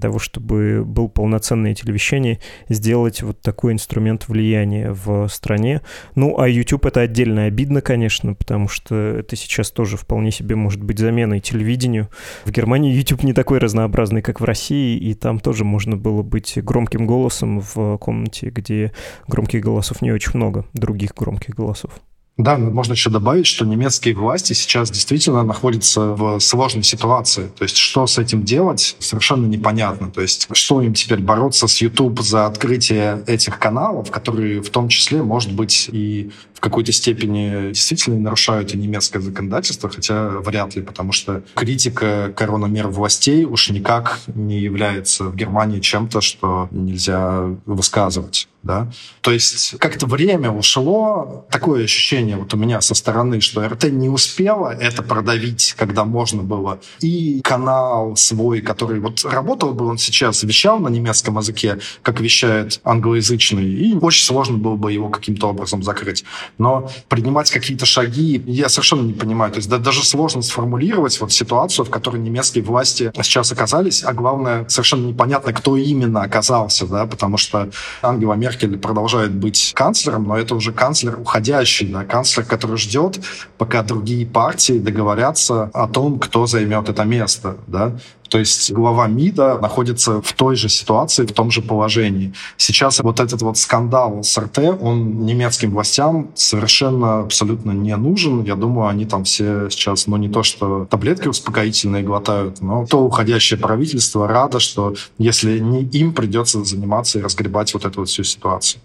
того, 0.01 0.21
чтобы 0.21 0.85
был 0.85 1.09
полноценный 1.09 1.73
телевещании 1.89 2.39
сделать 2.69 3.23
вот 3.23 3.41
такой 3.41 3.73
инструмент 3.73 4.29
влияния 4.29 4.93
в 4.93 5.27
стране. 5.29 5.81
Ну, 6.15 6.39
а 6.39 6.49
YouTube 6.49 6.87
это 6.87 7.01
отдельно 7.01 7.45
обидно, 7.45 7.81
конечно, 7.81 8.35
потому 8.35 8.69
что 8.69 8.95
это 8.95 9.37
сейчас 9.37 9.71
тоже 9.71 9.97
вполне 9.97 10.31
себе 10.31 10.55
может 10.55 10.83
быть 10.83 10.99
заменой 10.99 11.41
телевидению. 11.41 12.09
В 12.45 12.51
Германии 12.51 12.93
YouTube 12.93 13.23
не 13.23 13.33
такой 13.33 13.59
разнообразный, 13.59 14.21
как 14.21 14.41
в 14.41 14.45
России, 14.45 14.99
и 14.99 15.15
там 15.15 15.41
тоже 15.41 15.65
можно 15.65 15.97
было 15.97 16.23
быть 16.23 16.59
громким 16.63 17.07
голосом 17.07 17.61
в 17.61 17.97
комнате, 17.99 18.51
где 18.51 18.93
громких 19.27 19.63
голосов 19.63 20.03
не 20.03 20.13
очень 20.13 20.33
много, 20.35 20.67
других 20.75 21.15
громких 21.15 21.55
голосов. 21.55 21.93
Да, 22.39 22.57
можно 22.57 22.93
еще 22.93 23.11
добавить, 23.11 23.47
что 23.47 23.67
немецкие 23.67 24.15
власти 24.15 24.53
сейчас 24.53 24.93
действительно 24.93 25.43
находятся 25.43 26.15
в 26.15 26.39
сложной 26.39 26.85
ситуации. 26.85 27.51
То 27.59 27.65
есть 27.65 27.77
что 27.77 28.07
с 28.07 28.17
этим 28.17 28.45
делать, 28.45 28.95
совершенно 29.01 29.45
непонятно. 29.47 30.09
То 30.09 30.21
есть 30.23 30.47
что 30.53 30.81
им 30.81 30.95
теперь 30.95 31.19
бороться 31.19 31.67
с 31.67 31.81
YouTube 31.81 32.21
за 32.21 32.47
открытие 32.47 33.25
этих 33.27 33.59
каналов, 33.59 34.13
которые 34.13 34.63
в 34.63 34.71
том 34.71 34.89
числе, 34.89 35.21
может 35.21 35.53
быть, 35.53 35.91
и 35.91 36.31
в 36.55 36.61
какой-то 36.61 36.93
степени 36.93 37.73
действительно 37.73 38.21
нарушают 38.21 38.73
и 38.73 38.79
немецкое 38.79 39.21
законодательство, 39.21 39.91
хотя 39.91 40.29
вряд 40.29 40.77
ли, 40.77 40.83
потому 40.83 41.11
что 41.11 41.43
критика 41.55 42.33
коронамер 42.37 42.87
властей 42.87 43.47
уж 43.47 43.71
никак 43.71 44.21
не 44.33 44.61
является 44.61 45.25
в 45.25 45.35
Германии 45.35 45.81
чем-то, 45.81 46.21
что 46.21 46.69
нельзя 46.71 47.49
высказывать 47.67 48.49
да. 48.63 48.91
То 49.23 49.31
есть 49.31 49.77
как-то 49.79 50.07
время 50.07 50.51
ушло, 50.51 51.47
такое 51.51 51.85
ощущение 51.85 52.37
вот 52.37 52.53
у 52.55 52.57
меня 52.57 52.81
со 52.81 52.95
стороны, 52.95 53.41
что 53.41 53.67
РТ 53.67 53.85
не 53.85 54.09
успела 54.09 54.69
это 54.71 55.03
продавить, 55.03 55.75
когда 55.79 56.05
можно 56.05 56.43
было. 56.43 56.81
И 57.01 57.41
канал 57.43 58.17
свой, 58.17 58.61
который 58.61 59.01
вот 59.01 59.25
работал 59.25 59.73
бы 59.73 59.87
он 59.87 59.97
сейчас, 59.97 60.43
вещал 60.43 60.79
на 60.81 60.89
немецком 60.89 61.39
языке, 61.39 61.79
как 62.03 62.21
вещает 62.21 62.81
англоязычный, 62.85 63.65
и 63.65 63.97
очень 63.97 64.25
сложно 64.25 64.59
было 64.59 64.77
бы 64.77 64.93
его 64.93 65.09
каким-то 65.09 65.49
образом 65.49 65.83
закрыть. 65.83 66.25
Но 66.59 66.91
принимать 67.09 67.51
какие-то 67.51 67.87
шаги 67.87 68.43
я 68.47 68.69
совершенно 68.69 69.03
не 69.03 69.15
понимаю. 69.15 69.53
То 69.53 69.59
есть 69.59 69.71
да, 69.71 69.79
даже 69.79 70.05
сложно 70.05 70.43
сформулировать 70.43 71.21
вот 71.21 71.33
ситуацию, 71.33 71.87
в 71.87 71.91
которой 71.91 72.21
немецкие 72.21 72.65
власти 72.65 73.13
сейчас 73.23 73.53
оказались, 73.53 74.03
а 74.05 74.13
главное, 74.13 74.69
совершенно 74.69 75.07
непонятно, 75.07 75.53
кто 75.53 75.77
именно 75.77 76.23
оказался, 76.23 76.87
да, 76.87 77.07
потому 77.07 77.37
что 77.37 77.71
Ангела 78.03 78.35
Меркель 78.35 78.48
Меркель 78.49 78.79
продолжает 78.79 79.33
быть 79.33 79.73
канцлером, 79.75 80.27
но 80.27 80.39
это 80.39 80.55
уже 80.55 80.73
канцлер 80.73 81.21
уходящий, 81.21 81.87
да, 81.87 82.05
канцлер, 82.05 82.47
который 82.47 82.79
ждет, 82.79 83.21
пока 83.59 83.83
другие 83.83 84.25
партии 84.27 84.79
договорятся 84.79 85.71
о 85.75 85.87
том, 85.87 86.19
кто 86.19 86.47
займет 86.47 86.89
это 86.89 87.05
место. 87.05 87.59
Да. 87.67 87.99
То 88.29 88.39
есть 88.39 88.73
глава 88.73 89.07
МИДа 89.07 89.59
находится 89.61 90.21
в 90.21 90.33
той 90.33 90.57
же 90.57 90.69
ситуации, 90.69 91.27
в 91.27 91.33
том 91.33 91.51
же 91.51 91.63
положении. 91.63 92.33
Сейчас 92.57 93.01
вот 93.01 93.21
этот 93.21 93.43
вот 93.43 93.59
скандал 93.59 94.23
с 94.23 94.39
РТ, 94.39 94.59
он 94.81 95.25
немецким 95.25 95.71
властям 95.71 96.31
совершенно 96.35 97.21
абсолютно 97.21 97.73
не 97.73 97.97
нужен. 97.97 98.45
Я 98.45 98.55
думаю, 98.55 98.89
они 98.89 99.05
там 99.05 99.25
все 99.25 99.71
сейчас, 99.71 100.07
ну 100.07 100.17
не 100.17 100.29
то 100.29 100.43
что 100.43 100.85
таблетки 100.85 101.29
успокоительные 101.29 102.03
глотают, 102.03 102.61
но 102.61 102.87
то 102.87 103.05
уходящее 103.05 103.59
правительство 103.59 104.29
радо, 104.29 104.61
что 104.61 104.95
если 105.19 105.59
не 105.59 105.83
им 105.83 106.13
придется 106.13 106.65
заниматься 106.65 107.19
и 107.19 107.23
разгребать 107.23 107.73
вот 107.75 107.85
эту 107.85 108.01
вот 108.01 108.09
всю 108.09 108.25
ситуацию. 108.25 108.81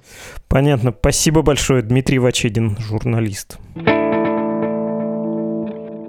Понятно. 0.47 0.93
Спасибо 0.97 1.41
большое, 1.41 1.81
Дмитрий 1.81 2.19
Вачедин, 2.19 2.77
журналист. 2.79 3.57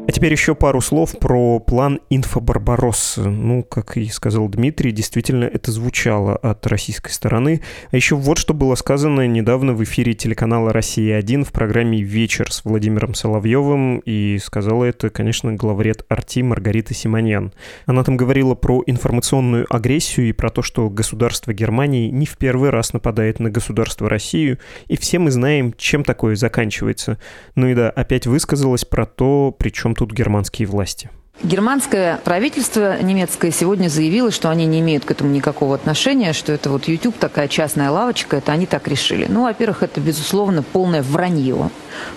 А 0.07 0.13
теперь 0.13 0.33
еще 0.33 0.55
пару 0.55 0.83
слов 0.83 1.19
про 1.19 1.59
план 1.61 1.99
«Инфобарбаросса». 2.11 3.23
Ну, 3.23 3.63
как 3.63 3.97
и 3.97 4.07
сказал 4.09 4.49
Дмитрий, 4.49 4.93
действительно 4.93 5.45
это 5.45 5.73
звучало 5.73 6.37
от 6.37 6.67
российской 6.67 7.11
стороны. 7.11 7.63
А 7.91 7.97
еще 7.97 8.15
вот 8.15 8.37
что 8.37 8.53
было 8.53 8.75
сказано 8.75 9.27
недавно 9.27 9.73
в 9.73 9.83
эфире 9.83 10.13
телеканала 10.13 10.75
«Россия-1» 10.75 11.45
в 11.45 11.53
программе 11.53 12.03
«Вечер» 12.03 12.53
с 12.53 12.67
Владимиром 12.67 13.15
Соловьевым. 13.15 14.01
И 14.01 14.39
сказала 14.45 14.85
это, 14.85 15.09
конечно, 15.09 15.55
главред 15.55 16.05
«Арти» 16.11 16.43
Маргарита 16.43 16.93
Симоньян. 16.93 17.55
Она 17.87 18.05
там 18.05 18.19
говорила 18.19 18.55
про 18.55 18.83
информационную 18.85 19.67
агрессию 19.75 20.29
и 20.29 20.33
про 20.33 20.51
то, 20.51 20.61
что 20.61 20.91
государство 20.91 21.55
Германии 21.55 22.11
не 22.11 22.27
в 22.27 22.37
первый 22.37 22.69
раз 22.69 22.93
нападает 22.93 23.41
на 23.41 23.49
государство 23.49 24.11
Россию. 24.11 24.59
И 24.87 24.99
все 24.99 25.19
мы 25.19 25.31
знаем, 25.31 25.73
чем 25.79 26.05
такое 26.05 26.37
заканчивается. 26.37 27.19
Ну 27.55 27.69
и 27.69 27.75
да, 27.75 27.89
опять 27.89 28.27
высказалась 28.27 28.85
про 28.85 29.07
то, 29.07 29.51
тут 29.95 30.13
германские 30.13 30.67
власти? 30.69 31.11
Германское 31.43 32.21
правительство 32.25 33.03
немецкое 33.03 33.51
сегодня 33.51 33.89
заявило, 33.89 34.31
что 34.31 34.51
они 34.51 34.67
не 34.67 34.79
имеют 34.81 35.05
к 35.05 35.11
этому 35.11 35.31
никакого 35.31 35.75
отношения, 35.75 36.33
что 36.33 36.53
это 36.53 36.71
вот 36.71 36.87
YouTube 36.87 37.19
такая 37.19 37.49
частная 37.49 37.91
лавочка, 37.91 38.37
это 38.37 38.53
они 38.53 38.67
так 38.67 38.87
решили. 38.87 39.27
Ну, 39.29 39.43
во-первых, 39.43 39.83
это, 39.83 40.01
безусловно, 40.01 40.63
полное 40.63 41.03
вранье, 41.03 41.71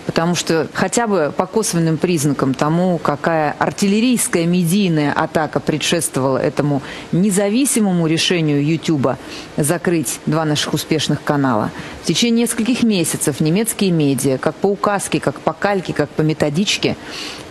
потому 0.05 0.35
что 0.35 0.67
хотя 0.71 1.07
бы 1.07 1.33
по 1.35 1.47
косвенным 1.47 1.97
признакам 1.97 2.53
тому, 2.53 2.99
какая 2.99 3.55
артиллерийская 3.57 4.45
медийная 4.45 5.11
атака 5.11 5.59
предшествовала 5.59 6.37
этому 6.37 6.83
независимому 7.11 8.05
решению 8.05 8.63
YouTube 8.63 9.17
закрыть 9.57 10.19
два 10.27 10.45
наших 10.45 10.73
успешных 10.75 11.23
канала, 11.23 11.71
в 12.03 12.05
течение 12.05 12.43
нескольких 12.43 12.83
месяцев 12.83 13.39
немецкие 13.41 13.91
медиа, 13.91 14.37
как 14.37 14.55
по 14.55 14.67
указке, 14.67 15.19
как 15.19 15.41
по 15.41 15.53
кальке, 15.53 15.91
как 15.91 16.09
по 16.09 16.21
методичке, 16.21 16.95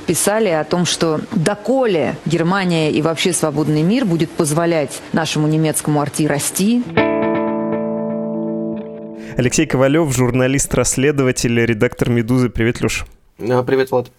писали 0.06 0.48
о 0.48 0.64
том, 0.64 0.86
что 0.86 1.20
доколе 1.32 2.16
Германия 2.24 2.90
и 2.90 3.02
вообще 3.02 3.32
свободный 3.32 3.82
мир 3.82 4.04
будет 4.04 4.30
позволять 4.30 5.02
нашему 5.12 5.46
немецкому 5.48 6.00
арти 6.00 6.26
расти. 6.26 6.82
Алексей 9.36 9.66
Ковалев, 9.66 10.14
журналист-расследователь, 10.14 11.60
редактор 11.60 12.08
«Медузы». 12.08 12.48
Привет, 12.48 12.80
Леш. 12.80 13.04
А, 13.38 13.62
привет, 13.62 13.90
Влад. 13.90 14.10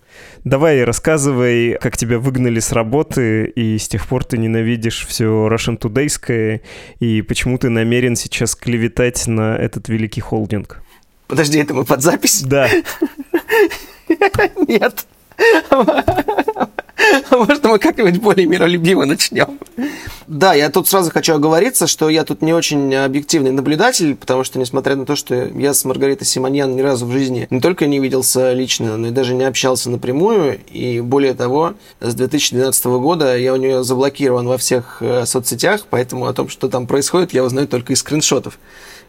Давай, 0.43 0.83
рассказывай, 0.83 1.77
как 1.81 1.97
тебя 1.97 2.19
выгнали 2.19 2.59
с 2.59 2.71
работы, 2.71 3.47
и 3.47 3.79
с 3.79 3.87
тех 3.87 4.07
пор 4.07 4.23
ты 4.23 4.37
ненавидишь 4.37 5.07
все 5.07 5.25
Russian 5.25 5.79
Todayское, 5.79 6.61
и 6.99 7.23
почему 7.23 7.57
ты 7.57 7.69
намерен 7.69 8.15
сейчас 8.15 8.55
клеветать 8.55 9.25
на 9.25 9.55
этот 9.55 9.89
великий 9.89 10.21
холдинг. 10.21 10.83
Подожди, 11.27 11.57
это 11.57 11.73
мы 11.73 11.83
под 11.83 12.01
запись? 12.03 12.43
Да. 12.43 12.69
Нет. 14.67 15.07
Может, 17.31 17.63
мы 17.63 17.79
как-нибудь 17.79 18.19
более 18.19 18.47
миролюбиво 18.47 19.05
начнем. 19.05 19.59
Да, 20.27 20.53
я 20.53 20.69
тут 20.69 20.87
сразу 20.87 21.11
хочу 21.11 21.35
оговориться, 21.35 21.87
что 21.87 22.09
я 22.09 22.25
тут 22.25 22.41
не 22.41 22.53
очень 22.53 22.93
объективный 22.95 23.51
наблюдатель, 23.51 24.15
потому 24.15 24.43
что, 24.43 24.59
несмотря 24.59 24.95
на 24.95 25.05
то, 25.05 25.15
что 25.15 25.35
я 25.35 25.73
с 25.73 25.85
Маргаритой 25.85 26.27
Симоньян 26.27 26.75
ни 26.75 26.81
разу 26.81 27.05
в 27.05 27.11
жизни 27.11 27.47
не 27.49 27.61
только 27.61 27.85
не 27.87 27.99
виделся 27.99 28.51
лично, 28.51 28.97
но 28.97 29.07
и 29.07 29.11
даже 29.11 29.35
не 29.35 29.45
общался 29.45 29.89
напрямую, 29.89 30.59
и 30.69 30.99
более 30.99 31.33
того, 31.33 31.75
с 32.01 32.13
2012 32.13 32.85
года 32.85 33.37
я 33.37 33.53
у 33.53 33.57
нее 33.57 33.83
заблокирован 33.83 34.47
во 34.47 34.57
всех 34.57 34.97
э, 35.01 35.25
соцсетях, 35.25 35.85
поэтому 35.89 36.25
о 36.25 36.33
том, 36.33 36.49
что 36.49 36.67
там 36.67 36.87
происходит, 36.87 37.33
я 37.33 37.43
узнаю 37.43 37.67
только 37.67 37.93
из 37.93 37.99
скриншотов. 37.99 38.59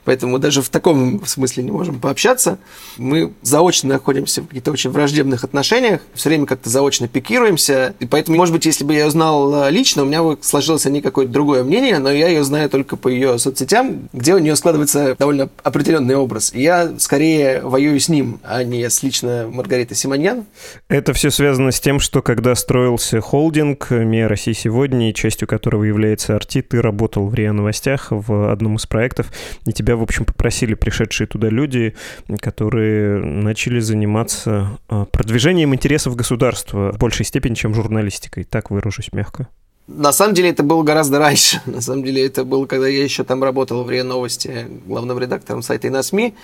Поэтому 0.08 0.38
даже 0.38 0.62
в 0.62 0.70
таком 0.70 1.26
смысле 1.26 1.64
не 1.64 1.70
можем 1.70 2.00
пообщаться. 2.00 2.56
Мы 2.96 3.34
заочно 3.42 3.90
находимся 3.90 4.40
в 4.40 4.46
каких-то 4.46 4.72
очень 4.72 4.88
враждебных 4.88 5.44
отношениях, 5.44 6.00
все 6.14 6.30
время 6.30 6.46
как-то 6.46 6.70
заочно 6.70 7.08
пикируемся, 7.08 7.94
и 8.00 8.06
поэтому, 8.06 8.38
может 8.38 8.54
быть, 8.54 8.64
если 8.64 8.84
бы 8.84 8.94
я 8.94 9.04
ее 9.04 9.10
знал 9.10 9.66
э, 9.66 9.70
лично, 9.70 10.04
у 10.04 10.06
меня 10.06 10.22
бы 10.22 10.38
сложилось 10.40 10.86
о 10.86 10.90
ней 10.90 11.02
какое-то 11.02 11.30
другое 11.30 11.62
мнение, 11.62 11.98
но 11.98 12.10
я 12.10 12.28
ее 12.28 12.42
знаю 12.42 12.70
только 12.70 12.96
по 12.96 13.08
ее 13.08 13.38
соцсетям, 13.38 14.08
где 14.14 14.34
у 14.34 14.38
нее 14.38 14.56
складывается 14.56 15.14
довольно 15.18 15.50
определенный 15.62 16.16
образ. 16.16 16.54
И 16.54 16.62
я 16.62 16.98
скорее 16.98 17.60
воюю 17.60 18.00
с 18.00 18.08
ним, 18.08 18.40
а 18.42 18.64
не 18.64 18.88
с 18.88 19.02
лично 19.02 19.46
Маргаритой 19.52 19.94
Симоньян. 19.94 20.46
Это 20.88 21.12
все 21.12 21.28
связано 21.30 21.70
с 21.70 21.80
тем, 21.80 22.00
что 22.00 22.22
когда 22.22 22.54
строился 22.54 23.20
холдинг 23.20 23.90
«Мия 23.90 24.26
России 24.26 24.54
сегодня», 24.54 25.12
частью 25.12 25.46
которого 25.46 25.84
является 25.84 26.34
Арти, 26.34 26.62
ты 26.62 26.80
работал 26.80 27.28
в 27.28 27.34
РИА 27.34 27.52
Новостях 27.52 28.06
в 28.08 28.50
одном 28.50 28.76
из 28.76 28.86
проектов, 28.86 29.26
и 29.66 29.72
тебя, 29.74 29.97
в 29.98 30.02
общем, 30.02 30.24
попросили 30.24 30.74
пришедшие 30.74 31.26
туда 31.26 31.48
люди, 31.48 31.94
которые 32.40 33.22
начали 33.22 33.80
заниматься 33.80 34.78
а, 34.88 35.04
продвижением 35.04 35.74
интересов 35.74 36.16
государства 36.16 36.92
в 36.92 36.98
большей 36.98 37.26
степени, 37.26 37.54
чем 37.54 37.74
журналистикой. 37.74 38.44
Так 38.44 38.70
выражусь 38.70 39.12
мягко. 39.12 39.48
На 39.88 40.12
самом 40.12 40.34
деле 40.34 40.50
это 40.50 40.62
было 40.62 40.82
гораздо 40.82 41.18
раньше. 41.18 41.62
На 41.66 41.80
самом 41.80 42.04
деле 42.04 42.26
это 42.26 42.44
было, 42.44 42.66
когда 42.66 42.86
я 42.88 43.02
еще 43.02 43.24
там 43.24 43.42
работал 43.42 43.84
в 43.84 43.90
РИА 43.90 44.04
Новости 44.04 44.66
главным 44.86 45.18
редактором 45.18 45.62
сайта 45.62 45.86
и 45.86 45.90
на 45.90 46.02
СМИ. 46.02 46.34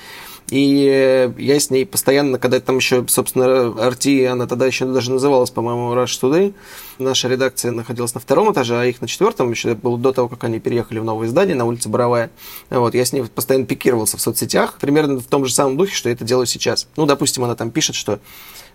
И 0.54 1.32
я 1.36 1.58
с 1.58 1.70
ней 1.70 1.84
постоянно, 1.84 2.38
когда 2.38 2.60
там 2.60 2.76
еще, 2.76 3.04
собственно, 3.08 3.74
Арти, 3.84 4.22
она 4.22 4.46
тогда 4.46 4.66
еще 4.66 4.84
даже 4.84 5.10
называлась, 5.10 5.50
по-моему, 5.50 5.92
Rush 5.94 6.20
Today. 6.22 6.54
Наша 7.00 7.26
редакция 7.26 7.72
находилась 7.72 8.14
на 8.14 8.20
втором 8.20 8.52
этаже, 8.52 8.78
а 8.78 8.84
их 8.84 9.00
на 9.00 9.08
четвертом. 9.08 9.50
Еще 9.50 9.70
это 9.72 9.80
было 9.80 9.98
до 9.98 10.12
того, 10.12 10.28
как 10.28 10.44
они 10.44 10.60
переехали 10.60 11.00
в 11.00 11.04
новое 11.04 11.26
здание 11.26 11.56
на 11.56 11.64
улице 11.64 11.88
Боровая. 11.88 12.30
Вот, 12.70 12.94
я 12.94 13.04
с 13.04 13.12
ней 13.12 13.24
постоянно 13.24 13.66
пикировался 13.66 14.16
в 14.16 14.20
соцсетях, 14.20 14.78
примерно 14.80 15.18
в 15.18 15.24
том 15.24 15.44
же 15.44 15.52
самом 15.52 15.76
духе, 15.76 15.92
что 15.92 16.08
я 16.08 16.14
это 16.14 16.24
делаю 16.24 16.46
сейчас. 16.46 16.86
Ну, 16.94 17.04
допустим, 17.04 17.42
она 17.42 17.56
там 17.56 17.72
пишет, 17.72 17.96
что 17.96 18.20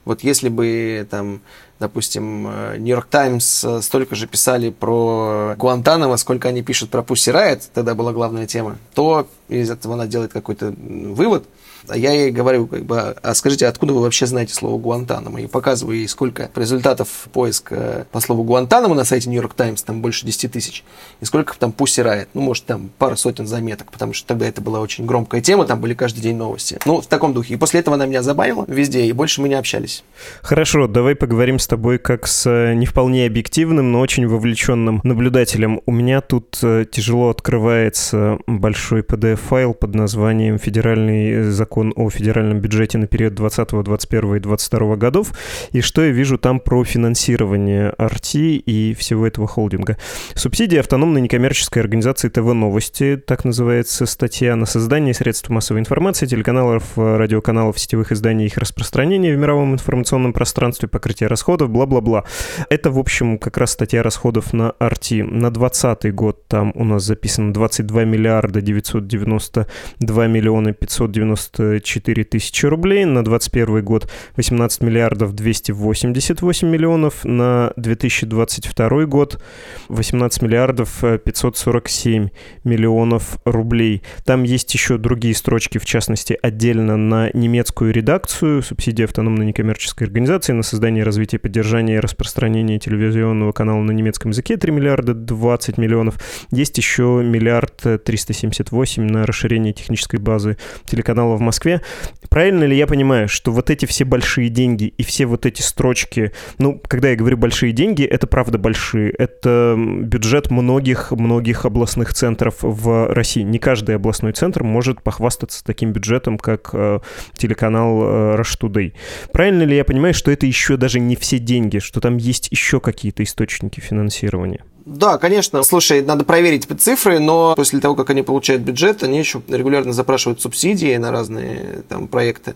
вот 0.04 0.22
если 0.22 0.50
бы 0.50 1.08
там, 1.10 1.39
допустим, 1.80 2.44
Нью-Йорк 2.78 3.06
Таймс 3.06 3.65
столько 3.82 4.15
же 4.15 4.28
писали 4.28 4.70
про 4.70 5.56
Гуантанамо, 5.58 6.18
сколько 6.18 6.50
они 6.50 6.62
пишут 6.62 6.89
про 6.89 7.04
Пусси 7.04 7.32
Райт, 7.32 7.70
тогда 7.74 7.96
была 7.96 8.12
главная 8.12 8.48
тема, 8.48 8.78
то 8.94 9.30
из 9.48 9.72
этого 9.72 9.94
она 9.94 10.08
делает 10.08 10.34
какой-то 10.34 10.76
вывод– 10.78 11.46
я 11.95 12.13
ей 12.13 12.32
говорю, 12.32 12.67
как 12.67 12.84
бы, 12.86 12.99
а 12.99 13.34
скажите, 13.34 13.67
откуда 13.67 13.93
вы 13.93 14.02
вообще 14.02 14.25
знаете 14.25 14.54
слово 14.54 14.78
Гуантанамо? 14.80 15.41
И 15.41 15.47
показываю 15.47 15.97
ей, 15.97 16.08
сколько 16.08 16.49
результатов 16.56 17.28
поиска 17.32 18.08
по 18.12 18.19
слову 18.19 18.43
Гуантанамо 18.43 18.95
на 18.95 19.04
сайте 19.04 19.30
Нью-Йорк 19.30 19.54
Таймс, 19.54 19.84
там 19.84 20.02
больше 20.02 20.25
10 20.25 20.52
тысяч, 20.52 20.84
и 21.21 21.25
сколько 21.25 21.58
там 21.58 21.71
Пусси 21.71 22.02
Райт, 22.02 22.30
ну, 22.34 22.41
может, 22.41 22.65
там 22.65 22.89
пара 22.97 23.15
сотен 23.15 23.47
заметок, 23.47 23.91
потому 23.91 24.13
что 24.13 24.28
тогда 24.28 24.47
это 24.47 24.62
была 24.62 24.80
очень 24.80 25.06
громкая 25.06 25.41
тема, 25.41 25.65
там 25.65 25.82
были 25.82 25.93
каждый 25.93 26.21
день 26.21 26.36
новости. 26.36 26.80
Ну, 26.86 27.02
в 27.02 27.08
таком 27.08 27.34
духе. 27.34 27.56
И 27.56 27.58
после 27.58 27.80
этого 27.80 27.95
она 27.95 28.06
меня 28.06 28.21
забанила 28.21 28.65
везде, 28.67 29.06
и 29.06 29.12
больше 29.12 29.41
мы 29.41 29.49
не 29.49 29.56
общались. 29.56 30.04
Хорошо, 30.41 30.88
давай 30.88 31.15
поговорим 31.15 31.60
с 31.60 31.67
тобой 31.67 31.97
как 31.97 32.28
с 32.28 32.45
э, 32.49 32.73
не 32.73 32.86
вполне 32.86 33.25
объективным, 33.25 33.91
но 33.91 33.99
очень 33.99 34.28
вовлеченным 34.28 35.02
наблюдателем. 35.04 35.82
У 35.86 35.91
меня 35.91 36.21
тут 36.21 36.60
э, 36.63 36.86
тяжело 36.89 37.30
открывается 37.30 38.39
большой 38.47 39.02
PDF-файл 39.02 39.73
под 39.73 39.95
названием 39.95 40.58
«Федеральный 40.58 41.43
закон 41.43 41.79
закон 41.80 41.94
о 41.96 42.10
федеральном 42.10 42.60
бюджете 42.60 42.98
на 42.98 43.08
период 43.08 43.36
20, 43.36 43.70
21 43.84 44.36
и 44.36 44.39
22 44.39 44.96
годов, 44.98 45.32
и 45.72 45.82
что 45.82 46.04
я 46.04 46.12
вижу 46.12 46.38
там 46.38 46.60
про 46.60 46.84
финансирование 46.84 47.94
RT 47.98 48.58
и 48.58 48.94
всего 48.96 49.26
этого 49.26 49.48
холдинга. 49.48 49.98
Субсидии 50.36 50.78
автономной 50.78 51.22
некоммерческой 51.22 51.82
организации 51.82 52.28
ТВ 52.28 52.54
Новости, 52.54 53.22
так 53.26 53.46
называется 53.46 54.06
статья, 54.06 54.56
на 54.56 54.65
создание 54.65 55.13
средств 55.13 55.50
массовой 55.50 55.80
информации, 55.80 56.26
телеканалов, 56.26 56.84
радиоканалов, 56.98 57.80
сетевых 57.80 58.12
изданий, 58.12 58.48
их 58.48 58.58
распространение 58.58 59.34
в 59.36 59.39
мировом 59.39 59.74
информационном 59.74 60.34
пространстве, 60.34 60.89
покрытие 60.89 61.28
расходов, 61.28 61.70
бла-бла-бла. 61.70 62.26
Это, 62.70 62.92
в 62.92 63.00
общем, 63.00 63.38
как 63.38 63.58
раз 63.58 63.72
статья 63.72 64.04
расходов 64.04 64.52
на 64.52 64.74
RT. 64.80 65.24
На 65.24 65.50
2020 65.50 66.13
год 66.13 66.46
там 66.48 66.74
у 66.76 66.84
нас 66.84 67.04
записано 67.04 67.54
22 67.54 68.04
миллиарда 68.04 68.62
992 68.62 70.28
миллиона 70.28 70.74
590 70.74 71.69
4 71.80 72.24
тысячи 72.24 72.66
рублей, 72.66 73.06
на 73.06 73.24
2021 73.24 73.84
год 73.84 74.10
18 74.36 74.82
миллиардов 74.82 75.34
288 75.34 76.68
миллионов, 76.68 77.26
на 77.26 77.74
2022 77.76 79.06
год 79.06 79.42
18 79.90 80.42
миллиардов 80.42 81.02
547 81.02 82.30
миллионов 82.64 83.38
рублей. 83.46 84.04
Там 84.26 84.44
есть 84.44 84.74
еще 84.74 84.98
другие 84.98 85.36
строчки, 85.36 85.78
в 85.78 85.86
частности, 85.86 86.38
отдельно 86.42 86.98
на 86.98 87.30
немецкую 87.34 87.94
редакцию, 87.94 88.64
субсидии 88.64 89.04
автономной 89.04 89.46
некоммерческой 89.46 90.08
организации 90.08 90.54
на 90.54 90.64
создание, 90.64 91.04
развитие, 91.04 91.40
поддержание 91.40 91.98
и 91.98 92.00
распространение 92.00 92.80
телевизионного 92.80 93.52
канала 93.52 93.82
на 93.82 93.92
немецком 93.92 94.32
языке 94.32 94.58
3 94.58 94.72
миллиарда 94.72 95.14
20 95.14 95.78
миллионов. 95.78 96.16
Есть 96.52 96.78
еще 96.78 97.22
миллиард 97.24 97.76
378 98.04 99.04
на 99.04 99.26
расширение 99.26 99.74
технической 99.74 100.20
базы 100.20 100.58
телеканала 100.86 101.36
в 101.36 101.42
Москве. 101.50 101.82
Правильно 102.30 102.64
ли 102.64 102.78
я 102.78 102.86
понимаю, 102.86 103.28
что 103.28 103.52
вот 103.52 103.72
эти 103.72 103.88
все 103.88 104.06
большие 104.06 104.50
деньги 104.50 104.94
и 104.98 105.04
все 105.04 105.26
вот 105.26 105.48
эти 105.48 105.64
строчки, 105.64 106.32
ну, 106.60 106.80
когда 106.88 107.10
я 107.10 107.16
говорю 107.16 107.38
большие 107.38 107.72
деньги, 107.72 108.04
это 108.04 108.28
правда 108.28 108.60
большие. 108.60 109.10
Это 109.12 109.76
бюджет 109.76 110.52
многих-многих 110.52 111.66
областных 111.66 112.14
центров 112.14 112.58
в 112.62 113.14
России. 113.14 113.42
Не 113.42 113.58
каждый 113.58 113.96
областной 113.96 114.34
центр 114.34 114.64
может 114.64 115.02
похвастаться 115.02 115.64
таким 115.64 115.92
бюджетом, 115.92 116.38
как 116.38 116.70
э, 116.74 117.00
телеканал 117.36 118.04
э, 118.04 118.36
Rush 118.40 118.60
Today. 118.62 118.94
Правильно 119.34 119.64
ли 119.64 119.76
я 119.76 119.84
понимаю, 119.84 120.14
что 120.14 120.30
это 120.30 120.46
еще 120.46 120.78
даже 120.78 121.00
не 121.00 121.16
все 121.16 121.40
деньги, 121.40 121.80
что 121.80 122.00
там 122.00 122.18
есть 122.18 122.50
еще 122.52 122.80
какие-то 122.80 123.24
источники 123.24 123.80
финансирования? 123.80 124.64
Да, 124.89 125.19
конечно. 125.19 125.62
Слушай, 125.62 126.02
надо 126.02 126.25
проверить 126.25 126.67
цифры, 126.82 127.19
но 127.19 127.54
после 127.56 127.80
того, 127.80 127.95
как 127.95 128.10
они 128.10 128.23
получают 128.23 128.63
бюджет, 128.63 129.04
они 129.04 129.19
еще 129.19 129.39
регулярно 129.47 129.93
запрашивают 129.93 130.41
субсидии 130.41 130.97
на 130.97 131.12
разные 131.12 131.84
там 131.88 132.08
проекты. 132.08 132.56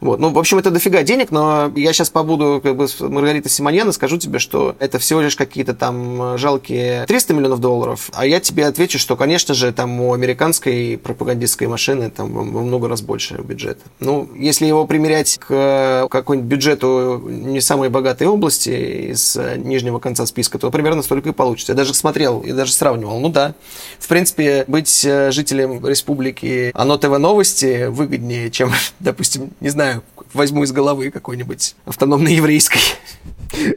Вот. 0.00 0.20
Ну, 0.20 0.30
в 0.30 0.38
общем, 0.38 0.58
это 0.58 0.70
дофига 0.70 1.02
денег, 1.02 1.30
но 1.30 1.72
я 1.76 1.92
сейчас 1.92 2.10
побуду 2.10 2.60
как 2.62 2.76
бы 2.76 2.88
с 2.88 3.00
Маргаритой 3.00 3.50
Симоньян 3.50 3.88
и 3.88 3.92
скажу 3.92 4.18
тебе, 4.18 4.38
что 4.38 4.76
это 4.78 4.98
всего 4.98 5.20
лишь 5.20 5.36
какие-то 5.36 5.74
там 5.74 6.36
жалкие 6.38 7.06
300 7.06 7.34
миллионов 7.34 7.60
долларов, 7.60 8.10
а 8.12 8.26
я 8.26 8.40
тебе 8.40 8.66
отвечу, 8.66 8.98
что, 8.98 9.16
конечно 9.16 9.54
же, 9.54 9.72
там 9.72 10.00
у 10.00 10.12
американской 10.12 10.98
пропагандистской 11.02 11.66
машины 11.66 12.10
там 12.10 12.32
во 12.32 12.62
много 12.62 12.88
раз 12.88 13.02
больше 13.02 13.36
бюджет. 13.36 13.78
Ну, 14.00 14.28
если 14.36 14.66
его 14.66 14.86
примерять 14.86 15.38
к 15.38 16.08
какому-нибудь 16.10 16.48
бюджету 16.48 17.22
не 17.28 17.60
самой 17.60 17.88
богатой 17.88 18.26
области 18.26 19.12
из 19.12 19.36
нижнего 19.56 19.98
конца 19.98 20.26
списка, 20.26 20.58
то 20.58 20.70
примерно 20.70 21.02
столько 21.02 21.30
и 21.30 21.32
получится. 21.32 21.72
Я 21.72 21.76
даже 21.76 21.94
смотрел 21.94 22.40
и 22.40 22.52
даже 22.52 22.72
сравнивал. 22.72 23.20
Ну 23.20 23.28
да, 23.28 23.54
в 23.98 24.08
принципе, 24.08 24.64
быть 24.66 25.00
жителем 25.30 25.86
республики 25.86 26.70
Оно 26.74 26.98
ТВ 26.98 27.18
Новости 27.18 27.86
выгоднее, 27.86 28.50
чем, 28.50 28.72
допустим, 29.00 29.50
не 29.60 29.68
знаю, 29.68 29.83
знаю, 29.84 30.02
возьму 30.32 30.64
из 30.64 30.72
головы 30.72 31.10
какой-нибудь 31.10 31.76
автономной 31.84 32.34
еврейской. 32.34 32.80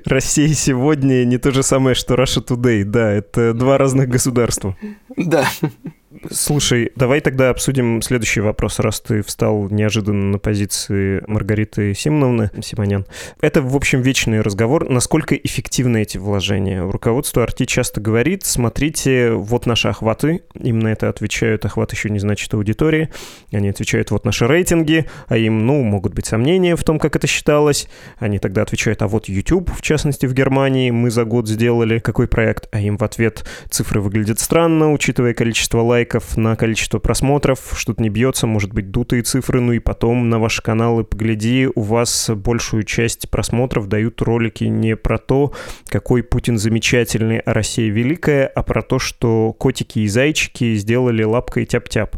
Россия 0.06 0.54
сегодня 0.54 1.26
не 1.26 1.38
то 1.38 1.52
же 1.52 1.64
самое, 1.64 1.96
что 1.96 2.16
Russia 2.16 2.44
Today. 2.46 2.84
Да, 2.84 3.12
это 3.12 3.54
два 3.54 3.78
разных 3.78 4.08
государства. 4.08 4.76
Да. 5.18 5.48
Слушай, 6.32 6.92
давай 6.96 7.22
тогда 7.22 7.50
обсудим 7.50 8.02
следующий 8.02 8.42
вопрос, 8.42 8.80
раз 8.80 9.00
ты 9.02 9.22
встал 9.22 9.70
неожиданно 9.70 10.32
на 10.32 10.40
позиции 10.40 11.24
Маргариты 11.28 11.94
Симоновны 11.94 12.50
Симонян. 12.62 13.06
Это, 13.42 13.62
в 13.62 13.76
общем, 13.76 14.02
вечный 14.02 14.42
разговор. 14.42 14.90
Насколько 14.90 15.36
эффективны 15.36 16.02
эти 16.02 16.18
вложения? 16.18 16.82
Руководство 16.82 17.44
Арти 17.44 17.66
часто 17.66 18.02
говорит, 18.02 18.46
смотрите, 18.46 19.32
вот 19.32 19.66
наши 19.66 19.88
охваты. 19.88 20.42
Им 20.56 20.80
на 20.80 20.90
это 20.90 21.10
отвечают, 21.10 21.66
охват 21.66 21.92
еще 21.92 22.10
не 22.10 22.20
значит 22.20 22.54
аудитории. 22.54 23.10
Они 23.52 23.70
отвечают, 23.70 24.12
вот 24.12 24.26
наши 24.26 24.48
рейтинги, 24.48 25.06
а 25.28 25.38
им, 25.38 25.66
ну, 25.66 25.84
могут 25.84 26.14
быть 26.14 26.26
сомнения 26.26 26.76
в 26.76 26.84
том, 26.84 27.00
как 27.00 27.16
это 27.16 27.28
считалось. 27.28 27.88
Они 28.18 28.40
тогда 28.40 28.62
отвечают, 28.64 29.02
а 29.02 29.08
вот 29.08 29.30
YouTube, 29.30 29.72
в 29.76 29.82
частности, 29.82 30.26
в 30.26 30.34
Германии, 30.34 30.92
мы 30.92 31.12
за 31.12 31.26
год 31.26 31.48
сделали 31.48 32.00
какой 32.00 32.28
проект, 32.28 32.68
а 32.72 32.80
им 32.80 32.98
в 32.98 33.04
ответ 33.04 33.46
цифры 33.70 34.02
выглядят 34.02 34.40
странно, 34.40 34.92
учитывая 34.92 35.34
количество 35.34 35.82
лайков, 35.82 36.07
лайков 36.08 36.38
на 36.38 36.56
количество 36.56 37.00
просмотров, 37.00 37.74
что-то 37.76 38.02
не 38.02 38.10
бьется, 38.10 38.48
может 38.48 38.74
быть, 38.74 38.92
дутые 38.92 39.24
цифры, 39.24 39.60
ну 39.60 39.74
и 39.74 39.80
потом 39.80 40.30
на 40.30 40.40
ваши 40.40 40.62
каналы 40.62 41.04
погляди, 41.04 41.68
у 41.76 41.82
вас 41.82 42.30
большую 42.34 42.84
часть 42.84 43.30
просмотров 43.30 43.88
дают 43.88 44.22
ролики 44.22 44.64
не 44.64 44.96
про 44.96 45.18
то, 45.18 45.54
какой 45.88 46.24
Путин 46.24 46.58
замечательный, 46.58 47.40
а 47.40 47.54
Россия 47.54 47.92
великая, 47.92 48.48
а 48.48 48.64
про 48.64 48.82
то, 48.82 49.00
что 49.00 49.54
котики 49.54 50.00
и 50.00 50.08
зайчики 50.08 50.76
сделали 50.76 51.24
лапкой 51.24 51.66
тяп-тяп. 51.66 52.16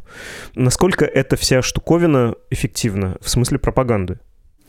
Насколько 0.53 1.05
эта 1.05 1.35
вся 1.35 1.61
штуковина 1.61 2.35
эффективна 2.51 3.17
в 3.21 3.29
смысле 3.29 3.57
пропаганды? 3.57 4.19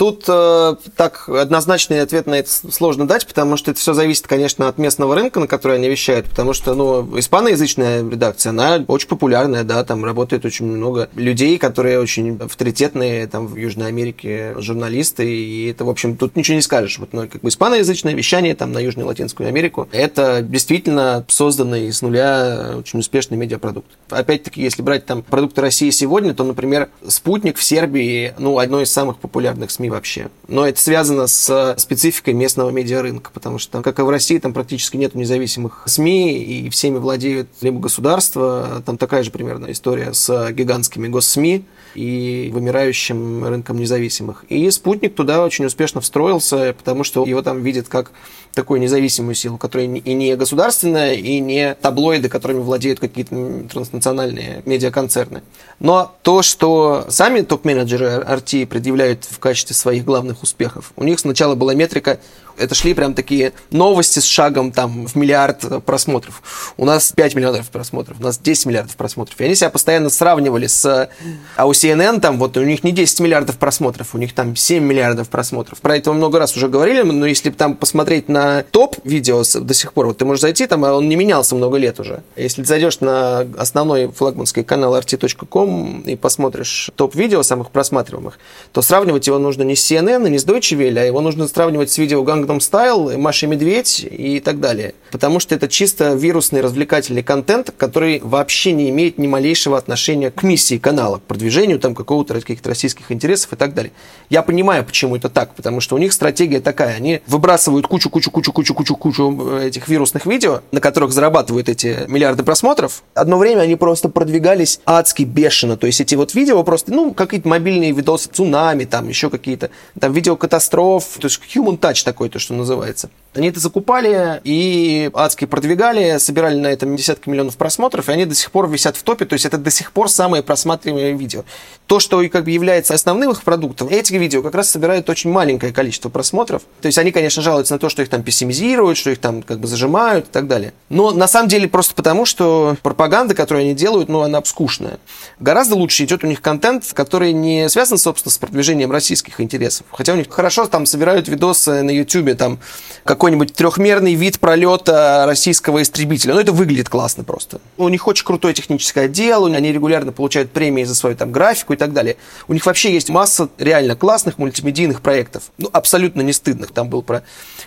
Тут 0.01 0.25
э, 0.29 0.77
так 0.97 1.29
однозначный 1.29 2.01
ответ 2.01 2.27
на 2.27 2.37
это 2.37 2.49
сложно 2.49 3.07
дать, 3.07 3.27
потому 3.27 3.59
что 3.59 3.71
это 3.71 3.81
все 3.81 3.93
зависит, 3.93 4.27
конечно, 4.27 4.67
от 4.67 4.79
местного 4.79 5.15
рынка, 5.15 5.41
на 5.41 5.47
который 5.47 5.77
они 5.77 5.91
вещают, 5.91 6.25
потому 6.25 6.55
что, 6.55 6.75
ну, 6.75 7.19
испаноязычная 7.19 8.01
редакция, 8.09 8.49
она 8.49 8.83
очень 8.89 9.09
популярная, 9.09 9.63
да, 9.63 9.85
там 9.85 10.03
работает 10.03 10.47
очень 10.47 10.65
много 10.65 11.11
людей, 11.17 11.59
которые 11.59 12.01
очень 12.01 12.39
авторитетные 12.39 13.27
там 13.27 13.47
в 13.47 13.57
Южной 13.57 13.89
Америке 13.89 14.55
журналисты, 14.57 15.31
и 15.31 15.69
это, 15.69 15.85
в 15.85 15.91
общем, 15.91 16.17
тут 16.17 16.35
ничего 16.35 16.55
не 16.55 16.63
скажешь. 16.63 16.99
Вот, 16.99 17.13
ну, 17.13 17.29
как 17.29 17.43
бы 17.43 17.51
испаноязычное 17.51 18.15
вещание 18.15 18.55
там 18.55 18.73
на 18.73 18.79
Южную 18.79 19.07
Латинскую 19.07 19.51
Америку, 19.51 19.87
это 19.93 20.41
действительно 20.41 21.27
созданный 21.29 21.93
с 21.93 22.01
нуля 22.01 22.77
очень 22.79 23.01
успешный 23.01 23.37
медиапродукт. 23.37 23.91
Опять-таки, 24.09 24.63
если 24.63 24.81
брать 24.81 25.05
там 25.05 25.23
продукты 25.23 25.61
России 25.61 25.91
сегодня, 25.91 26.33
то, 26.33 26.45
например, 26.45 26.89
«Спутник» 27.07 27.59
в 27.59 27.63
Сербии, 27.63 28.33
ну, 28.39 28.59
одно 28.59 28.81
из 28.81 28.91
самых 28.91 29.19
популярных 29.19 29.71
СМИ 29.71 29.90
вообще. 29.91 30.29
Но 30.49 30.67
это 30.67 30.81
связано 30.81 31.27
с 31.27 31.75
спецификой 31.79 32.35
местного 32.35 32.71
медиарынка, 32.71 33.31
потому 33.33 33.59
что, 33.59 33.83
как 33.83 33.99
и 33.99 34.03
в 34.03 34.09
России, 34.09 34.39
там 34.39 34.53
практически 34.53 34.97
нет 34.97 35.15
независимых 35.15 35.83
СМИ, 35.87 36.43
и 36.43 36.71
всеми 36.71 36.99
владеют 36.99 37.49
либо 37.61 37.81
государство, 37.81 38.83
там 38.87 38.97
такая 38.97 39.23
же 39.23 39.31
примерно 39.31 39.71
история 39.71 40.13
с 40.13 40.51
гигантскими 40.53 41.09
госсми 41.09 41.65
и 41.95 42.51
вымирающим 42.53 43.45
рынком 43.45 43.79
независимых. 43.79 44.45
И 44.49 44.71
«Спутник» 44.71 45.15
туда 45.15 45.45
очень 45.45 45.65
успешно 45.65 46.01
встроился, 46.01 46.75
потому 46.77 47.05
что 47.05 47.25
его 47.25 47.43
там 47.43 47.63
видят 47.63 47.89
как 47.89 48.13
такую 48.55 48.81
независимую 48.81 49.35
силу, 49.35 49.59
которая 49.59 49.87
и 49.87 50.15
не 50.15 50.37
государственная, 50.37 51.15
и 51.15 51.39
не 51.41 51.75
таблоиды, 51.75 52.29
которыми 52.29 52.61
владеют 52.61 53.01
какие-то 53.01 53.65
транснациональные 53.71 54.63
медиаконцерны. 54.67 55.43
Но 55.79 56.15
то, 56.23 56.43
что 56.43 57.07
сами 57.09 57.43
топ-менеджеры 57.43 58.25
RT 58.27 58.67
предъявляют 58.67 59.25
в 59.25 59.39
качестве 59.39 59.77
своих 59.81 60.05
главных 60.05 60.43
успехов, 60.43 60.93
у 60.97 61.05
них 61.05 61.19
сначала 61.19 61.55
была 61.55 61.75
метрика 61.75 62.21
это 62.61 62.75
шли 62.75 62.95
прям 62.95 63.15
такие 63.15 63.53
новости 63.71 64.19
с 64.19 64.25
шагом 64.25 64.73
там 64.73 65.07
в 65.07 65.17
миллиард 65.17 65.85
просмотров. 65.85 66.43
У 66.77 66.85
нас 66.85 67.13
5 67.13 67.35
миллиардов 67.35 67.71
просмотров, 67.71 68.19
у 68.21 68.23
нас 68.23 68.39
10 68.39 68.67
миллиардов 68.67 68.97
просмотров. 68.97 69.41
И 69.41 69.45
они 69.45 69.55
себя 69.55 69.71
постоянно 69.71 70.11
сравнивали 70.11 70.67
с... 70.67 71.09
А 71.57 71.67
у 71.67 71.73
CNN 71.73 72.21
там 72.21 72.39
вот 72.39 72.57
у 72.57 72.63
них 72.63 72.85
не 72.85 72.93
10 72.93 73.21
миллиардов 73.21 73.57
просмотров, 73.57 74.15
у 74.15 74.19
них 74.19 74.35
там 74.35 74.55
7 74.55 74.83
миллиардов 74.83 75.29
просмотров. 75.29 75.81
Про 75.81 75.97
это 75.97 76.11
мы 76.11 76.17
много 76.17 76.39
раз 76.39 76.57
уже 76.57 76.69
говорили, 76.69 77.03
но 77.03 77.27
если 77.27 77.51
там 77.51 77.77
посмотреть 77.77 78.29
на 78.29 78.63
топ-видео 78.71 79.43
до 79.55 79.75
сих 79.75 79.93
пор, 79.93 80.07
вот 80.07 80.19
ты 80.19 80.25
можешь 80.25 80.43
зайти, 80.43 80.67
там 80.67 80.85
а 80.85 80.95
он 80.95 81.09
не 81.09 81.17
менялся 81.17 81.55
много 81.55 81.79
лет 81.79 81.99
уже. 82.01 82.23
Если 82.37 82.63
ты 82.63 82.69
зайдешь 82.69 83.01
на 83.01 83.47
основной 83.57 84.09
флагманский 84.09 84.65
канал 84.65 84.97
rt.com 84.97 86.03
и 86.03 86.17
посмотришь 86.17 86.91
топ-видео 86.97 87.43
самых 87.43 87.71
просматриваемых, 87.71 88.39
то 88.73 88.83
сравнивать 88.83 89.27
его 89.27 89.39
нужно 89.39 89.63
не 89.63 89.77
с 89.77 89.91
CNN, 89.91 90.29
не 90.29 90.39
с 90.39 90.45
Deutsche 90.45 90.77
Welle, 90.77 91.01
а 91.01 91.05
его 91.05 91.21
нужно 91.21 91.49
сравнивать 91.49 91.91
с 91.91 91.99
видео 91.99 92.23
Gangnam 92.23 92.50
Gangnam 92.51 92.59
Style, 92.59 93.17
Маша 93.17 93.47
Медведь 93.47 94.07
и 94.11 94.41
так 94.41 94.61
далее. 94.61 94.95
Потому 95.11 95.41
что 95.41 95.55
это 95.55 95.69
чисто 95.69 96.15
вирусный 96.15 96.61
развлекательный 96.61 97.23
контент, 97.23 97.73
который 97.77 98.21
вообще 98.23 98.73
не 98.73 98.91
имеет 98.91 99.19
ни 99.19 99.27
малейшего 99.27 99.77
отношения 99.77 100.31
к 100.31 100.43
миссии 100.43 100.79
канала, 100.79 101.19
к 101.19 101.23
продвижению 101.23 101.79
там 101.79 101.95
какого-то 101.95 102.35
каких-то 102.35 102.69
российских 102.69 103.11
интересов 103.11 103.53
и 103.53 103.57
так 103.57 103.75
далее. 103.75 103.93
Я 104.29 104.43
понимаю, 104.43 104.85
почему 104.85 105.17
это 105.17 105.29
так, 105.29 105.55
потому 105.55 105.81
что 105.81 105.97
у 105.97 105.99
них 105.99 106.13
стратегия 106.13 106.61
такая. 106.61 106.97
Они 106.97 107.21
выбрасывают 107.27 107.87
кучу-кучу-кучу-кучу-кучу-кучу 107.87 109.59
этих 109.59 109.89
вирусных 109.89 110.27
видео, 110.27 110.61
на 110.71 110.81
которых 110.81 111.13
зарабатывают 111.13 111.69
эти 111.69 112.05
миллиарды 112.07 112.43
просмотров. 112.43 113.03
Одно 113.15 113.39
время 113.39 113.61
они 113.61 113.77
просто 113.77 114.09
продвигались 114.09 114.81
адски 114.87 115.23
бешено. 115.23 115.77
То 115.77 115.87
есть 115.87 116.01
эти 116.01 116.15
вот 116.15 116.35
видео 116.35 116.63
просто, 116.63 116.93
ну, 116.93 117.13
какие-то 117.13 117.49
мобильные 117.49 117.93
видосы, 117.93 118.29
цунами, 118.33 118.85
там 118.85 119.09
еще 119.09 119.31
какие-то, 119.31 119.71
там 119.99 120.13
видео 120.13 120.37
катастроф, 120.37 121.19
то 121.21 121.27
есть 121.27 121.41
human 121.55 121.79
touch 121.79 122.05
такой, 122.05 122.29
то, 122.31 122.39
что 122.39 122.55
называется. 122.55 123.11
Они 123.35 123.49
это 123.49 123.61
закупали 123.61 124.41
и 124.43 125.11
адски 125.15 125.45
продвигали, 125.45 126.19
собирали 126.19 126.57
на 126.57 126.67
этом 126.67 126.97
десятки 126.97 127.29
миллионов 127.29 127.57
просмотров, 127.57 128.09
и 128.09 128.13
они 128.13 128.25
до 128.25 128.35
сих 128.35 128.51
пор 128.51 128.69
висят 128.69 128.97
в 128.97 129.03
топе, 129.03 129.25
то 129.25 129.35
есть 129.35 129.47
это 129.47 129.57
до 129.57 129.71
сих 129.71 129.93
пор 129.93 130.09
самые 130.11 130.43
просматриваемые 130.43 131.15
видео. 131.15 131.45
То, 131.87 132.01
что 132.01 132.23
и 132.23 132.29
как 132.29 132.45
бы 132.45 132.51
является 132.51 132.95
основным 132.95 133.31
их 133.31 133.43
продуктом, 133.43 133.89
эти 133.89 134.15
видео 134.15 134.43
как 134.43 134.55
раз 134.55 134.71
собирают 134.71 135.09
очень 135.09 135.31
маленькое 135.31 135.73
количество 135.73 136.09
просмотров. 136.09 136.63
То 136.81 136.87
есть 136.87 136.99
они, 136.99 137.13
конечно, 137.13 137.43
жалуются 137.43 137.75
на 137.75 137.79
то, 137.79 137.89
что 137.89 138.03
их 138.03 138.09
там 138.09 138.23
пессимизируют, 138.23 138.99
что 138.99 139.11
их 139.11 139.19
там 139.19 139.43
как 139.43 139.61
бы 139.61 139.69
зажимают 139.69 140.27
и 140.27 140.31
так 140.31 140.49
далее. 140.49 140.73
Но 140.89 141.13
на 141.13 141.29
самом 141.29 141.49
деле 141.49 141.69
просто 141.69 141.95
потому, 141.95 142.27
что 142.27 142.77
пропаганда, 142.83 143.35
которую 143.35 143.63
они 143.63 143.75
делают, 143.75 144.09
ну, 144.09 144.21
она 144.23 144.43
скучная. 144.45 144.99
Гораздо 145.39 145.77
лучше 145.77 146.05
идет 146.05 146.25
у 146.25 146.27
них 146.27 146.41
контент, 146.41 146.93
который 146.93 147.33
не 147.33 147.69
связан, 147.69 147.99
собственно, 147.99 148.33
с 148.33 148.39
продвижением 148.39 148.91
российских 148.91 149.41
интересов. 149.41 149.87
Хотя 149.93 150.13
у 150.13 150.17
них 150.17 150.27
хорошо 150.31 150.67
там 150.67 150.87
собирают 150.87 151.29
видосы 151.29 151.83
на 151.83 151.91
YouTube, 151.91 152.20
там, 152.35 152.59
как 153.05 153.21
какой-нибудь 153.21 153.53
трехмерный 153.53 154.15
вид 154.15 154.41
пролета 154.41 155.25
российского 155.27 155.83
истребителя. 155.83 156.33
Ну, 156.33 156.41
это 156.41 156.53
выглядит 156.53 156.89
классно 156.89 157.23
просто. 157.23 157.61
У 157.77 157.87
них 157.91 158.09
очень 158.09 158.25
крутое 158.25 158.55
техническое 158.55 159.03
отдел, 159.03 159.45
они 159.45 159.71
регулярно 159.71 160.11
получают 160.11 160.53
премии 160.53 160.85
за 160.85 160.95
свою 160.95 161.17
там 161.17 161.31
графику 161.31 161.75
и 161.75 161.77
так 161.77 161.93
далее. 161.93 162.17
У 162.49 162.55
них 162.55 162.65
вообще 162.65 162.95
есть 162.95 163.11
масса 163.11 163.51
реально 163.59 163.95
классных 163.95 164.39
мультимедийных 164.39 165.03
проектов. 165.03 165.43
Ну, 165.59 165.69
абсолютно 165.71 166.23
не 166.23 166.33
стыдных. 166.33 166.71
Там 166.73 166.89
был 166.89 167.03
про 167.03 167.23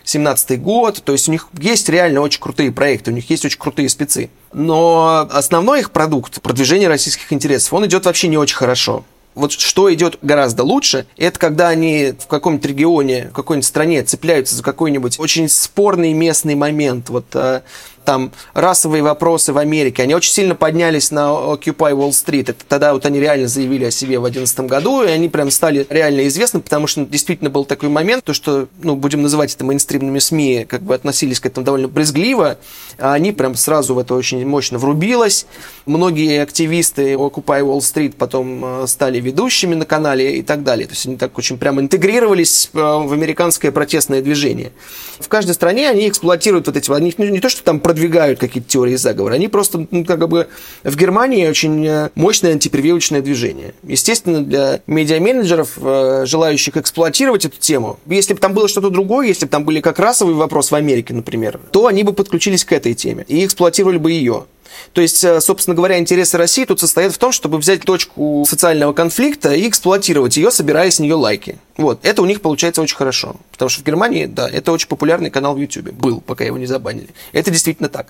17-й 0.05 0.57
год. 0.57 1.03
То 1.03 1.11
есть 1.11 1.29
у 1.29 1.31
них 1.31 1.49
есть 1.59 1.87
реально 1.87 2.21
очень 2.21 2.41
крутые 2.41 2.71
проекты, 2.71 3.11
у 3.11 3.13
них 3.13 3.29
есть 3.29 3.45
очень 3.45 3.59
крутые 3.59 3.89
спецы. 3.89 4.31
Но 4.53 5.29
основной 5.31 5.81
их 5.81 5.91
продукт, 5.91 6.41
продвижение 6.41 6.87
российских 6.87 7.31
интересов, 7.31 7.71
он 7.73 7.85
идет 7.85 8.05
вообще 8.05 8.27
не 8.27 8.39
очень 8.39 8.55
хорошо. 8.55 9.05
Вот 9.35 9.51
что 9.51 9.93
идет 9.93 10.19
гораздо 10.21 10.63
лучше, 10.63 11.05
это 11.17 11.39
когда 11.39 11.69
они 11.69 12.13
в 12.19 12.27
каком-нибудь 12.27 12.65
регионе, 12.65 13.29
в 13.31 13.33
какой-нибудь 13.33 13.65
стране 13.65 14.03
цепляются 14.03 14.55
за 14.55 14.63
какой-нибудь 14.63 15.19
очень 15.19 15.49
спорный 15.49 16.13
местный 16.13 16.55
момент. 16.55 17.09
Вот 17.09 17.25
э, 17.33 17.61
там 18.03 18.31
расовые 18.53 19.03
вопросы 19.03 19.53
в 19.53 19.57
Америке, 19.57 20.03
они 20.03 20.15
очень 20.15 20.31
сильно 20.31 20.55
поднялись 20.55 21.11
на 21.11 21.29
Occupy 21.29 21.93
Wall 21.93 22.09
Street. 22.09 22.49
Это 22.49 22.65
тогда 22.67 22.93
вот 22.93 23.05
они 23.05 23.19
реально 23.19 23.47
заявили 23.47 23.85
о 23.85 23.91
себе 23.91 24.19
в 24.19 24.23
2011 24.23 24.59
году, 24.61 25.03
и 25.03 25.07
они 25.07 25.29
прям 25.29 25.51
стали 25.51 25.85
реально 25.89 26.27
известны, 26.27 26.59
потому 26.59 26.87
что 26.87 27.05
действительно 27.05 27.49
был 27.49 27.65
такой 27.65 27.89
момент, 27.89 28.23
то, 28.23 28.33
что, 28.33 28.67
ну, 28.81 28.95
будем 28.95 29.21
называть 29.21 29.53
это 29.53 29.65
мейнстримными 29.65 30.19
СМИ, 30.19 30.65
как 30.67 30.81
бы 30.81 30.95
относились 30.95 31.39
к 31.39 31.45
этому 31.45 31.65
довольно 31.65 31.87
брезгливо, 31.87 32.57
а 32.97 33.13
они 33.13 33.31
прям 33.31 33.55
сразу 33.55 33.95
в 33.95 33.99
это 33.99 34.13
очень 34.13 34.45
мощно 34.45 34.77
врубилось. 34.77 35.45
Многие 35.85 36.41
активисты 36.41 37.13
Occupy 37.13 37.61
Wall 37.61 37.79
Street 37.79 38.15
потом 38.17 38.83
э, 38.83 38.87
стали 38.87 39.19
ведущими 39.19 39.75
на 39.75 39.85
канале 39.85 40.37
и 40.37 40.41
так 40.41 40.63
далее. 40.63 40.87
То 40.87 40.93
есть 40.93 41.05
они 41.05 41.17
так 41.17 41.37
очень 41.37 41.57
прям 41.57 41.79
интегрировались 41.79 42.69
э, 42.73 42.77
в 42.77 43.11
американское 43.13 43.71
протестное 43.71 44.21
движение. 44.21 44.71
В 45.19 45.27
каждой 45.27 45.53
стране 45.53 45.89
они 45.89 46.07
эксплуатируют 46.07 46.67
вот 46.67 46.77
эти, 46.77 46.91
они 46.91 47.13
не 47.17 47.39
то, 47.39 47.49
что 47.49 47.63
там 47.63 47.79
продвигают 47.93 48.39
какие-то 48.39 48.67
теории 48.67 48.95
заговора. 48.95 49.35
Они 49.35 49.47
просто, 49.47 49.85
ну, 49.91 50.03
как 50.03 50.27
бы 50.27 50.47
в 50.83 50.95
Германии 50.97 51.47
очень 51.47 51.85
э, 51.85 52.09
мощное 52.15 52.53
антипрививочное 52.53 53.21
движение. 53.21 53.75
Естественно, 53.83 54.41
для 54.41 54.81
медиа-менеджеров, 54.87 55.77
э, 55.77 56.23
желающих 56.25 56.75
эксплуатировать 56.75 57.45
эту 57.45 57.59
тему, 57.59 57.99
если 58.07 58.33
бы 58.33 58.39
там 58.39 58.55
было 58.55 58.67
что-то 58.67 58.89
другое, 58.89 59.27
если 59.27 59.45
бы 59.45 59.51
там 59.51 59.63
были 59.63 59.79
как 59.79 59.99
расовый 59.99 60.33
вопрос 60.33 60.71
в 60.71 60.75
Америке, 60.75 61.13
например, 61.13 61.59
то 61.71 61.85
они 61.85 62.01
бы 62.01 62.13
подключились 62.13 62.65
к 62.65 62.71
этой 62.71 62.95
теме 62.95 63.25
и 63.27 63.45
эксплуатировали 63.45 63.97
бы 63.97 64.11
ее. 64.11 64.45
То 64.93 65.01
есть, 65.01 65.23
э, 65.23 65.41
собственно 65.41 65.75
говоря, 65.75 65.99
интересы 65.99 66.37
России 66.37 66.65
тут 66.65 66.79
состоят 66.79 67.13
в 67.13 67.17
том, 67.17 67.31
чтобы 67.31 67.57
взять 67.57 67.81
точку 67.81 68.45
социального 68.47 68.93
конфликта 68.93 69.53
и 69.53 69.67
эксплуатировать 69.67 70.37
ее, 70.37 70.51
собирая 70.51 70.91
с 70.91 70.99
нее 70.99 71.15
лайки. 71.15 71.57
Вот, 71.77 71.99
это 72.03 72.21
у 72.21 72.25
них 72.25 72.41
получается 72.41 72.81
очень 72.81 72.95
хорошо. 72.95 73.35
Потому 73.51 73.69
что 73.69 73.81
в 73.81 73.85
Германии, 73.85 74.25
да, 74.25 74.49
это 74.49 74.71
очень 74.71 74.87
популярный 74.87 75.29
канал 75.29 75.55
в 75.55 75.57
YouTube. 75.57 75.91
Был, 75.91 76.21
пока 76.21 76.43
его 76.43 76.57
не 76.57 76.65
забанили. 76.65 77.09
Это 77.31 77.51
действительно 77.51 77.89
так 77.89 78.07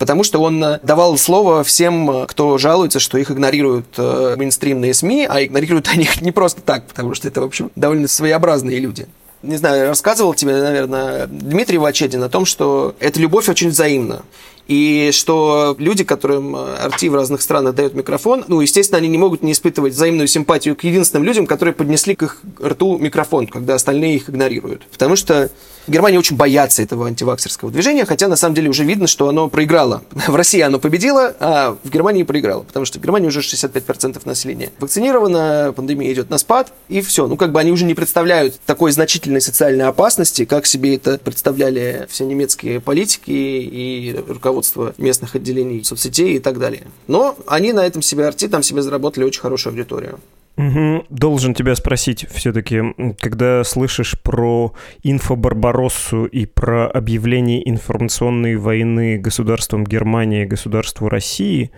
потому 0.00 0.24
что 0.24 0.40
он 0.40 0.64
э, 0.64 0.80
давал 0.82 1.16
слово 1.18 1.62
всем, 1.62 2.10
э, 2.10 2.26
кто 2.26 2.56
жалуется, 2.56 2.98
что 2.98 3.18
их 3.18 3.30
игнорируют 3.30 3.86
э, 3.98 4.34
мейнстримные 4.36 4.94
СМИ, 4.94 5.26
а 5.28 5.44
игнорируют 5.44 5.88
они 5.92 6.04
их 6.04 6.20
не 6.22 6.32
просто 6.32 6.62
так, 6.62 6.86
потому 6.86 7.14
что 7.14 7.28
это, 7.28 7.42
в 7.42 7.44
общем, 7.44 7.70
довольно 7.76 8.08
своеобразные 8.08 8.80
люди. 8.80 9.06
Не 9.42 9.56
знаю, 9.56 9.88
рассказывал 9.88 10.34
тебе, 10.34 10.60
наверное, 10.60 11.26
Дмитрий 11.26 11.78
Вачедин 11.78 12.22
о 12.22 12.28
том, 12.28 12.46
что 12.46 12.94
эта 12.98 13.20
любовь 13.20 13.48
очень 13.48 13.68
взаимна. 13.68 14.22
И 14.70 15.10
что 15.12 15.74
люди, 15.80 16.04
которым 16.04 16.54
Арти 16.54 17.08
в 17.08 17.16
разных 17.16 17.42
странах 17.42 17.74
дает 17.74 17.94
микрофон, 17.94 18.44
ну, 18.46 18.60
естественно, 18.60 18.98
они 18.98 19.08
не 19.08 19.18
могут 19.18 19.42
не 19.42 19.50
испытывать 19.50 19.94
взаимную 19.94 20.28
симпатию 20.28 20.76
к 20.76 20.84
единственным 20.84 21.24
людям, 21.24 21.48
которые 21.48 21.74
поднесли 21.74 22.14
к 22.14 22.22
их 22.22 22.40
рту 22.64 22.96
микрофон, 22.96 23.48
когда 23.48 23.74
остальные 23.74 24.14
их 24.14 24.30
игнорируют. 24.30 24.86
Потому 24.92 25.16
что 25.16 25.50
Германия 25.90 26.20
очень 26.20 26.36
боятся 26.36 26.82
этого 26.82 27.08
антиваксерского 27.08 27.72
движения, 27.72 28.04
хотя 28.04 28.28
на 28.28 28.36
самом 28.36 28.54
деле 28.54 28.70
уже 28.70 28.84
видно, 28.84 29.08
что 29.08 29.28
оно 29.28 29.48
проиграло. 29.48 30.02
В 30.28 30.36
России 30.36 30.60
оно 30.60 30.78
победило, 30.78 31.34
а 31.40 31.76
в 31.82 31.90
Германии 31.90 32.22
проиграло, 32.22 32.62
потому 32.62 32.86
что 32.86 33.00
в 33.00 33.02
Германии 33.02 33.26
уже 33.26 33.40
65% 33.40 34.20
населения 34.24 34.70
вакцинировано, 34.78 35.72
пандемия 35.74 36.12
идет 36.12 36.30
на 36.30 36.38
спад, 36.38 36.72
и 36.88 37.00
все. 37.00 37.26
Ну, 37.26 37.36
как 37.36 37.50
бы 37.50 37.58
они 37.58 37.72
уже 37.72 37.84
не 37.84 37.94
представляют 37.94 38.60
такой 38.66 38.92
значительной 38.92 39.40
социальной 39.40 39.86
опасности, 39.86 40.44
как 40.44 40.64
себе 40.66 40.94
это 40.94 41.18
представляли 41.18 42.06
все 42.08 42.24
немецкие 42.24 42.80
политики 42.80 43.30
и 43.30 44.16
руководство 44.28 44.94
местных 44.96 45.34
отделений 45.34 45.82
соцсетей 45.84 46.36
и 46.36 46.38
так 46.38 46.60
далее. 46.60 46.84
Но 47.08 47.36
они 47.48 47.72
на 47.72 47.84
этом 47.84 48.00
себе 48.00 48.26
арти, 48.26 48.46
там 48.46 48.62
себе 48.62 48.82
заработали 48.82 49.24
очень 49.24 49.40
хорошую 49.40 49.72
аудиторию. 49.72 50.20
Угу. 50.60 51.06
Должен 51.08 51.54
тебя 51.54 51.74
спросить 51.74 52.26
все-таки, 52.30 52.82
когда 53.18 53.64
слышишь 53.64 54.20
про 54.20 54.74
инфобарбароссу 55.02 56.26
и 56.26 56.44
про 56.44 56.86
объявление 56.86 57.66
информационной 57.68 58.56
войны 58.56 59.16
государством 59.16 59.84
Германии, 59.84 60.44
государству 60.44 61.08
России, 61.08 61.70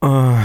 а, 0.00 0.38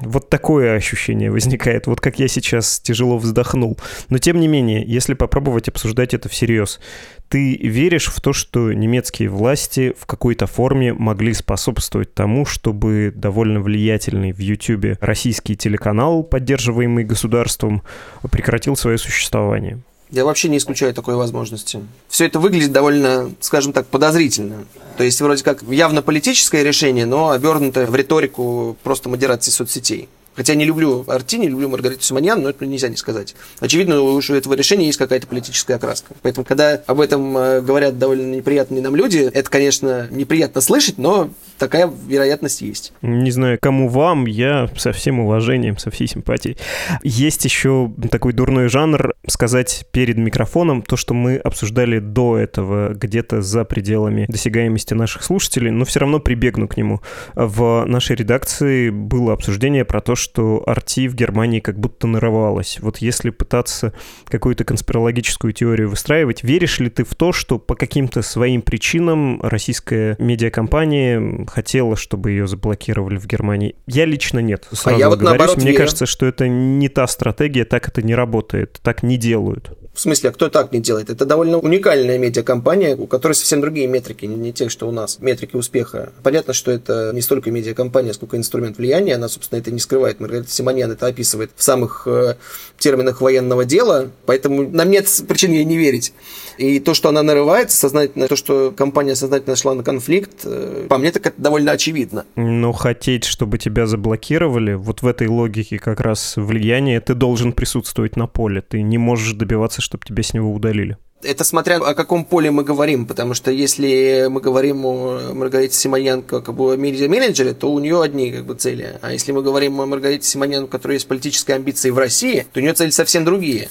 вот 0.00 0.28
такое 0.28 0.76
ощущение 0.76 1.30
возникает, 1.30 1.86
вот 1.86 2.00
как 2.00 2.18
я 2.18 2.28
сейчас 2.28 2.80
тяжело 2.80 3.18
вздохнул. 3.18 3.78
Но 4.08 4.18
тем 4.18 4.40
не 4.40 4.48
менее, 4.48 4.84
если 4.86 5.14
попробовать 5.14 5.68
обсуждать 5.68 6.14
это 6.14 6.28
всерьез, 6.28 6.80
ты 7.28 7.56
веришь 7.56 8.06
в 8.06 8.20
то, 8.20 8.32
что 8.32 8.72
немецкие 8.72 9.28
власти 9.28 9.94
в 9.98 10.06
какой-то 10.06 10.46
форме 10.46 10.94
могли 10.94 11.34
способствовать 11.34 12.14
тому, 12.14 12.46
чтобы 12.46 13.12
довольно 13.14 13.60
влиятельный 13.60 14.32
в 14.32 14.38
YouTube 14.38 14.96
российский 15.00 15.56
телеканал, 15.56 16.22
поддерживаемый 16.22 17.04
государством, 17.04 17.82
прекратил 18.30 18.76
свое 18.76 18.98
существование? 18.98 19.82
Я 20.10 20.24
вообще 20.24 20.48
не 20.48 20.56
исключаю 20.56 20.94
такой 20.94 21.16
возможности. 21.16 21.80
Все 22.08 22.26
это 22.26 22.38
выглядит 22.38 22.72
довольно, 22.72 23.30
скажем 23.40 23.72
так, 23.72 23.86
подозрительно. 23.86 24.64
То 24.96 25.04
есть 25.04 25.20
вроде 25.20 25.44
как 25.44 25.62
явно 25.62 26.00
политическое 26.02 26.64
решение, 26.64 27.04
но 27.04 27.30
обернутое 27.30 27.86
в 27.86 27.94
риторику 27.94 28.76
просто 28.82 29.08
модерации 29.08 29.50
соцсетей. 29.50 30.08
Хотя 30.38 30.54
не 30.54 30.64
люблю 30.64 31.04
Арти, 31.08 31.36
не 31.36 31.48
люблю 31.48 31.68
Маргариту 31.68 32.04
Симоньян, 32.04 32.40
но 32.40 32.50
это 32.50 32.64
нельзя 32.64 32.88
не 32.88 32.94
сказать. 32.94 33.34
Очевидно, 33.58 34.00
у 34.00 34.20
этого 34.20 34.54
решения 34.54 34.86
есть 34.86 34.96
какая-то 34.96 35.26
политическая 35.26 35.74
окраска. 35.74 36.14
Поэтому, 36.22 36.44
когда 36.44 36.80
об 36.86 37.00
этом 37.00 37.36
э, 37.36 37.60
говорят 37.60 37.98
довольно 37.98 38.36
неприятные 38.36 38.80
нам 38.80 38.94
люди, 38.94 39.18
это, 39.18 39.50
конечно, 39.50 40.06
неприятно 40.12 40.60
слышать, 40.60 40.96
но 40.96 41.30
такая 41.58 41.90
вероятность 42.06 42.60
есть. 42.60 42.92
Не 43.02 43.32
знаю, 43.32 43.58
кому 43.60 43.88
вам, 43.88 44.26
я 44.26 44.70
со 44.76 44.92
всем 44.92 45.18
уважением, 45.18 45.76
со 45.76 45.90
всей 45.90 46.06
симпатией. 46.06 46.56
Есть 47.02 47.44
еще 47.44 47.90
такой 48.08 48.32
дурной 48.32 48.68
жанр 48.68 49.14
сказать 49.26 49.86
перед 49.90 50.18
микрофоном 50.18 50.82
то, 50.82 50.96
что 50.96 51.14
мы 51.14 51.38
обсуждали 51.38 51.98
до 51.98 52.38
этого 52.38 52.94
где-то 52.94 53.42
за 53.42 53.64
пределами 53.64 54.26
досягаемости 54.28 54.94
наших 54.94 55.24
слушателей, 55.24 55.72
но 55.72 55.84
все 55.84 55.98
равно 55.98 56.20
прибегну 56.20 56.68
к 56.68 56.76
нему. 56.76 57.00
В 57.34 57.84
нашей 57.86 58.14
редакции 58.14 58.90
было 58.90 59.32
обсуждение 59.32 59.84
про 59.84 60.00
то, 60.00 60.14
что 60.14 60.27
что 60.28 60.62
Арти 60.66 61.08
в 61.08 61.14
Германии 61.14 61.60
как 61.60 61.78
будто 61.78 62.06
нарывалась. 62.06 62.78
Вот 62.80 62.98
если 62.98 63.30
пытаться 63.30 63.94
какую-то 64.26 64.64
конспирологическую 64.64 65.52
теорию 65.54 65.88
выстраивать, 65.88 66.42
веришь 66.42 66.80
ли 66.80 66.90
ты 66.90 67.04
в 67.04 67.14
то, 67.14 67.32
что 67.32 67.58
по 67.58 67.74
каким-то 67.74 68.20
своим 68.20 68.60
причинам 68.60 69.40
российская 69.42 70.16
медиакомпания 70.18 71.46
хотела, 71.46 71.96
чтобы 71.96 72.32
ее 72.32 72.46
заблокировали 72.46 73.16
в 73.16 73.26
Германии? 73.26 73.76
Я 73.86 74.04
лично 74.04 74.40
нет. 74.40 74.68
Сразу 74.70 74.96
а 74.96 74.98
я 74.98 75.08
вот 75.08 75.18
говорюсь, 75.18 75.38
наоборот 75.38 75.56
мне 75.56 75.72
верю. 75.72 75.78
кажется, 75.78 76.04
что 76.04 76.26
это 76.26 76.46
не 76.46 76.88
та 76.88 77.06
стратегия, 77.06 77.64
так 77.64 77.88
это 77.88 78.02
не 78.02 78.14
работает, 78.14 78.78
так 78.82 79.02
не 79.02 79.16
делают. 79.16 79.76
В 79.98 80.00
смысле, 80.00 80.30
а 80.30 80.32
кто 80.32 80.48
так 80.48 80.70
не 80.70 80.78
делает? 80.78 81.10
Это 81.10 81.24
довольно 81.24 81.58
уникальная 81.58 82.18
медиакомпания, 82.18 82.94
у 82.94 83.08
которой 83.08 83.32
совсем 83.32 83.60
другие 83.60 83.88
метрики, 83.88 84.26
не, 84.26 84.52
те, 84.52 84.68
что 84.68 84.86
у 84.86 84.92
нас, 84.92 85.18
метрики 85.18 85.56
успеха. 85.56 86.12
Понятно, 86.22 86.52
что 86.52 86.70
это 86.70 87.10
не 87.12 87.20
столько 87.20 87.50
медиакомпания, 87.50 88.12
сколько 88.12 88.36
инструмент 88.36 88.78
влияния, 88.78 89.16
она, 89.16 89.26
собственно, 89.28 89.58
это 89.58 89.72
не 89.72 89.80
скрывает. 89.80 90.20
Маргарита 90.20 90.52
Симоньян 90.52 90.92
это 90.92 91.08
описывает 91.08 91.50
в 91.56 91.64
самых 91.64 92.06
э, 92.06 92.36
терминах 92.78 93.20
военного 93.20 93.64
дела, 93.64 94.08
поэтому 94.24 94.70
нам 94.70 94.88
нет 94.88 95.08
причин 95.26 95.50
ей 95.50 95.64
не 95.64 95.76
верить. 95.76 96.12
И 96.58 96.80
то, 96.80 96.92
что 96.92 97.08
она 97.08 97.22
нарывается 97.22 97.76
сознательно, 97.76 98.26
то, 98.26 98.36
что 98.36 98.72
компания 98.76 99.14
сознательно 99.14 99.56
шла 99.56 99.74
на 99.74 99.84
конфликт, 99.84 100.42
э, 100.44 100.86
по 100.88 100.98
мне 100.98 101.12
так 101.12 101.26
это 101.26 101.40
довольно 101.40 101.72
очевидно. 101.72 102.26
Но 102.36 102.72
хотеть, 102.72 103.24
чтобы 103.24 103.58
тебя 103.58 103.86
заблокировали, 103.86 104.74
вот 104.74 105.02
в 105.02 105.06
этой 105.06 105.28
логике 105.28 105.78
как 105.78 106.00
раз 106.00 106.34
влияние, 106.36 107.00
ты 107.00 107.14
должен 107.14 107.52
присутствовать 107.52 108.16
на 108.16 108.26
поле. 108.26 108.60
Ты 108.60 108.82
не 108.82 108.98
можешь 108.98 109.32
добиваться, 109.34 109.80
чтобы 109.80 110.04
тебя 110.04 110.22
с 110.22 110.34
него 110.34 110.52
удалили. 110.52 110.98
Это 111.22 111.42
смотря 111.42 111.78
о 111.78 111.94
каком 111.94 112.24
поле 112.24 112.52
мы 112.52 112.62
говорим, 112.62 113.04
потому 113.04 113.34
что 113.34 113.50
если 113.50 114.28
мы 114.30 114.40
говорим 114.40 114.84
о 114.86 115.32
Маргарите 115.34 115.74
Симоньян 115.74 116.22
как 116.22 116.48
об 116.48 116.60
медиа-менеджере, 116.60 117.54
то 117.54 117.72
у 117.72 117.80
нее 117.80 118.00
одни 118.00 118.30
как 118.30 118.44
бы, 118.44 118.54
цели. 118.54 118.98
А 119.02 119.12
если 119.12 119.32
мы 119.32 119.42
говорим 119.42 119.80
о 119.80 119.86
Маргарите 119.86 120.24
Симоньян, 120.24 120.64
у 120.64 120.68
которой 120.68 120.92
есть 120.92 121.08
политические 121.08 121.56
амбиции 121.56 121.90
в 121.90 121.98
России, 121.98 122.46
то 122.52 122.60
у 122.60 122.62
нее 122.62 122.72
цели 122.72 122.90
совсем 122.90 123.24
другие. 123.24 123.68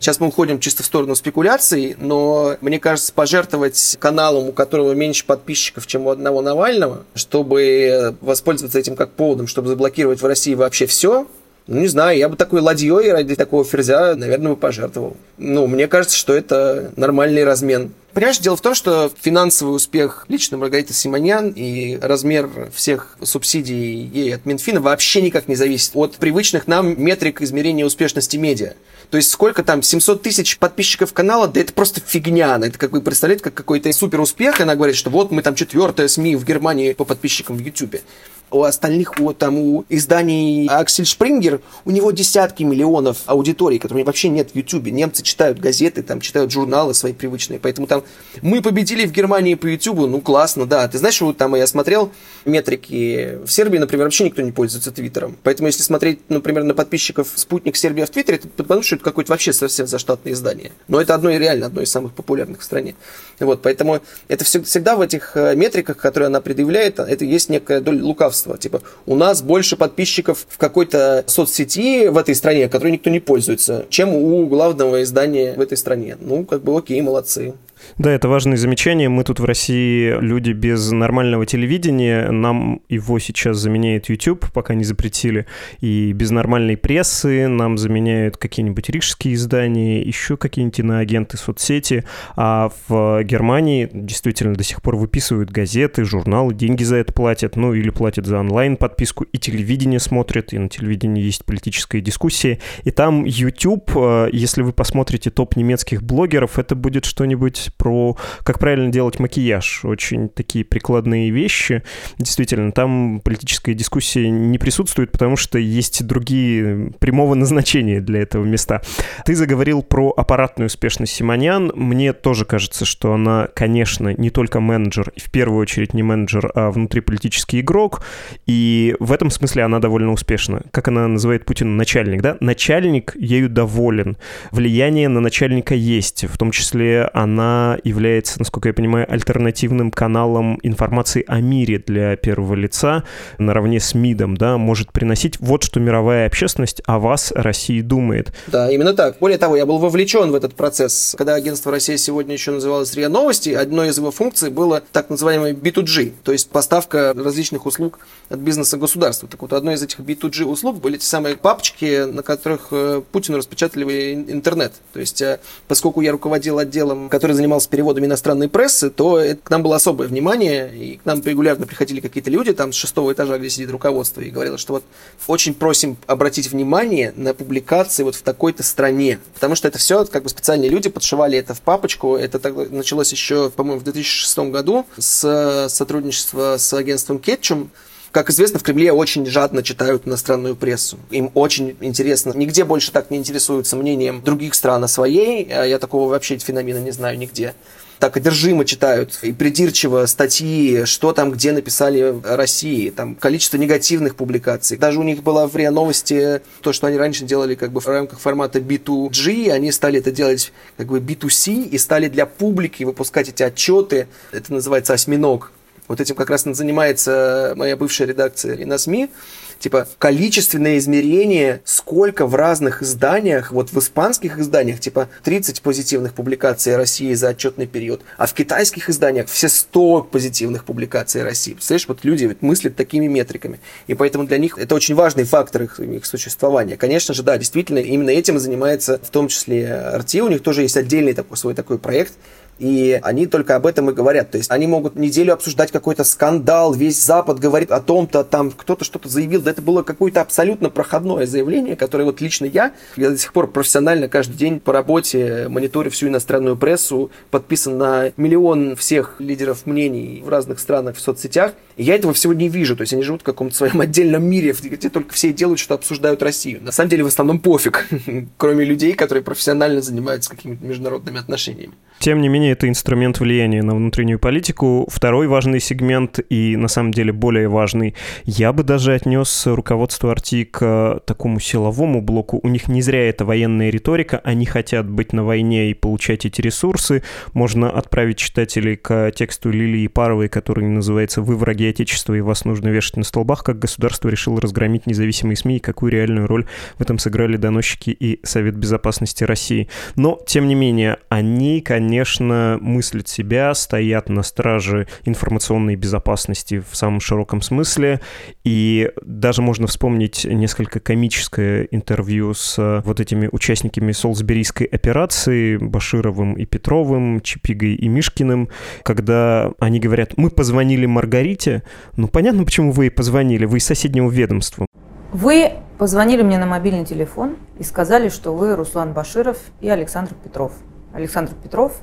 Сейчас 0.00 0.18
мы 0.18 0.28
уходим 0.28 0.60
чисто 0.60 0.82
в 0.82 0.86
сторону 0.86 1.14
спекуляций, 1.14 1.94
но 1.98 2.56
мне 2.62 2.80
кажется, 2.80 3.12
пожертвовать 3.12 3.98
каналом, 4.00 4.48
у 4.48 4.52
которого 4.52 4.92
меньше 4.92 5.26
подписчиков, 5.26 5.86
чем 5.86 6.06
у 6.06 6.10
одного 6.10 6.40
Навального, 6.40 7.04
чтобы 7.14 8.16
воспользоваться 8.22 8.78
этим 8.78 8.96
как 8.96 9.10
поводом, 9.10 9.46
чтобы 9.46 9.68
заблокировать 9.68 10.22
в 10.22 10.26
России 10.26 10.54
вообще 10.54 10.86
все, 10.86 11.26
ну, 11.70 11.80
не 11.82 11.86
знаю, 11.86 12.18
я 12.18 12.28
бы 12.28 12.34
такой 12.34 12.60
ладьей 12.60 13.12
ради 13.12 13.36
такого 13.36 13.64
ферзя, 13.64 14.16
наверное, 14.16 14.50
бы 14.50 14.56
пожертвовал. 14.56 15.16
Ну, 15.38 15.68
мне 15.68 15.86
кажется, 15.86 16.16
что 16.16 16.34
это 16.34 16.90
нормальный 16.96 17.44
размен. 17.44 17.92
Понимаешь, 18.12 18.38
дело 18.38 18.56
в 18.56 18.60
том, 18.60 18.74
что 18.74 19.12
финансовый 19.20 19.76
успех 19.76 20.26
лично 20.28 20.56
Маргариты 20.56 20.92
Симоньян 20.94 21.50
и 21.54 21.96
размер 22.02 22.70
всех 22.74 23.16
субсидий 23.22 24.02
ей 24.02 24.34
от 24.34 24.46
Минфина 24.46 24.80
вообще 24.80 25.22
никак 25.22 25.46
не 25.46 25.54
зависит 25.54 25.92
от 25.94 26.16
привычных 26.16 26.66
нам 26.66 27.00
метрик 27.00 27.40
измерения 27.40 27.86
успешности 27.86 28.36
медиа. 28.36 28.72
То 29.10 29.16
есть 29.16 29.30
сколько 29.30 29.62
там, 29.62 29.82
700 29.82 30.22
тысяч 30.22 30.58
подписчиков 30.58 31.12
канала, 31.12 31.46
да 31.46 31.60
это 31.60 31.72
просто 31.72 32.00
фигня. 32.04 32.58
Это 32.60 32.78
как 32.78 32.90
вы 32.90 33.00
представляете, 33.00 33.44
как 33.44 33.54
какой-то 33.54 33.92
супер 33.92 34.20
успех. 34.20 34.60
Она 34.60 34.74
говорит, 34.74 34.96
что 34.96 35.10
вот 35.10 35.30
мы 35.30 35.42
там 35.42 35.54
четвертая 35.54 36.08
СМИ 36.08 36.34
в 36.34 36.44
Германии 36.44 36.94
по 36.94 37.04
подписчикам 37.04 37.56
в 37.56 37.60
Ютубе 37.60 38.02
у 38.50 38.64
остальных, 38.64 39.18
вот 39.18 39.38
там 39.38 39.58
у 39.58 39.84
изданий 39.88 40.66
Аксель 40.68 41.06
Шпрингер, 41.06 41.60
у 41.84 41.90
него 41.90 42.10
десятки 42.10 42.62
миллионов 42.62 43.18
аудиторий, 43.26 43.78
которые 43.78 44.04
вообще 44.04 44.28
нет 44.28 44.50
в 44.52 44.56
Ютубе. 44.56 44.90
Немцы 44.90 45.22
читают 45.22 45.58
газеты, 45.58 46.02
там 46.02 46.20
читают 46.20 46.50
журналы 46.50 46.94
свои 46.94 47.12
привычные, 47.12 47.60
поэтому 47.60 47.86
там 47.86 48.02
мы 48.42 48.62
победили 48.62 49.06
в 49.06 49.12
Германии 49.12 49.54
по 49.54 49.66
Ютубу, 49.66 50.06
ну 50.06 50.20
классно, 50.20 50.66
да. 50.66 50.88
Ты 50.88 50.98
знаешь, 50.98 51.20
вот 51.20 51.36
там 51.36 51.54
я 51.54 51.66
смотрел 51.66 52.12
метрики, 52.44 53.38
в 53.44 53.50
Сербии, 53.50 53.78
например, 53.78 54.06
вообще 54.06 54.24
никто 54.24 54.42
не 54.42 54.52
пользуется 54.52 54.90
Твиттером. 54.90 55.36
Поэтому 55.42 55.68
если 55.68 55.82
смотреть, 55.82 56.18
например, 56.28 56.64
на 56.64 56.74
подписчиков 56.74 57.28
«Спутник 57.34 57.76
Сербия» 57.76 58.06
в 58.06 58.10
Твиттере, 58.10 58.38
ты 58.38 58.48
подумаешь, 58.48 58.86
что 58.86 58.96
это 58.96 59.04
какое-то 59.04 59.32
вообще 59.32 59.52
совсем 59.52 59.86
заштатное 59.86 60.32
издание. 60.32 60.72
Но 60.88 61.00
это 61.00 61.14
одно 61.14 61.30
и 61.30 61.38
реально, 61.38 61.66
одно 61.66 61.82
из 61.82 61.90
самых 61.90 62.12
популярных 62.12 62.60
в 62.60 62.64
стране. 62.64 62.94
Вот, 63.38 63.62
поэтому 63.62 64.00
это 64.28 64.44
всегда 64.44 64.96
в 64.96 65.00
этих 65.00 65.36
э, 65.36 65.54
метриках, 65.54 65.96
которые 65.96 66.26
она 66.26 66.40
предъявляет, 66.40 66.98
это 66.98 67.24
есть 67.24 67.48
некая 67.48 67.80
доля 67.80 68.02
лукавства. 68.02 68.39
Типа, 68.58 68.82
у 69.06 69.14
нас 69.16 69.42
больше 69.42 69.76
подписчиков 69.76 70.46
в 70.48 70.58
какой-то 70.58 71.24
соцсети 71.26 72.08
в 72.08 72.16
этой 72.16 72.34
стране, 72.34 72.68
которой 72.68 72.92
никто 72.92 73.10
не 73.10 73.20
пользуется, 73.20 73.86
чем 73.88 74.14
у 74.14 74.46
главного 74.46 75.02
издания 75.02 75.54
в 75.54 75.60
этой 75.60 75.76
стране. 75.76 76.16
Ну, 76.20 76.44
как 76.44 76.62
бы 76.62 76.76
окей, 76.76 77.00
молодцы. 77.00 77.54
Да, 77.98 78.10
это 78.10 78.28
важное 78.28 78.56
замечание. 78.56 79.08
Мы 79.08 79.24
тут 79.24 79.40
в 79.40 79.44
России 79.44 80.14
люди 80.20 80.52
без 80.52 80.90
нормального 80.90 81.46
телевидения. 81.46 82.30
Нам 82.30 82.82
его 82.88 83.18
сейчас 83.18 83.58
заменяет 83.58 84.08
YouTube, 84.08 84.50
пока 84.52 84.74
не 84.74 84.84
запретили. 84.84 85.46
И 85.80 86.12
без 86.12 86.30
нормальной 86.30 86.76
прессы 86.76 87.48
нам 87.48 87.78
заменяют 87.78 88.36
какие-нибудь 88.36 88.88
рижские 88.88 89.34
издания, 89.34 90.02
еще 90.02 90.36
какие-нибудь 90.36 90.80
иноагенты 90.80 91.36
соцсети. 91.36 92.04
А 92.36 92.70
в 92.88 93.22
Германии 93.24 93.88
действительно 93.92 94.54
до 94.54 94.64
сих 94.64 94.82
пор 94.82 94.96
выписывают 94.96 95.50
газеты, 95.50 96.04
журналы, 96.04 96.54
деньги 96.54 96.84
за 96.84 96.96
это 96.96 97.12
платят. 97.12 97.56
Ну, 97.56 97.74
или 97.74 97.90
платят 97.90 98.26
за 98.26 98.38
онлайн-подписку. 98.38 99.24
И 99.24 99.38
телевидение 99.38 100.00
смотрят, 100.00 100.52
и 100.52 100.58
на 100.58 100.68
телевидении 100.68 101.22
есть 101.22 101.44
политическая 101.44 102.00
дискуссия. 102.00 102.58
И 102.84 102.90
там 102.90 103.24
YouTube, 103.24 103.90
э, 103.94 104.28
если 104.32 104.62
вы 104.62 104.72
посмотрите 104.72 105.30
топ 105.30 105.56
немецких 105.56 106.02
блогеров, 106.02 106.58
это 106.58 106.74
будет 106.74 107.04
что-нибудь 107.04 107.69
про 107.76 108.16
как 108.42 108.58
правильно 108.58 108.90
делать 108.90 109.18
макияж. 109.18 109.84
Очень 109.84 110.28
такие 110.28 110.64
прикладные 110.64 111.30
вещи. 111.30 111.82
Действительно, 112.18 112.72
там 112.72 113.20
политическая 113.22 113.74
дискуссия 113.74 114.30
не 114.30 114.58
присутствует, 114.58 115.12
потому 115.12 115.36
что 115.36 115.58
есть 115.58 116.06
другие 116.06 116.92
прямого 116.98 117.34
назначения 117.34 118.00
для 118.00 118.20
этого 118.20 118.44
места. 118.44 118.82
Ты 119.24 119.34
заговорил 119.34 119.82
про 119.82 120.10
аппаратную 120.16 120.66
успешность 120.66 121.12
Симонян. 121.12 121.72
Мне 121.74 122.12
тоже 122.12 122.44
кажется, 122.44 122.84
что 122.84 123.12
она, 123.14 123.48
конечно, 123.54 124.14
не 124.16 124.30
только 124.30 124.60
менеджер, 124.60 125.12
в 125.16 125.30
первую 125.30 125.60
очередь 125.60 125.94
не 125.94 126.02
менеджер, 126.02 126.50
а 126.54 126.70
внутриполитический 126.70 127.60
игрок. 127.60 128.04
И 128.46 128.96
в 129.00 129.12
этом 129.12 129.30
смысле 129.30 129.64
она 129.64 129.78
довольно 129.78 130.12
успешна. 130.12 130.62
Как 130.70 130.88
она 130.88 131.06
называет 131.08 131.44
Путина 131.44 131.74
начальник, 131.76 132.22
да? 132.22 132.36
Начальник 132.40 133.14
ею 133.16 133.48
доволен. 133.48 134.16
Влияние 134.50 135.08
на 135.08 135.20
начальника 135.20 135.74
есть. 135.74 136.24
В 136.24 136.36
том 136.38 136.50
числе 136.50 137.10
она 137.12 137.59
является, 137.84 138.38
насколько 138.38 138.68
я 138.68 138.74
понимаю, 138.74 139.06
альтернативным 139.10 139.90
каналом 139.90 140.58
информации 140.62 141.24
о 141.26 141.40
мире 141.40 141.82
для 141.84 142.16
первого 142.16 142.54
лица 142.54 143.04
наравне 143.38 143.80
с 143.80 143.94
МИДом, 143.94 144.36
да, 144.36 144.58
может 144.58 144.92
приносить 144.92 145.38
вот 145.40 145.62
что 145.62 145.80
мировая 145.80 146.26
общественность 146.26 146.82
о 146.86 146.98
вас, 146.98 147.32
России, 147.34 147.80
думает. 147.80 148.32
Да, 148.46 148.70
именно 148.70 148.94
так. 148.94 149.18
Более 149.20 149.38
того, 149.38 149.56
я 149.56 149.66
был 149.66 149.78
вовлечен 149.78 150.30
в 150.30 150.34
этот 150.34 150.54
процесс. 150.54 151.14
Когда 151.16 151.34
агентство 151.34 151.72
«Россия 151.72 151.96
сегодня» 151.96 152.34
еще 152.34 152.50
называлось 152.50 152.94
РИА 152.94 153.08
Новости, 153.08 153.50
одной 153.50 153.88
из 153.88 153.98
его 153.98 154.10
функций 154.10 154.50
было 154.50 154.82
так 154.92 155.10
называемый 155.10 155.52
B2G, 155.52 156.12
то 156.22 156.32
есть 156.32 156.50
поставка 156.50 157.14
различных 157.16 157.66
услуг 157.66 157.98
от 158.28 158.38
бизнеса 158.38 158.76
государства. 158.76 159.28
Так 159.28 159.42
вот, 159.42 159.52
одной 159.52 159.74
из 159.74 159.82
этих 159.82 160.00
B2G 160.00 160.44
услуг 160.44 160.80
были 160.80 160.96
те 160.96 161.06
самые 161.06 161.36
папочки, 161.36 162.04
на 162.04 162.22
которых 162.22 162.68
э, 162.70 163.02
Путину 163.12 163.38
распечатали 163.38 164.14
интернет. 164.14 164.72
То 164.92 165.00
есть, 165.00 165.20
э, 165.22 165.40
поскольку 165.68 166.00
я 166.00 166.12
руководил 166.12 166.58
отделом, 166.58 167.08
который 167.08 167.32
занимался 167.32 167.49
переводами 167.66 168.06
иностранной 168.06 168.48
прессы, 168.48 168.90
то 168.90 169.18
это, 169.18 169.40
к 169.42 169.50
нам 169.50 169.62
было 169.62 169.76
особое 169.76 170.06
внимание, 170.08 170.70
и 170.74 170.96
к 170.98 171.04
нам 171.04 171.20
регулярно 171.22 171.66
приходили 171.66 172.00
какие-то 172.00 172.30
люди 172.30 172.52
там 172.52 172.72
с 172.72 172.76
шестого 172.76 173.12
этажа, 173.12 173.38
где 173.38 173.50
сидит 173.50 173.70
руководство, 173.70 174.20
и 174.20 174.30
говорило, 174.30 174.58
что 174.58 174.74
вот 174.74 174.84
очень 175.26 175.54
просим 175.54 175.96
обратить 176.06 176.50
внимание 176.50 177.12
на 177.16 177.34
публикации 177.34 178.02
вот 178.02 178.14
в 178.14 178.22
такой-то 178.22 178.62
стране, 178.62 179.18
потому 179.34 179.54
что 179.54 179.68
это 179.68 179.78
все 179.78 180.04
как 180.04 180.22
бы 180.22 180.28
специальные 180.28 180.70
люди 180.70 180.88
подшивали 180.88 181.38
это 181.38 181.54
в 181.54 181.60
папочку, 181.60 182.16
это 182.16 182.38
так, 182.38 182.70
началось 182.70 183.10
еще, 183.12 183.50
по-моему, 183.50 183.80
в 183.80 183.84
2006 183.84 184.38
году 184.50 184.86
с 184.98 185.24
э, 185.24 185.68
сотрудничества 185.68 186.56
с 186.58 186.72
агентством 186.74 187.18
Кетчум, 187.18 187.70
как 188.12 188.30
известно, 188.30 188.58
в 188.58 188.62
Кремле 188.62 188.92
очень 188.92 189.26
жадно 189.26 189.62
читают 189.62 190.06
иностранную 190.06 190.56
прессу. 190.56 190.98
Им 191.10 191.30
очень 191.34 191.76
интересно. 191.80 192.32
Нигде 192.34 192.64
больше 192.64 192.92
так 192.92 193.10
не 193.10 193.18
интересуются 193.18 193.76
мнением 193.76 194.22
других 194.22 194.54
стран 194.54 194.84
о 194.84 194.88
своей. 194.88 195.48
А 195.52 195.64
я 195.64 195.78
такого 195.78 196.10
вообще 196.10 196.38
феномена 196.38 196.78
не 196.78 196.90
знаю 196.90 197.18
нигде 197.18 197.54
так 198.00 198.16
одержимо 198.16 198.64
читают 198.64 199.18
и 199.22 199.30
придирчиво 199.30 200.06
статьи, 200.06 200.84
что 200.86 201.12
там, 201.12 201.30
где 201.30 201.52
написали 201.52 202.18
России, 202.24 202.88
там 202.88 203.14
количество 203.14 203.58
негативных 203.58 204.16
публикаций. 204.16 204.78
Даже 204.78 204.98
у 204.98 205.02
них 205.02 205.22
была 205.22 205.46
в 205.46 205.54
РИА 205.54 205.70
Новости 205.70 206.40
то, 206.62 206.72
что 206.72 206.86
они 206.86 206.96
раньше 206.96 207.24
делали 207.24 207.54
как 207.54 207.72
бы 207.72 207.80
в 207.80 207.86
рамках 207.86 208.18
формата 208.18 208.58
B2G, 208.58 209.50
они 209.50 209.70
стали 209.70 210.00
это 210.00 210.10
делать 210.10 210.50
как 210.78 210.86
бы 210.86 210.98
B2C 210.98 211.68
и 211.68 211.78
стали 211.78 212.08
для 212.08 212.24
публики 212.24 212.84
выпускать 212.84 213.28
эти 213.28 213.42
отчеты. 213.42 214.08
Это 214.32 214.52
называется 214.52 214.94
осьминог 214.94 215.52
вот 215.90 216.00
этим 216.00 216.14
как 216.14 216.30
раз 216.30 216.44
занимается 216.44 217.52
моя 217.56 217.76
бывшая 217.76 218.06
редакция 218.06 218.54
и 218.54 218.64
на 218.64 218.78
СМИ. 218.78 219.10
Типа 219.58 219.88
количественное 219.98 220.78
измерение, 220.78 221.60
сколько 221.64 222.26
в 222.26 222.34
разных 222.36 222.80
изданиях, 222.80 223.50
вот 223.50 223.72
в 223.72 223.78
испанских 223.78 224.38
изданиях, 224.38 224.78
типа 224.78 225.08
30 225.24 225.60
позитивных 225.60 226.14
публикаций 226.14 226.76
России 226.76 227.12
за 227.12 227.30
отчетный 227.30 227.66
период, 227.66 228.02
а 228.16 228.26
в 228.26 228.32
китайских 228.32 228.88
изданиях 228.88 229.28
все 229.28 229.48
100 229.48 230.04
позитивных 230.04 230.64
публикаций 230.64 231.24
России. 231.24 231.52
Представляешь, 231.54 231.88
вот 231.88 232.04
люди 232.04 232.24
ведь 232.24 232.40
мыслят 232.40 232.76
такими 232.76 233.08
метриками. 233.08 233.60
И 233.88 233.94
поэтому 233.94 234.24
для 234.24 234.38
них 234.38 234.58
это 234.58 234.76
очень 234.76 234.94
важный 234.94 235.24
фактор 235.24 235.64
их, 235.64 235.80
их 235.80 236.06
существования. 236.06 236.76
Конечно 236.76 237.14
же, 237.14 237.24
да, 237.24 237.36
действительно, 237.36 237.80
именно 237.80 238.10
этим 238.10 238.38
занимается 238.38 239.00
в 239.02 239.10
том 239.10 239.26
числе 239.26 239.74
Арти. 239.74 240.22
У 240.22 240.28
них 240.28 240.42
тоже 240.42 240.62
есть 240.62 240.76
отдельный 240.76 241.14
такой 241.14 241.36
свой 241.36 241.54
такой 241.54 241.78
проект, 241.78 242.14
и 242.60 243.00
они 243.02 243.26
только 243.26 243.56
об 243.56 243.66
этом 243.66 243.90
и 243.90 243.94
говорят. 243.94 244.30
То 244.30 244.38
есть 244.38 244.50
они 244.50 244.66
могут 244.66 244.94
неделю 244.94 245.32
обсуждать 245.32 245.72
какой-то 245.72 246.04
скандал, 246.04 246.74
весь 246.74 247.02
Запад 247.02 247.40
говорит 247.40 247.72
о 247.72 247.80
том-то, 247.80 248.22
там 248.22 248.50
кто-то 248.50 248.84
что-то 248.84 249.08
заявил. 249.08 249.40
Да 249.40 249.50
это 249.50 249.62
было 249.62 249.82
какое-то 249.82 250.20
абсолютно 250.20 250.68
проходное 250.68 251.26
заявление, 251.26 251.74
которое 251.74 252.04
вот 252.04 252.20
лично 252.20 252.44
я, 252.44 252.72
я 252.96 253.10
до 253.10 253.16
сих 253.16 253.32
пор 253.32 253.50
профессионально 253.50 254.08
каждый 254.08 254.34
день 254.34 254.60
по 254.60 254.74
работе 254.74 255.48
мониторю 255.48 255.90
всю 255.90 256.08
иностранную 256.08 256.56
прессу, 256.56 257.10
подписан 257.30 257.78
на 257.78 258.12
миллион 258.18 258.76
всех 258.76 259.16
лидеров 259.20 259.64
мнений 259.64 260.22
в 260.24 260.28
разных 260.28 260.60
странах 260.60 260.96
в 260.96 261.00
соцсетях. 261.00 261.54
И 261.76 261.82
я 261.82 261.94
этого 261.94 262.12
всего 262.12 262.34
не 262.34 262.50
вижу. 262.50 262.76
То 262.76 262.82
есть 262.82 262.92
они 262.92 263.02
живут 263.02 263.22
в 263.22 263.24
каком-то 263.24 263.56
своем 263.56 263.80
отдельном 263.80 264.24
мире, 264.24 264.54
где 264.62 264.90
только 264.90 265.14
все 265.14 265.32
делают, 265.32 265.58
что 265.60 265.74
обсуждают 265.74 266.22
Россию. 266.22 266.62
На 266.62 266.72
самом 266.72 266.90
деле 266.90 267.04
в 267.04 267.06
основном 267.06 267.40
пофиг, 267.40 267.88
кроме 268.36 268.66
людей, 268.66 268.92
которые 268.92 269.24
профессионально 269.24 269.80
занимаются 269.80 270.28
какими-то 270.28 270.62
международными 270.62 271.18
отношениями. 271.18 271.72
Тем 272.00 272.22
не 272.22 272.30
менее, 272.30 272.52
это 272.52 272.66
инструмент 272.66 273.20
влияния 273.20 273.62
на 273.62 273.74
внутреннюю 273.74 274.18
политику. 274.18 274.88
Второй 274.90 275.28
важный 275.28 275.60
сегмент 275.60 276.18
и, 276.30 276.56
на 276.56 276.66
самом 276.66 276.92
деле, 276.92 277.12
более 277.12 277.46
важный. 277.46 277.94
Я 278.24 278.54
бы 278.54 278.62
даже 278.62 278.94
отнес 278.94 279.46
руководство 279.46 280.10
Арти 280.10 280.44
к 280.44 281.02
такому 281.04 281.40
силовому 281.40 282.00
блоку. 282.00 282.40
У 282.42 282.48
них 282.48 282.68
не 282.68 282.80
зря 282.80 283.06
это 283.10 283.26
военная 283.26 283.68
риторика. 283.68 284.18
Они 284.24 284.46
хотят 284.46 284.88
быть 284.88 285.12
на 285.12 285.24
войне 285.24 285.70
и 285.70 285.74
получать 285.74 286.24
эти 286.24 286.40
ресурсы. 286.40 287.02
Можно 287.34 287.70
отправить 287.70 288.16
читателей 288.16 288.76
к 288.76 289.10
тексту 289.14 289.50
Лилии 289.50 289.86
Паровой, 289.86 290.30
который 290.30 290.64
называется 290.64 291.20
«Вы 291.20 291.36
враги 291.36 291.68
Отечества, 291.68 292.14
и 292.14 292.22
вас 292.22 292.46
нужно 292.46 292.68
вешать 292.68 292.96
на 292.96 293.04
столбах», 293.04 293.44
как 293.44 293.58
государство 293.58 294.08
решило 294.08 294.40
разгромить 294.40 294.86
независимые 294.86 295.36
СМИ 295.36 295.58
и 295.58 295.60
какую 295.60 295.92
реальную 295.92 296.26
роль 296.26 296.46
в 296.78 296.80
этом 296.80 296.98
сыграли 296.98 297.36
доносчики 297.36 297.90
и 297.90 298.20
Совет 298.22 298.56
Безопасности 298.56 299.24
России. 299.24 299.68
Но, 299.96 300.18
тем 300.26 300.48
не 300.48 300.54
менее, 300.54 300.96
они, 301.10 301.60
конечно, 301.60 301.89
конечно, 301.90 302.56
мыслят 302.60 303.08
себя, 303.08 303.52
стоят 303.52 304.08
на 304.08 304.22
страже 304.22 304.86
информационной 305.04 305.74
безопасности 305.74 306.62
в 306.70 306.76
самом 306.76 307.00
широком 307.00 307.42
смысле. 307.42 308.00
И 308.44 308.92
даже 309.04 309.42
можно 309.42 309.66
вспомнить 309.66 310.24
несколько 310.24 310.78
комическое 310.78 311.66
интервью 311.72 312.32
с 312.32 312.80
вот 312.84 313.00
этими 313.00 313.28
участниками 313.32 313.90
Солсберийской 313.90 314.68
операции, 314.68 315.56
Башировым 315.56 316.34
и 316.34 316.44
Петровым, 316.44 317.20
Чипигой 317.22 317.74
и 317.74 317.88
Мишкиным, 317.88 318.50
когда 318.84 319.50
они 319.58 319.80
говорят, 319.80 320.12
мы 320.16 320.30
позвонили 320.30 320.86
Маргарите. 320.86 321.64
Ну, 321.96 322.06
понятно, 322.06 322.44
почему 322.44 322.70
вы 322.70 322.84
ей 322.84 322.90
позвонили, 322.90 323.46
вы 323.46 323.58
из 323.58 323.64
соседнего 323.64 324.08
ведомства. 324.08 324.64
Вы 325.12 325.54
позвонили 325.76 326.22
мне 326.22 326.38
на 326.38 326.46
мобильный 326.46 326.84
телефон 326.84 327.36
и 327.58 327.64
сказали, 327.64 328.10
что 328.10 328.32
вы 328.32 328.54
Руслан 328.54 328.92
Баширов 328.92 329.38
и 329.60 329.68
Александр 329.68 330.14
Петров– 330.22 330.52
Александр 330.92 331.32
Петров 331.42 331.80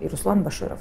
и 0.00 0.08
Руслан 0.08 0.42
Баширов. 0.42 0.80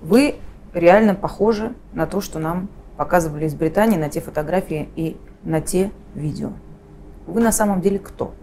Вы 0.00 0.36
реально 0.74 1.14
похожи 1.14 1.74
на 1.92 2.06
то, 2.06 2.20
что 2.20 2.38
нам 2.38 2.68
показывали 2.96 3.46
из 3.46 3.54
Британии, 3.54 3.96
на 3.96 4.08
те 4.08 4.20
фотографии 4.20 4.88
и 4.96 5.16
на 5.44 5.60
те 5.60 5.90
видео. 6.14 6.50
Вы 7.26 7.40
на 7.40 7.52
самом 7.52 7.80
деле 7.80 7.98
кто? 7.98 8.34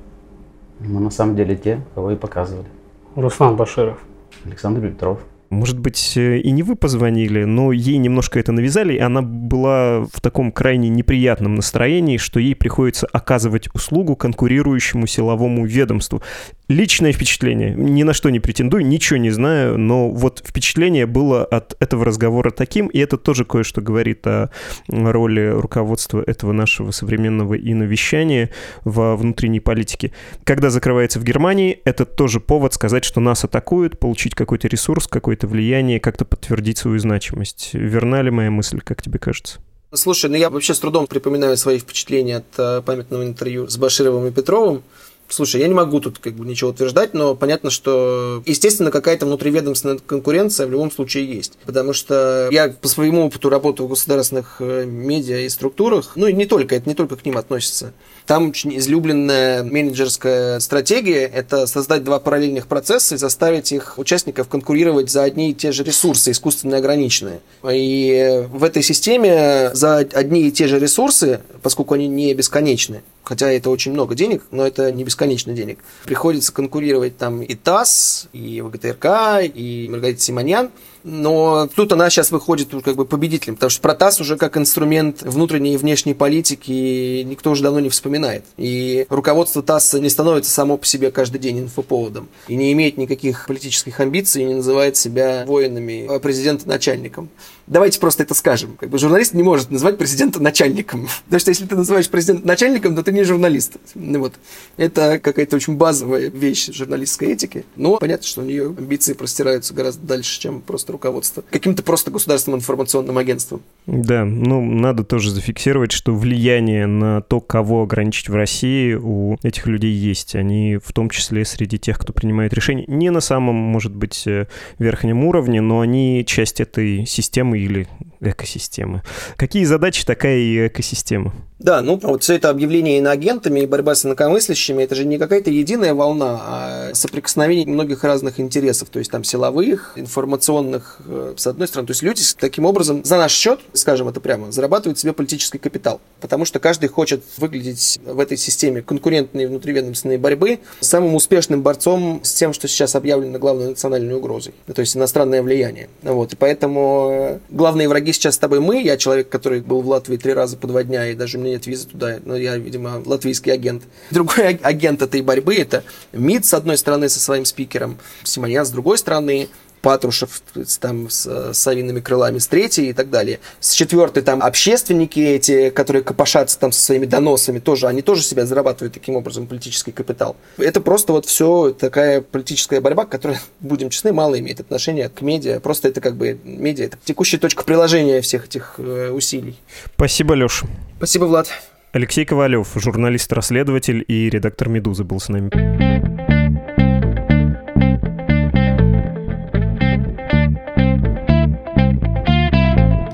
Мы 0.80 1.00
на 1.00 1.10
самом 1.10 1.36
деле 1.36 1.56
те, 1.56 1.82
кого 1.94 2.12
и 2.12 2.16
показывали. 2.16 2.68
Руслан 3.16 3.56
Баширов. 3.56 4.00
Александр 4.46 4.82
Петров. 4.82 5.20
Может 5.50 5.80
быть, 5.80 6.14
э, 6.16 6.38
и 6.38 6.52
не 6.52 6.62
вы 6.62 6.76
позвонили, 6.76 7.44
но 7.44 7.72
ей 7.72 7.98
немножко 7.98 8.40
это 8.40 8.52
навязали, 8.52 8.94
и 8.94 9.00
она 9.00 9.24
была 9.24 10.06
в 10.14 10.22
таком 10.22 10.52
крайне 10.52 10.90
неприятном 10.90 11.56
настроении, 11.56 12.18
что 12.18 12.40
ей 12.40 12.56
приходится 12.56 13.08
оказывать 13.08 13.68
услугу 13.74 14.16
конкурирующему 14.16 15.08
силовому 15.08 15.66
ведомству. 15.66 16.22
Личное 16.68 17.12
впечатление. 17.14 17.74
Ни 17.76 18.04
на 18.04 18.14
что 18.14 18.30
не 18.30 18.40
претендую, 18.40 18.86
ничего 18.86 19.18
не 19.18 19.32
знаю, 19.32 19.80
но 19.80 20.12
вот 20.12 20.44
впечатление 20.46 21.08
было 21.08 21.44
от 21.44 21.76
этого 21.80 22.06
разговора 22.06 22.52
таким, 22.52 22.86
и 22.86 23.00
это 23.00 23.18
тоже 23.18 23.44
кое-что 23.44 23.82
говорит 23.82 24.28
о 24.28 24.52
роли 24.88 25.48
руководства 25.48 26.24
этого 26.28 26.52
нашего 26.52 26.92
современного 26.92 27.58
иновещания 27.58 28.52
во 28.84 29.16
внутренней 29.16 29.62
политике. 29.62 30.12
Когда 30.44 30.70
закрывается 30.70 31.20
в 31.20 31.24
Германии, 31.24 31.80
это 31.86 32.06
тоже 32.06 32.40
повод 32.40 32.76
сказать, 32.76 33.04
что 33.04 33.20
нас 33.20 33.44
атакуют, 33.44 33.98
получить 33.98 34.36
какой-то 34.36 34.68
ресурс, 34.68 35.08
какое-то 35.40 35.48
влияние, 35.48 36.00
как-то 36.00 36.26
подтвердить 36.26 36.78
свою 36.78 37.00
значимость. 37.00 37.70
Верна 37.74 38.22
ли 38.22 38.30
моя 38.30 38.52
мысль, 38.52 38.82
как 38.84 39.02
тебе 39.02 39.20
кажется? 39.20 39.60
Слушай, 39.94 40.30
ну 40.30 40.36
я 40.36 40.50
вообще 40.50 40.74
с 40.74 40.80
трудом 40.80 41.08
припоминаю 41.08 41.58
свои 41.58 41.80
впечатления 41.80 42.38
от 42.38 42.46
э, 42.58 42.82
памятного 42.86 43.24
интервью 43.24 43.68
с 43.68 43.78
Башировым 43.78 44.28
и 44.28 44.32
Петровым. 44.32 44.84
Слушай, 45.30 45.62
я 45.62 45.68
не 45.68 45.74
могу 45.74 46.00
тут 46.00 46.20
как 46.20 46.34
бы 46.34 46.46
ничего 46.46 46.72
утверждать, 46.72 47.14
но 47.14 47.36
понятно, 47.36 47.70
что, 47.70 48.44
естественно, 48.46 48.92
какая-то 48.92 49.28
внутриведомственная 49.28 50.00
конкуренция 50.00 50.68
в 50.68 50.72
любом 50.72 50.92
случае 50.92 51.26
есть. 51.26 51.58
Потому 51.66 51.94
что 51.94 52.50
я 52.52 52.70
по 52.70 52.88
своему 52.88 53.26
опыту 53.26 53.50
работаю 53.50 53.88
в 53.88 53.92
государственных 53.92 54.58
э, 54.60 54.86
медиа 54.86 55.40
и 55.40 55.50
структурах, 55.50 56.14
ну 56.16 56.28
и 56.28 56.34
не 56.34 56.46
только, 56.46 56.76
это 56.76 56.90
не 56.90 56.96
только 56.96 57.16
к 57.16 57.26
ним 57.26 57.38
относится. 57.38 57.94
Там 58.30 58.50
очень 58.50 58.78
излюбленная 58.78 59.64
менеджерская 59.64 60.60
стратегия– 60.60 61.26
это 61.34 61.66
создать 61.66 62.04
два 62.04 62.20
параллельных 62.20 62.68
процесса 62.68 63.16
и 63.16 63.18
заставить 63.18 63.72
их 63.72 63.98
участников 63.98 64.48
конкурировать 64.48 65.10
за 65.10 65.24
одни 65.24 65.50
и 65.50 65.56
те 65.56 65.72
же 65.72 65.84
ресурсы, 65.84 66.30
искусственно 66.30 66.78
ограниченные. 66.78 67.40
И 67.68 68.46
в 68.52 68.64
этой 68.64 68.84
системе 68.84 69.72
за 69.74 69.98
одни 69.98 70.48
и 70.48 70.52
те 70.52 70.68
же 70.68 70.78
ресурсы, 70.78 71.42
поскольку 71.64 71.96
они 71.96 72.08
не 72.08 72.32
бесконечны, 72.36 73.02
хотя 73.24 73.52
это 73.52 73.72
очень 73.72 73.94
много 73.94 74.14
денег, 74.14 74.44
но 74.52 74.68
это 74.68 74.92
не 74.92 75.04
бесконечно 75.04 75.54
денег. 75.54 75.80
Приходится 76.04 76.54
конкурировать 76.54 77.18
там 77.18 77.42
и 77.42 77.56
ТАСС, 77.56 78.28
и 78.32 78.62
ВГТРК, 78.62 79.42
и 79.42 79.88
Маргарита 79.90 80.22
Симоньян. 80.22 80.70
Но 81.04 81.68
тут 81.76 81.92
она 81.94 82.10
сейчас 82.10 82.32
выходит 82.32 82.70
как 82.84 82.96
бы 82.96 83.06
победителем, 83.06 83.56
потому 83.56 83.70
что 83.70 83.82
про 83.82 83.96
ТАСС 83.96 84.22
уже 84.22 84.38
как 84.38 84.58
инструмент 84.58 85.22
внутренней 85.22 85.76
и 85.76 85.78
внешней 85.78 86.14
политики 86.14 87.22
никто 87.24 87.52
уже 87.52 87.64
давно 87.64 87.80
не 87.80 87.90
вспоминает. 87.90 88.44
И 88.58 89.06
руководство 89.10 89.64
ТАССа 89.64 90.00
не 90.00 90.10
становится 90.10 90.52
само 90.52 90.78
по 90.78 90.86
себе 90.86 91.12
каждый 91.12 91.40
день 91.40 91.60
инфоповодом 91.60 92.28
и 92.48 92.56
не 92.56 92.72
имеет 92.74 92.98
никаких 92.98 93.48
политических 93.48 94.00
амбиций 94.00 94.44
и 94.44 94.46
не 94.46 94.56
называет 94.56 94.98
себя 94.98 95.44
воинами, 95.46 96.08
а 96.10 96.20
президента 96.20 96.68
начальником. 96.68 97.30
Давайте 97.70 98.00
просто 98.00 98.24
это 98.24 98.34
скажем. 98.34 98.76
Как 98.80 98.90
бы 98.90 98.98
журналист 98.98 99.36
не 99.36 99.44
может 99.44 99.70
назвать 99.70 99.98
президента 100.00 100.42
начальником. 100.42 101.08
Потому 101.26 101.40
что 101.40 101.52
если 101.52 101.66
ты 101.66 101.76
называешь 101.76 102.10
президента 102.10 102.46
начальником, 102.46 102.96
то 102.96 103.04
ты 103.04 103.12
не 103.12 103.24
журналист. 103.24 103.78
Ну, 103.94 104.20
вот. 104.20 104.34
Это 104.76 105.20
какая-то 105.20 105.56
очень 105.56 105.76
базовая 105.76 106.30
вещь 106.30 106.72
журналистской 106.74 107.30
этики. 107.30 107.66
Но 107.76 107.98
понятно, 107.98 108.26
что 108.26 108.42
у 108.42 108.44
нее 108.44 108.66
амбиции 108.76 109.14
простираются 109.14 109.76
гораздо 109.76 110.06
дальше, 110.08 110.40
чем 110.40 110.62
просто 110.62 110.92
руководство. 110.92 111.44
Каким-то 111.52 111.84
просто 111.84 112.10
государственным 112.10 112.60
информационным 112.60 113.20
агентством. 113.20 113.62
Да, 113.86 114.26
ну, 114.26 114.66
надо 114.66 115.04
тоже 115.04 115.30
зафиксировать, 115.30 115.92
что 115.92 116.16
влияние 116.16 116.88
на 116.88 117.22
то, 117.22 117.40
кого 117.40 117.84
ограничить 117.84 118.30
в 118.30 118.36
России, 118.36 118.96
у 118.96 119.38
этих 119.44 119.68
людей 119.68 119.94
есть. 119.94 120.36
Они 120.36 120.80
в 120.84 120.92
том 120.92 121.12
числе 121.12 121.46
среди 121.46 121.78
тех, 121.78 122.00
кто 122.00 122.14
принимает 122.14 122.52
решения 122.54 122.86
не 122.88 123.12
на 123.12 123.22
самом, 123.22 123.56
может 123.56 123.94
быть, 123.94 124.26
э, 124.26 124.48
верхнем 124.80 125.24
уровне, 125.24 125.62
но 125.62 125.82
они 125.82 126.26
часть 126.26 126.60
этой 126.60 127.06
системы 127.06 127.59
или 127.66 127.88
экосистемы. 128.22 129.04
Какие 129.38 129.64
задачи 129.64 130.06
такая 130.06 130.38
и 130.38 130.68
экосистема? 130.68 131.34
Да, 131.60 131.82
ну 131.82 132.00
вот 132.02 132.24
все 132.24 132.36
это 132.36 132.50
объявление 132.50 133.00
иноагентами 133.00 133.60
и 133.60 133.66
борьба 133.66 133.94
с 133.94 134.06
инакомыслящими, 134.06 134.84
это 134.84 134.96
же 134.96 135.04
не 135.04 135.18
какая-то 135.18 135.52
единая 135.52 135.94
волна, 135.94 136.40
а 136.42 136.92
соприкосновение 136.94 137.68
многих 137.68 138.06
разных 138.06 138.40
интересов, 138.40 138.88
то 138.90 139.00
есть 139.00 139.12
там 139.12 139.26
силовых, 139.26 139.92
информационных, 139.98 141.02
э, 141.06 141.34
с 141.36 141.48
одной 141.48 141.68
стороны. 141.68 141.88
То 141.88 141.92
есть 141.92 142.02
люди 142.02 142.22
таким 142.40 142.64
образом 142.64 143.04
за 143.04 143.18
наш 143.18 143.34
счет, 143.34 143.60
скажем 143.74 144.08
это 144.08 144.22
прямо, 144.22 144.54
зарабатывают 144.54 145.00
себе 145.00 145.12
политический 145.12 145.58
капитал, 145.58 146.00
потому 146.22 146.46
что 146.46 146.60
каждый 146.60 146.88
хочет 146.88 147.26
выглядеть 147.36 148.00
в 148.06 148.22
этой 148.22 148.38
системе 148.38 148.82
конкурентной 148.82 149.46
внутриведомственной 149.46 150.18
борьбы 150.18 150.60
самым 150.80 151.14
успешным 151.16 151.62
борцом 151.62 152.22
с 152.24 152.34
тем, 152.36 152.54
что 152.54 152.70
сейчас 152.70 152.96
объявлено 152.96 153.38
главной 153.38 153.70
национальной 153.70 154.14
угрозой, 154.16 154.54
то 154.74 154.80
есть 154.80 154.96
иностранное 154.96 155.44
влияние. 155.44 155.90
Вот, 156.04 156.32
и 156.32 156.36
поэтому 156.38 157.10
э, 157.12 157.40
главные 157.50 157.90
враги 157.90 158.09
сейчас 158.14 158.36
с 158.36 158.38
тобой 158.38 158.60
мы, 158.60 158.82
я 158.82 158.98
человек, 158.98 159.30
который 159.30 159.62
был 159.62 159.82
в 159.82 159.88
Латвии 159.88 160.18
три 160.18 160.34
раза 160.34 160.58
по 160.58 160.68
два 160.68 160.84
дня, 160.84 161.08
и 161.08 161.16
даже 161.16 161.38
мне 161.38 161.52
нет 161.52 161.68
визы 161.68 161.88
туда, 161.88 162.20
но 162.24 162.36
я, 162.36 162.58
видимо, 162.58 163.02
латвийский 163.06 163.52
агент. 163.52 163.84
Другой 164.12 164.56
агент 164.62 165.02
этой 165.02 165.22
борьбы– 165.22 165.56
это 165.58 165.84
МИД, 166.12 166.46
с 166.46 166.54
одной 166.54 166.78
стороны, 166.78 167.10
со 167.10 167.20
своим 167.20 167.46
спикером, 167.46 167.98
Симоньян 168.24 168.66
с 168.66 168.70
другой 168.70 168.98
стороны, 168.98 169.50
Патрушев 169.82 170.42
там 170.80 171.10
с 171.10 171.54
совиными 171.54 172.00
крылами 172.00 172.38
с 172.38 172.48
третьей 172.48 172.90
и 172.90 172.94
так 172.94 173.10
далее. 173.10 173.40
С 173.60 173.74
четвертой 173.74 174.24
там 174.24 174.42
общественники 174.42 175.20
эти, 175.20 175.70
которые 175.70 176.04
копошатся 176.04 176.60
там 176.60 176.72
со 176.72 176.82
своими 176.82 177.06
доносами, 177.06 177.60
тоже, 177.60 177.88
они 177.88 178.02
тоже 178.02 178.24
себя 178.24 178.46
зарабатывают 178.46 178.94
таким 178.94 179.16
образом 179.16 179.48
политический 179.48 179.92
капитал. 179.92 180.36
Это 180.58 180.82
просто 180.82 181.14
вот 181.14 181.26
все 181.26 181.72
такая 181.72 182.22
политическая 182.22 182.82
борьба, 182.82 183.06
которая, 183.06 183.42
будем 183.60 183.90
честны, 183.90 184.14
мало 184.14 184.40
имеет 184.40 184.60
отношения 184.60 185.10
к 185.10 185.22
медиа. 185.22 185.60
Просто 185.60 185.88
это 185.88 186.02
как 186.02 186.16
бы 186.16 186.40
медиа, 186.44 186.86
это 186.86 186.98
текущая 187.04 187.38
точка 187.38 187.64
приложения 187.64 188.22
всех 188.22 188.46
этих 188.46 188.76
э, 188.78 189.12
усилий. 189.12 189.60
Спасибо, 189.96 190.34
Леша. 190.34 190.68
Спасибо, 190.98 191.26
Влад. 191.26 191.50
Алексей 191.92 192.24
Ковалев, 192.24 192.70
журналист-расследователь 192.76 194.06
и 194.08 194.30
редактор 194.30 194.70
«Медузы» 194.70 195.04
был 195.04 195.20
с 195.20 195.28
нами. 195.28 195.50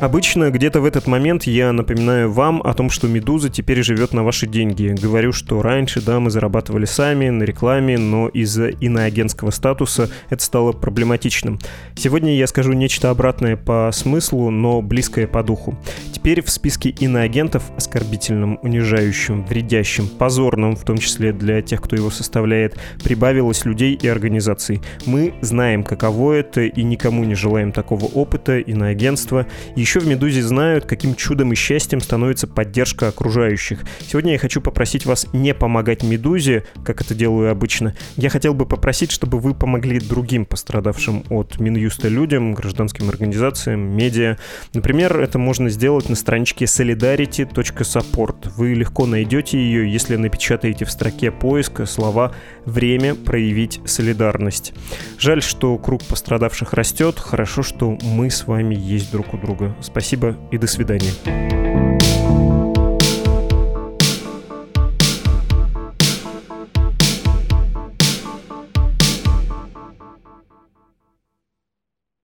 Обычно 0.01 0.51
где-то 0.51 0.81
в 0.81 0.85
этот 0.85 1.07
момент 1.07 1.45
я 1.45 1.71
напоминаю 1.71 2.29
вам 2.29 2.61
о 2.61 2.73
том, 2.73 2.89
что 2.89 3.07
«Медуза» 3.07 3.49
теперь 3.49 3.81
живет 3.81 4.13
на 4.13 4.23
ваши 4.23 4.45
деньги. 4.45 4.93
Говорю, 5.01 5.31
что 5.31 5.61
раньше, 5.61 6.01
да, 6.01 6.19
мы 6.19 6.29
зарабатывали 6.29 6.83
сами 6.83 7.29
на 7.29 7.43
рекламе, 7.43 7.97
но 7.97 8.27
из-за 8.27 8.67
иноагентского 8.67 9.51
статуса 9.51 10.09
это 10.29 10.43
стало 10.43 10.73
проблематичным. 10.73 11.59
Сегодня 11.95 12.35
я 12.35 12.45
скажу 12.45 12.73
нечто 12.73 13.09
обратное 13.09 13.55
по 13.55 13.89
смыслу, 13.93 14.49
но 14.49 14.81
близкое 14.81 15.27
по 15.27 15.43
духу. 15.43 15.77
Теперь 16.11 16.43
в 16.43 16.49
списке 16.49 16.89
иноагентов 16.89 17.63
оскорбительным, 17.77 18.59
унижающим, 18.61 19.45
вредящим, 19.45 20.07
позорным, 20.07 20.75
в 20.75 20.83
том 20.83 20.97
числе 20.97 21.31
для 21.31 21.61
тех, 21.61 21.81
кто 21.81 21.95
его 21.95 22.09
составляет, 22.09 22.77
прибавилось 23.03 23.63
людей 23.63 23.93
и 23.93 24.07
организаций. 24.07 24.81
Мы 25.05 25.35
знаем, 25.41 25.83
каково 25.83 26.33
это, 26.33 26.61
и 26.61 26.83
никому 26.83 27.23
не 27.23 27.35
желаем 27.35 27.71
такого 27.71 28.05
опыта, 28.05 28.59
иноагентства. 28.59 29.45
Еще 29.75 29.94
еще 29.95 30.05
в 30.05 30.09
«Медузе» 30.09 30.41
знают, 30.41 30.83
каким 30.85 31.15
чудом 31.15 31.53
и 31.53 31.55
счастьем 31.55 32.01
становится 32.01 32.47
поддержка 32.47 33.07
окружающих. 33.07 33.85
Сегодня 34.05 34.33
я 34.33 34.37
хочу 34.37 34.59
попросить 34.59 35.05
вас 35.05 35.25
не 35.31 35.53
помогать 35.53 36.03
«Медузе», 36.03 36.65
как 36.83 36.99
это 36.99 37.15
делаю 37.15 37.49
обычно. 37.49 37.95
Я 38.17 38.29
хотел 38.29 38.53
бы 38.53 38.65
попросить, 38.65 39.11
чтобы 39.11 39.39
вы 39.39 39.53
помогли 39.53 40.01
другим 40.01 40.45
пострадавшим 40.45 41.23
от 41.29 41.61
Минюста 41.61 42.09
людям, 42.09 42.53
гражданским 42.55 43.07
организациям, 43.07 43.95
медиа. 43.95 44.37
Например, 44.73 45.17
это 45.21 45.39
можно 45.39 45.69
сделать 45.69 46.09
на 46.09 46.15
страничке 46.15 46.65
solidarity.support. 46.65 48.49
Вы 48.57 48.73
легко 48.73 49.05
найдете 49.05 49.57
ее, 49.57 49.89
если 49.89 50.17
напечатаете 50.17 50.83
в 50.83 50.91
строке 50.91 51.31
поиска 51.31 51.85
слова 51.85 52.35
«Время 52.65 53.15
проявить 53.15 53.79
солидарность». 53.85 54.73
Жаль, 55.17 55.41
что 55.41 55.77
круг 55.77 56.03
пострадавших 56.03 56.73
растет. 56.73 57.17
Хорошо, 57.17 57.63
что 57.63 57.97
мы 58.01 58.29
с 58.29 58.45
вами 58.45 58.75
есть 58.75 59.11
друг 59.11 59.33
у 59.33 59.37
друга. 59.37 59.74
Спасибо 59.81 60.35
и 60.51 60.57
до 60.57 60.67
свидания. 60.67 61.11